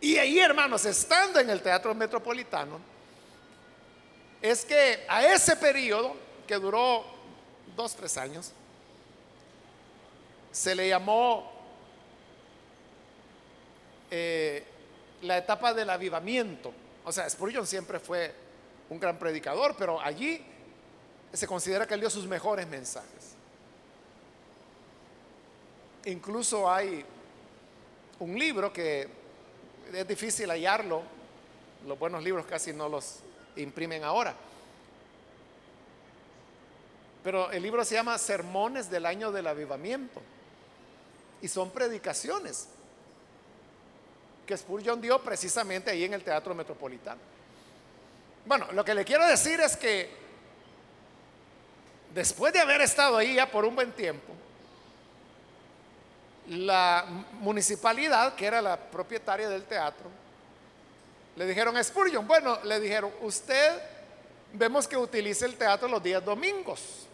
Y 0.00 0.16
ahí, 0.18 0.38
hermanos, 0.38 0.84
estando 0.84 1.40
en 1.40 1.48
el 1.48 1.62
Teatro 1.62 1.94
Metropolitano, 1.94 2.78
es 4.42 4.64
que 4.64 5.04
a 5.08 5.24
ese 5.24 5.56
periodo, 5.56 6.14
que 6.46 6.56
duró 6.56 7.04
dos, 7.74 7.94
tres 7.94 8.16
años, 8.18 8.52
se 10.52 10.74
le 10.74 10.88
llamó 10.88 11.50
eh, 14.10 14.64
la 15.22 15.38
etapa 15.38 15.72
del 15.72 15.90
avivamiento. 15.90 16.72
O 17.04 17.12
sea, 17.12 17.28
Spurgeon 17.28 17.66
siempre 17.66 17.98
fue 17.98 18.43
un 18.94 19.00
gran 19.00 19.18
predicador, 19.18 19.74
pero 19.76 20.00
allí 20.00 20.40
se 21.32 21.48
considera 21.48 21.84
que 21.84 21.94
él 21.94 22.00
dio 22.00 22.08
sus 22.08 22.28
mejores 22.28 22.64
mensajes. 22.68 23.34
Incluso 26.04 26.70
hay 26.70 27.04
un 28.20 28.38
libro 28.38 28.72
que 28.72 29.08
es 29.92 30.06
difícil 30.06 30.48
hallarlo, 30.48 31.02
los 31.88 31.98
buenos 31.98 32.22
libros 32.22 32.46
casi 32.46 32.72
no 32.72 32.88
los 32.88 33.16
imprimen 33.56 34.04
ahora. 34.04 34.32
Pero 37.24 37.50
el 37.50 37.64
libro 37.64 37.84
se 37.84 37.96
llama 37.96 38.16
Sermones 38.16 38.88
del 38.88 39.06
año 39.06 39.32
del 39.32 39.48
avivamiento. 39.48 40.22
Y 41.42 41.48
son 41.48 41.70
predicaciones 41.70 42.68
que 44.46 44.56
Spurgeon 44.56 45.00
dio 45.00 45.20
precisamente 45.20 45.90
ahí 45.90 46.04
en 46.04 46.14
el 46.14 46.22
Teatro 46.22 46.54
Metropolitano. 46.54 47.33
Bueno, 48.46 48.70
lo 48.72 48.84
que 48.84 48.94
le 48.94 49.04
quiero 49.04 49.26
decir 49.26 49.60
es 49.60 49.76
que 49.76 50.10
después 52.12 52.52
de 52.52 52.60
haber 52.60 52.82
estado 52.82 53.16
ahí 53.16 53.34
ya 53.34 53.50
por 53.50 53.64
un 53.64 53.74
buen 53.74 53.92
tiempo, 53.92 54.32
la 56.48 57.06
municipalidad, 57.40 58.34
que 58.34 58.46
era 58.46 58.60
la 58.60 58.76
propietaria 58.76 59.48
del 59.48 59.64
teatro, 59.64 60.10
le 61.36 61.46
dijeron 61.46 61.76
a 61.76 61.82
Spurgeon, 61.82 62.26
bueno, 62.26 62.58
le 62.64 62.78
dijeron, 62.80 63.10
usted 63.22 63.80
vemos 64.52 64.86
que 64.86 64.96
utiliza 64.96 65.46
el 65.46 65.56
teatro 65.56 65.88
los 65.88 66.02
días 66.02 66.24
domingos 66.24 67.06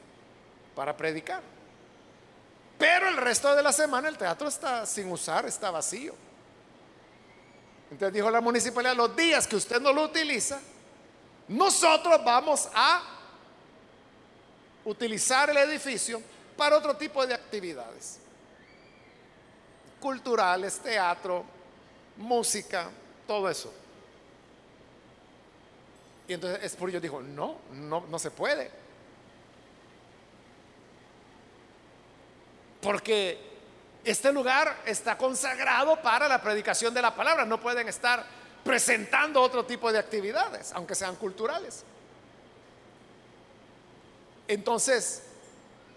para 0.75 0.97
predicar. 0.97 1.43
Pero 2.77 3.09
el 3.09 3.17
resto 3.17 3.55
de 3.55 3.63
la 3.63 3.73
semana 3.73 4.09
el 4.09 4.19
teatro 4.19 4.49
está 4.49 4.85
sin 4.85 5.11
usar, 5.13 5.47
está 5.47 5.71
vacío. 5.71 6.15
Entonces 7.91 8.15
dijo 8.15 8.31
la 8.31 8.41
municipalidad, 8.41 8.97
los 8.97 9.15
días 9.15 9.47
que 9.47 9.57
usted 9.57 9.81
no 9.81 9.93
lo 9.93 10.05
utiliza, 10.05 10.61
nosotros 11.51 12.23
vamos 12.25 12.69
a 12.73 13.03
utilizar 14.85 15.51
el 15.51 15.57
edificio 15.57 16.23
para 16.57 16.77
otro 16.77 16.97
tipo 16.97 17.27
de 17.27 17.35
actividades. 17.35 18.21
Culturales, 20.01 20.79
teatro, 20.79 21.45
música, 22.19 22.89
todo 23.27 23.51
eso. 23.51 23.75
Y 26.29 26.35
entonces 26.35 26.71
Spurgeon 26.71 27.03
dijo, 27.03 27.21
no, 27.21 27.59
no, 27.73 28.07
no 28.09 28.19
se 28.21 28.31
puede. 28.31 28.71
Porque 32.81 33.41
este 34.05 34.33
lugar 34.33 34.83
está 34.87 35.19
consagrado 35.19 36.01
para 36.01 36.29
la 36.29 36.41
predicación 36.41 36.95
de 36.95 37.03
la 37.03 37.13
palabra. 37.13 37.45
No 37.45 37.61
pueden 37.61 37.89
estar 37.89 38.25
presentando 38.65 39.41
otro 39.41 39.65
tipo 39.65 39.93
de 39.93 39.99
actividades, 39.99 40.73
aunque 40.73 40.95
sean 40.95 41.17
culturales. 41.17 41.85
Entonces 44.49 45.23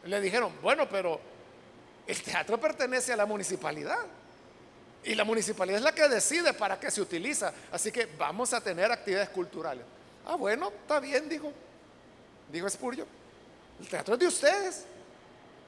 le 0.05 0.21
dijeron, 0.21 0.53
bueno, 0.61 0.87
pero 0.89 1.19
el 2.05 2.21
teatro 2.21 2.59
pertenece 2.59 3.13
a 3.13 3.15
la 3.15 3.25
municipalidad. 3.25 3.99
Y 5.03 5.15
la 5.15 5.23
municipalidad 5.25 5.79
es 5.79 5.83
la 5.83 5.93
que 5.93 6.07
decide 6.07 6.53
para 6.53 6.79
qué 6.79 6.89
se 6.89 7.01
utiliza. 7.01 7.53
Así 7.71 7.91
que 7.91 8.05
vamos 8.17 8.53
a 8.53 8.61
tener 8.61 8.91
actividades 8.91 9.29
culturales. 9.29 9.83
Ah, 10.25 10.35
bueno, 10.35 10.71
está 10.81 10.99
bien, 10.99 11.27
dijo. 11.27 11.51
Dijo 12.51 12.67
Espurio. 12.67 13.05
El 13.79 13.87
teatro 13.87 14.13
es 14.13 14.19
de 14.19 14.27
ustedes. 14.27 14.85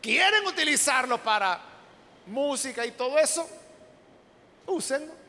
¿Quieren 0.02 0.46
utilizarlo 0.46 1.22
para 1.22 1.60
música 2.28 2.86
y 2.86 2.92
todo 2.92 3.18
eso? 3.18 3.50
Úsenlo. 4.68 5.25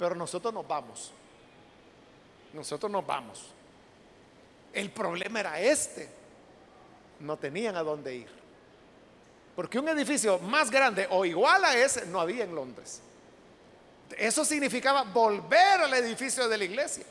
Pero 0.00 0.14
nosotros 0.14 0.54
nos 0.54 0.66
vamos. 0.66 1.12
Nosotros 2.54 2.90
nos 2.90 3.06
vamos. 3.06 3.50
El 4.72 4.90
problema 4.90 5.40
era 5.40 5.60
este. 5.60 6.08
No 7.20 7.36
tenían 7.36 7.76
a 7.76 7.82
dónde 7.82 8.14
ir. 8.14 8.28
Porque 9.54 9.78
un 9.78 9.90
edificio 9.90 10.38
más 10.38 10.70
grande 10.70 11.06
o 11.10 11.26
igual 11.26 11.62
a 11.66 11.76
ese 11.76 12.06
no 12.06 12.18
había 12.18 12.44
en 12.44 12.54
Londres. 12.54 13.02
Eso 14.16 14.42
significaba 14.42 15.02
volver 15.02 15.82
al 15.82 15.92
edificio 15.92 16.48
de 16.48 16.56
la 16.56 16.64
iglesia. 16.64 17.04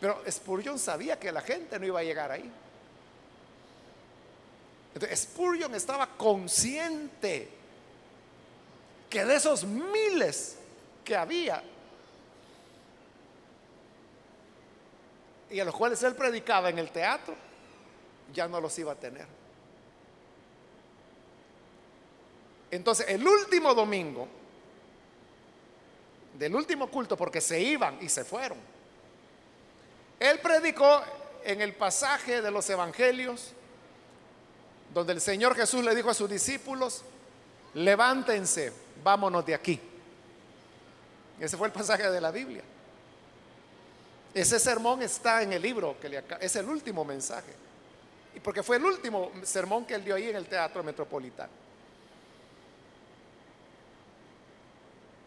Pero 0.00 0.22
Spurgeon 0.30 0.78
sabía 0.78 1.18
que 1.18 1.32
la 1.32 1.40
gente 1.40 1.80
no 1.80 1.86
iba 1.86 1.98
a 1.98 2.04
llegar 2.04 2.30
ahí. 2.30 2.48
Entonces 4.94 5.18
Spurgeon 5.18 5.74
estaba 5.74 6.06
consciente 6.16 7.48
que 9.10 9.24
de 9.24 9.34
esos 9.34 9.64
miles 9.64 10.58
que 11.04 11.16
había 11.16 11.73
y 15.54 15.60
a 15.60 15.64
los 15.64 15.74
cuales 15.76 16.02
él 16.02 16.16
predicaba 16.16 16.68
en 16.68 16.80
el 16.80 16.90
teatro, 16.90 17.32
ya 18.32 18.48
no 18.48 18.60
los 18.60 18.76
iba 18.76 18.90
a 18.90 18.96
tener. 18.96 19.24
Entonces, 22.72 23.06
el 23.08 23.24
último 23.24 23.72
domingo 23.72 24.26
del 26.36 26.56
último 26.56 26.88
culto, 26.88 27.16
porque 27.16 27.40
se 27.40 27.60
iban 27.60 27.98
y 28.00 28.08
se 28.08 28.24
fueron, 28.24 28.58
él 30.18 30.40
predicó 30.40 31.04
en 31.44 31.60
el 31.60 31.72
pasaje 31.74 32.42
de 32.42 32.50
los 32.50 32.68
evangelios, 32.68 33.52
donde 34.92 35.12
el 35.12 35.20
Señor 35.20 35.54
Jesús 35.54 35.84
le 35.84 35.94
dijo 35.94 36.10
a 36.10 36.14
sus 36.14 36.28
discípulos, 36.28 37.04
levántense, 37.74 38.72
vámonos 39.04 39.46
de 39.46 39.54
aquí. 39.54 39.80
Ese 41.38 41.56
fue 41.56 41.68
el 41.68 41.72
pasaje 41.72 42.10
de 42.10 42.20
la 42.20 42.32
Biblia. 42.32 42.64
Ese 44.34 44.58
sermón 44.58 45.00
está 45.00 45.42
en 45.42 45.52
el 45.52 45.62
libro, 45.62 45.96
que 46.00 46.22
es 46.40 46.56
el 46.56 46.68
último 46.68 47.04
mensaje. 47.04 47.54
Y 48.34 48.40
porque 48.40 48.64
fue 48.64 48.78
el 48.78 48.84
último 48.84 49.30
sermón 49.44 49.84
que 49.84 49.94
él 49.94 50.04
dio 50.04 50.16
ahí 50.16 50.28
en 50.28 50.36
el 50.36 50.46
Teatro 50.46 50.82
Metropolitano. 50.82 51.52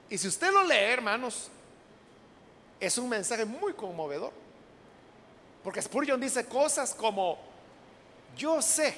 Y 0.09 0.17
si 0.17 0.27
usted 0.27 0.51
lo 0.51 0.63
lee, 0.63 0.75
hermanos, 0.75 1.49
es 2.79 2.97
un 2.97 3.07
mensaje 3.07 3.45
muy 3.45 3.73
conmovedor. 3.73 4.33
Porque 5.63 5.81
Spurgeon 5.81 6.19
dice 6.19 6.45
cosas 6.45 6.93
como, 6.93 7.37
yo 8.35 8.61
sé 8.61 8.95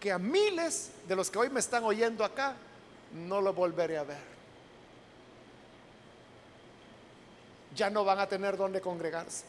que 0.00 0.10
a 0.10 0.18
miles 0.18 0.90
de 1.06 1.16
los 1.16 1.30
que 1.30 1.38
hoy 1.38 1.50
me 1.50 1.60
están 1.60 1.84
oyendo 1.84 2.24
acá, 2.24 2.56
no 3.12 3.40
lo 3.40 3.52
volveré 3.52 3.98
a 3.98 4.04
ver. 4.04 4.31
Ya 7.74 7.90
no 7.90 8.04
van 8.04 8.18
a 8.18 8.26
tener 8.26 8.56
donde 8.56 8.80
congregarse. 8.80 9.44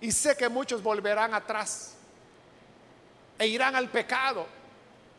Y 0.00 0.10
sé 0.12 0.36
que 0.36 0.48
muchos 0.48 0.82
volverán 0.82 1.34
atrás 1.34 1.94
e 3.38 3.46
irán 3.46 3.74
al 3.76 3.88
pecado 3.88 4.46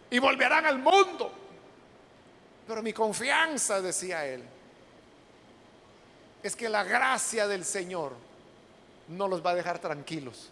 y 0.09 0.19
volverán 0.19 0.65
al 0.65 0.79
mundo. 0.79 1.31
Pero 2.67 2.81
mi 2.81 2.93
confianza, 2.93 3.81
decía 3.81 4.25
él, 4.25 4.43
es 6.41 6.55
que 6.55 6.69
la 6.69 6.83
gracia 6.83 7.47
del 7.47 7.65
Señor 7.65 8.13
no 9.07 9.27
los 9.27 9.45
va 9.45 9.51
a 9.51 9.55
dejar 9.55 9.79
tranquilos. 9.79 10.49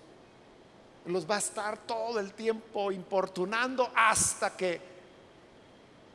Los 1.06 1.30
va 1.30 1.36
a 1.36 1.40
estar 1.40 1.78
todo 1.80 2.20
el 2.20 2.34
tiempo 2.34 2.92
importunando 2.92 3.92
hasta 3.96 4.56
que 4.56 4.80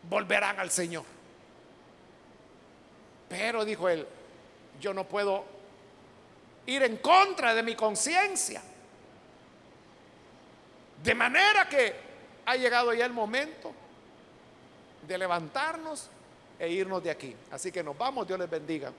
volverán 0.08 0.60
al 0.60 0.70
Señor. 0.70 1.04
Pero 3.28 3.64
dijo 3.64 3.88
él, 3.88 4.06
yo 4.80 4.92
no 4.92 5.06
puedo 5.06 5.44
ir 6.66 6.82
en 6.82 6.96
contra 6.98 7.54
de 7.54 7.62
mi 7.62 7.74
conciencia. 7.74 8.62
De 11.02 11.14
manera 11.14 11.68
que 11.68 11.94
ha 12.46 12.56
llegado 12.56 12.92
ya 12.94 13.04
el 13.04 13.12
momento 13.12 13.72
de 15.06 15.18
levantarnos 15.18 16.08
e 16.58 16.68
irnos 16.68 17.02
de 17.02 17.10
aquí. 17.10 17.34
Así 17.50 17.70
que 17.70 17.82
nos 17.82 17.96
vamos, 17.96 18.26
Dios 18.26 18.38
les 18.38 18.50
bendiga. 18.50 18.92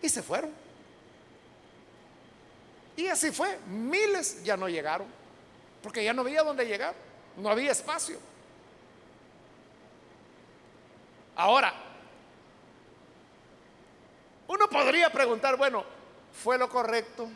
Y 0.00 0.08
se 0.08 0.22
fueron. 0.22 0.52
Y 2.96 3.06
así 3.06 3.30
fue, 3.30 3.58
miles 3.68 4.42
ya 4.42 4.56
no 4.56 4.68
llegaron, 4.68 5.06
porque 5.82 6.02
ya 6.02 6.12
no 6.12 6.22
había 6.22 6.42
dónde 6.42 6.66
llegar, 6.66 6.94
no 7.36 7.48
había 7.48 7.70
espacio. 7.70 8.18
Ahora, 11.36 11.72
uno 14.48 14.68
podría 14.68 15.10
preguntar, 15.10 15.56
bueno, 15.56 15.84
¿fue 16.42 16.58
lo 16.58 16.68
correcto? 16.68 17.28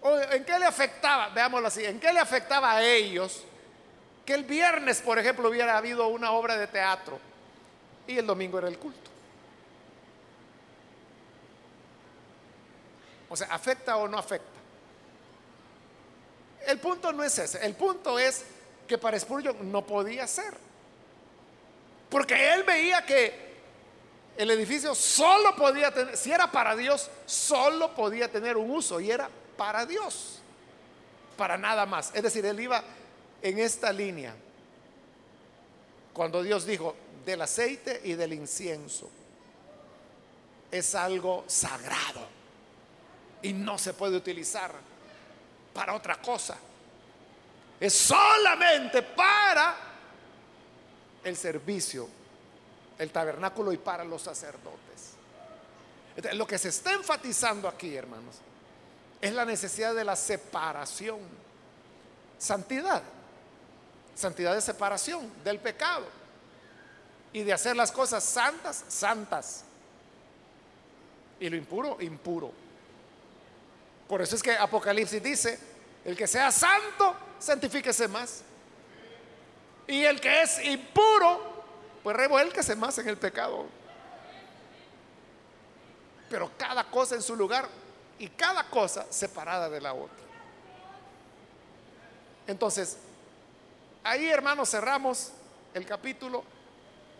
¿O 0.00 0.16
¿En 0.16 0.44
qué 0.44 0.58
le 0.58 0.64
afectaba? 0.64 1.28
Veámoslo 1.30 1.68
así, 1.68 1.84
¿en 1.84 1.98
qué 1.98 2.12
le 2.12 2.20
afectaba 2.20 2.72
a 2.72 2.82
ellos 2.82 3.44
que 4.24 4.34
el 4.34 4.44
viernes, 4.44 5.00
por 5.00 5.18
ejemplo, 5.18 5.48
hubiera 5.48 5.76
habido 5.76 6.08
una 6.08 6.32
obra 6.32 6.56
de 6.56 6.68
teatro 6.68 7.18
y 8.06 8.16
el 8.16 8.26
domingo 8.26 8.58
era 8.58 8.68
el 8.68 8.78
culto? 8.78 9.10
O 13.28 13.36
sea, 13.36 13.48
¿afecta 13.48 13.96
o 13.96 14.08
no 14.08 14.18
afecta? 14.18 14.46
El 16.66 16.78
punto 16.78 17.12
no 17.12 17.24
es 17.24 17.38
ese, 17.38 17.64
el 17.66 17.74
punto 17.74 18.18
es 18.18 18.44
que 18.86 18.98
para 18.98 19.18
Spurgeon 19.18 19.70
no 19.70 19.84
podía 19.84 20.26
ser. 20.26 20.54
Porque 22.08 22.54
él 22.54 22.62
veía 22.62 23.04
que 23.04 23.47
el 24.38 24.52
edificio 24.52 24.94
solo 24.94 25.56
podía 25.56 25.92
tener, 25.92 26.16
si 26.16 26.30
era 26.30 26.50
para 26.50 26.76
Dios, 26.76 27.10
solo 27.26 27.92
podía 27.92 28.30
tener 28.30 28.56
un 28.56 28.70
uso 28.70 29.00
y 29.00 29.10
era 29.10 29.28
para 29.56 29.84
Dios, 29.84 30.38
para 31.36 31.58
nada 31.58 31.84
más. 31.86 32.12
Es 32.14 32.22
decir, 32.22 32.46
él 32.46 32.60
iba 32.60 32.82
en 33.42 33.58
esta 33.58 33.92
línea. 33.92 34.34
Cuando 36.12 36.40
Dios 36.44 36.64
dijo, 36.64 36.94
del 37.26 37.42
aceite 37.42 38.00
y 38.04 38.14
del 38.14 38.32
incienso, 38.32 39.10
es 40.70 40.94
algo 40.94 41.42
sagrado 41.48 42.28
y 43.42 43.52
no 43.52 43.76
se 43.76 43.92
puede 43.92 44.16
utilizar 44.16 44.72
para 45.74 45.94
otra 45.94 46.22
cosa. 46.22 46.56
Es 47.80 47.92
solamente 47.92 49.02
para 49.02 49.76
el 51.24 51.36
servicio, 51.36 52.08
el 52.98 53.10
tabernáculo 53.10 53.72
y 53.72 53.78
para 53.78 54.04
los 54.04 54.22
sacerdotes. 54.22 55.14
lo 56.32 56.46
que 56.46 56.58
se 56.58 56.68
está 56.68 56.92
enfatizando 56.92 57.68
aquí, 57.68 57.94
hermanos, 57.94 58.36
es 59.20 59.32
la 59.32 59.44
necesidad 59.44 59.94
de 59.94 60.04
la 60.04 60.16
separación. 60.16 61.20
Santidad. 62.38 63.02
Santidad 64.14 64.54
de 64.54 64.60
separación 64.60 65.30
del 65.44 65.58
pecado. 65.58 66.06
Y 67.32 67.42
de 67.42 67.52
hacer 67.52 67.76
las 67.76 67.92
cosas 67.92 68.24
santas, 68.24 68.84
santas. 68.88 69.64
Y 71.40 71.48
lo 71.48 71.56
impuro, 71.56 71.98
impuro. 72.00 72.52
Por 74.08 74.22
eso 74.22 74.36
es 74.36 74.42
que 74.42 74.56
Apocalipsis 74.56 75.22
dice, 75.22 75.58
el 76.04 76.16
que 76.16 76.26
sea 76.26 76.50
santo, 76.50 77.14
santifíquese 77.38 78.08
más. 78.08 78.42
Y 79.86 80.04
el 80.04 80.20
que 80.20 80.42
es 80.42 80.64
impuro, 80.64 81.47
pues 82.02 82.16
revuélquese 82.16 82.76
más 82.76 82.98
en 82.98 83.08
el 83.08 83.16
pecado. 83.16 83.66
Pero 86.30 86.50
cada 86.56 86.84
cosa 86.90 87.14
en 87.14 87.22
su 87.22 87.34
lugar 87.36 87.68
y 88.18 88.28
cada 88.28 88.64
cosa 88.68 89.06
separada 89.10 89.68
de 89.68 89.80
la 89.80 89.94
otra. 89.94 90.16
Entonces, 92.46 92.98
ahí 94.02 94.26
hermanos 94.28 94.70
cerramos 94.70 95.32
el 95.74 95.84
capítulo, 95.86 96.44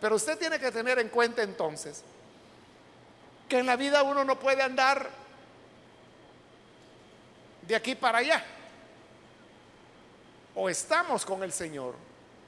pero 0.00 0.16
usted 0.16 0.38
tiene 0.38 0.58
que 0.58 0.70
tener 0.70 0.98
en 0.98 1.08
cuenta 1.08 1.42
entonces 1.42 2.02
que 3.48 3.58
en 3.58 3.66
la 3.66 3.76
vida 3.76 4.02
uno 4.02 4.24
no 4.24 4.38
puede 4.38 4.62
andar 4.62 5.08
de 7.62 7.76
aquí 7.76 7.94
para 7.94 8.18
allá. 8.18 8.44
O 10.54 10.68
estamos 10.68 11.24
con 11.24 11.42
el 11.42 11.52
Señor 11.52 11.94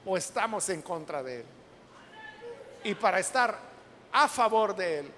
o 0.05 0.17
estamos 0.17 0.67
en 0.69 0.81
contra 0.81 1.23
de 1.23 1.41
Él. 1.41 1.45
Y 2.83 2.95
para 2.95 3.19
estar 3.19 3.57
a 4.11 4.27
favor 4.27 4.75
de 4.75 4.99
Él, 4.99 5.11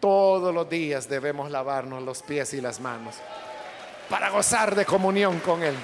todos 0.00 0.54
los 0.54 0.68
días 0.68 1.08
debemos 1.08 1.50
lavarnos 1.50 2.02
los 2.02 2.22
pies 2.22 2.52
y 2.54 2.60
las 2.60 2.80
manos 2.80 3.16
para 4.08 4.28
gozar 4.30 4.74
de 4.74 4.84
comunión 4.84 5.40
con 5.40 5.62
Él. 5.62 5.74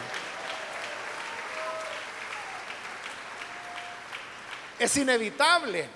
Es 4.79 4.97
inevitable, 4.97 5.89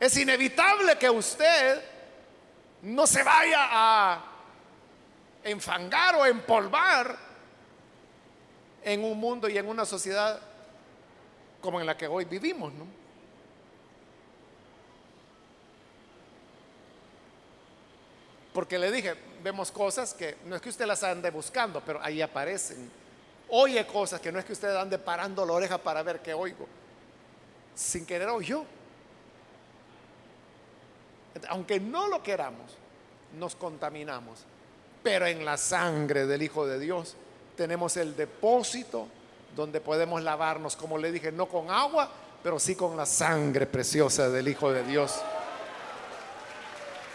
es 0.00 0.16
inevitable 0.16 0.96
que 0.96 1.10
usted 1.10 1.82
no 2.82 3.06
se 3.06 3.22
vaya 3.22 3.68
a 3.70 4.24
enfangar 5.44 6.16
o 6.16 6.26
empolvar 6.26 7.16
en 8.82 9.04
un 9.04 9.18
mundo 9.18 9.48
y 9.48 9.58
en 9.58 9.68
una 9.68 9.84
sociedad 9.84 10.40
como 11.60 11.80
en 11.80 11.86
la 11.86 11.96
que 11.96 12.06
hoy 12.06 12.24
vivimos, 12.24 12.72
¿no? 12.72 12.97
Porque 18.58 18.76
le 18.76 18.90
dije, 18.90 19.14
vemos 19.40 19.70
cosas 19.70 20.14
que 20.14 20.38
no 20.46 20.56
es 20.56 20.60
que 20.60 20.70
usted 20.70 20.84
las 20.84 21.04
ande 21.04 21.30
buscando, 21.30 21.80
pero 21.80 22.00
ahí 22.02 22.20
aparecen. 22.20 22.90
Oye 23.50 23.86
cosas 23.86 24.20
que 24.20 24.32
no 24.32 24.40
es 24.40 24.44
que 24.44 24.52
usted 24.52 24.74
ande 24.74 24.98
parando 24.98 25.46
la 25.46 25.52
oreja 25.52 25.78
para 25.78 26.02
ver 26.02 26.18
qué 26.18 26.34
oigo. 26.34 26.66
Sin 27.76 28.04
querer 28.04 28.28
oyó. 28.30 28.64
Aunque 31.50 31.78
no 31.78 32.08
lo 32.08 32.20
queramos, 32.20 32.76
nos 33.38 33.54
contaminamos. 33.54 34.40
Pero 35.04 35.28
en 35.28 35.44
la 35.44 35.56
sangre 35.56 36.26
del 36.26 36.42
Hijo 36.42 36.66
de 36.66 36.80
Dios 36.80 37.14
tenemos 37.56 37.96
el 37.96 38.16
depósito 38.16 39.06
donde 39.54 39.80
podemos 39.80 40.20
lavarnos, 40.24 40.74
como 40.74 40.98
le 40.98 41.12
dije, 41.12 41.30
no 41.30 41.46
con 41.46 41.70
agua, 41.70 42.10
pero 42.42 42.58
sí 42.58 42.74
con 42.74 42.96
la 42.96 43.06
sangre 43.06 43.68
preciosa 43.68 44.28
del 44.28 44.48
Hijo 44.48 44.72
de 44.72 44.82
Dios 44.82 45.22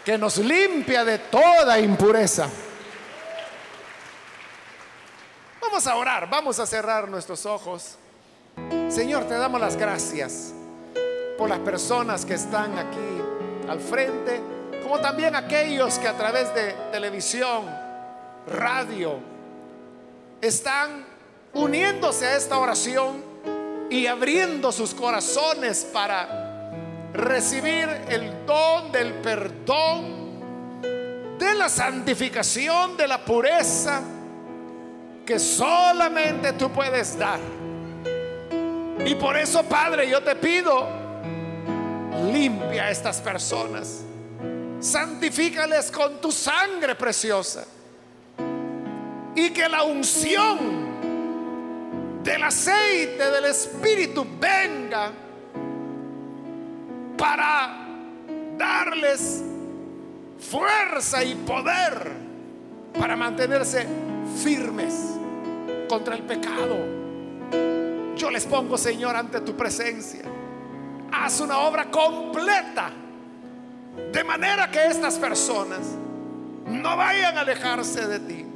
que 0.04 0.18
nos 0.18 0.38
limpia 0.38 1.04
de 1.04 1.18
toda 1.18 1.80
impureza. 1.80 2.48
Vamos 5.60 5.86
a 5.86 5.96
orar, 5.96 6.28
vamos 6.28 6.60
a 6.60 6.66
cerrar 6.66 7.08
nuestros 7.08 7.46
ojos. 7.46 7.96
Señor, 8.88 9.24
te 9.24 9.34
damos 9.34 9.60
las 9.60 9.76
gracias 9.76 10.52
por 11.38 11.48
las 11.48 11.58
personas 11.60 12.24
que 12.24 12.34
están 12.34 12.78
aquí 12.78 13.68
al 13.68 13.80
frente, 13.80 14.40
como 14.82 15.00
también 15.00 15.34
aquellos 15.34 15.98
que 15.98 16.06
a 16.06 16.16
través 16.16 16.54
de 16.54 16.72
televisión, 16.92 17.64
radio, 18.46 19.18
están 20.42 21.06
uniéndose 21.54 22.26
a 22.26 22.36
esta 22.36 22.58
oración 22.58 23.24
y 23.88 24.06
abriendo 24.06 24.70
sus 24.70 24.94
corazones 24.94 25.84
para 25.92 26.43
recibir 27.14 27.88
el 28.08 28.44
don 28.44 28.90
del 28.90 29.14
perdón, 29.14 30.24
de 31.38 31.54
la 31.54 31.68
santificación, 31.68 32.96
de 32.96 33.08
la 33.08 33.24
pureza 33.24 34.02
que 35.24 35.38
solamente 35.38 36.52
tú 36.54 36.70
puedes 36.70 37.16
dar. 37.16 37.38
Y 39.06 39.14
por 39.14 39.36
eso, 39.36 39.62
Padre, 39.64 40.08
yo 40.08 40.22
te 40.22 40.34
pido, 40.36 40.88
limpia 42.32 42.84
a 42.84 42.90
estas 42.90 43.20
personas, 43.20 44.02
santifícales 44.80 45.90
con 45.90 46.20
tu 46.20 46.32
sangre 46.32 46.94
preciosa 46.94 47.64
y 49.34 49.50
que 49.50 49.68
la 49.68 49.82
unción 49.82 50.84
del 52.22 52.42
aceite 52.42 53.30
del 53.30 53.44
Espíritu 53.46 54.26
venga 54.38 55.12
para 57.16 57.86
darles 58.56 59.42
fuerza 60.38 61.24
y 61.24 61.34
poder 61.34 62.12
para 62.98 63.16
mantenerse 63.16 63.86
firmes 64.42 65.14
contra 65.88 66.14
el 66.14 66.22
pecado. 66.22 66.76
Yo 68.16 68.30
les 68.30 68.46
pongo, 68.46 68.78
Señor, 68.78 69.16
ante 69.16 69.40
tu 69.40 69.56
presencia. 69.56 70.22
Haz 71.12 71.40
una 71.40 71.58
obra 71.58 71.90
completa. 71.90 72.90
De 74.12 74.24
manera 74.24 74.70
que 74.70 74.86
estas 74.86 75.18
personas 75.18 75.80
no 76.66 76.96
vayan 76.96 77.36
a 77.38 77.42
alejarse 77.42 78.06
de 78.06 78.20
ti, 78.20 78.46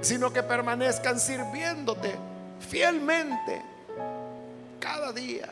sino 0.00 0.32
que 0.32 0.42
permanezcan 0.42 1.18
sirviéndote 1.18 2.14
fielmente 2.60 3.62
cada 4.78 5.12
día. 5.12 5.48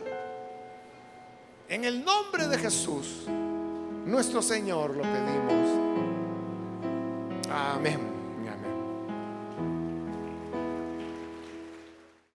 En 1.72 1.84
el 1.86 2.04
nombre 2.04 2.48
de 2.48 2.58
Jesús, 2.58 3.22
nuestro 4.04 4.42
Señor, 4.42 4.94
lo 4.94 5.04
pedimos. 5.04 5.70
Amén. 7.50 8.21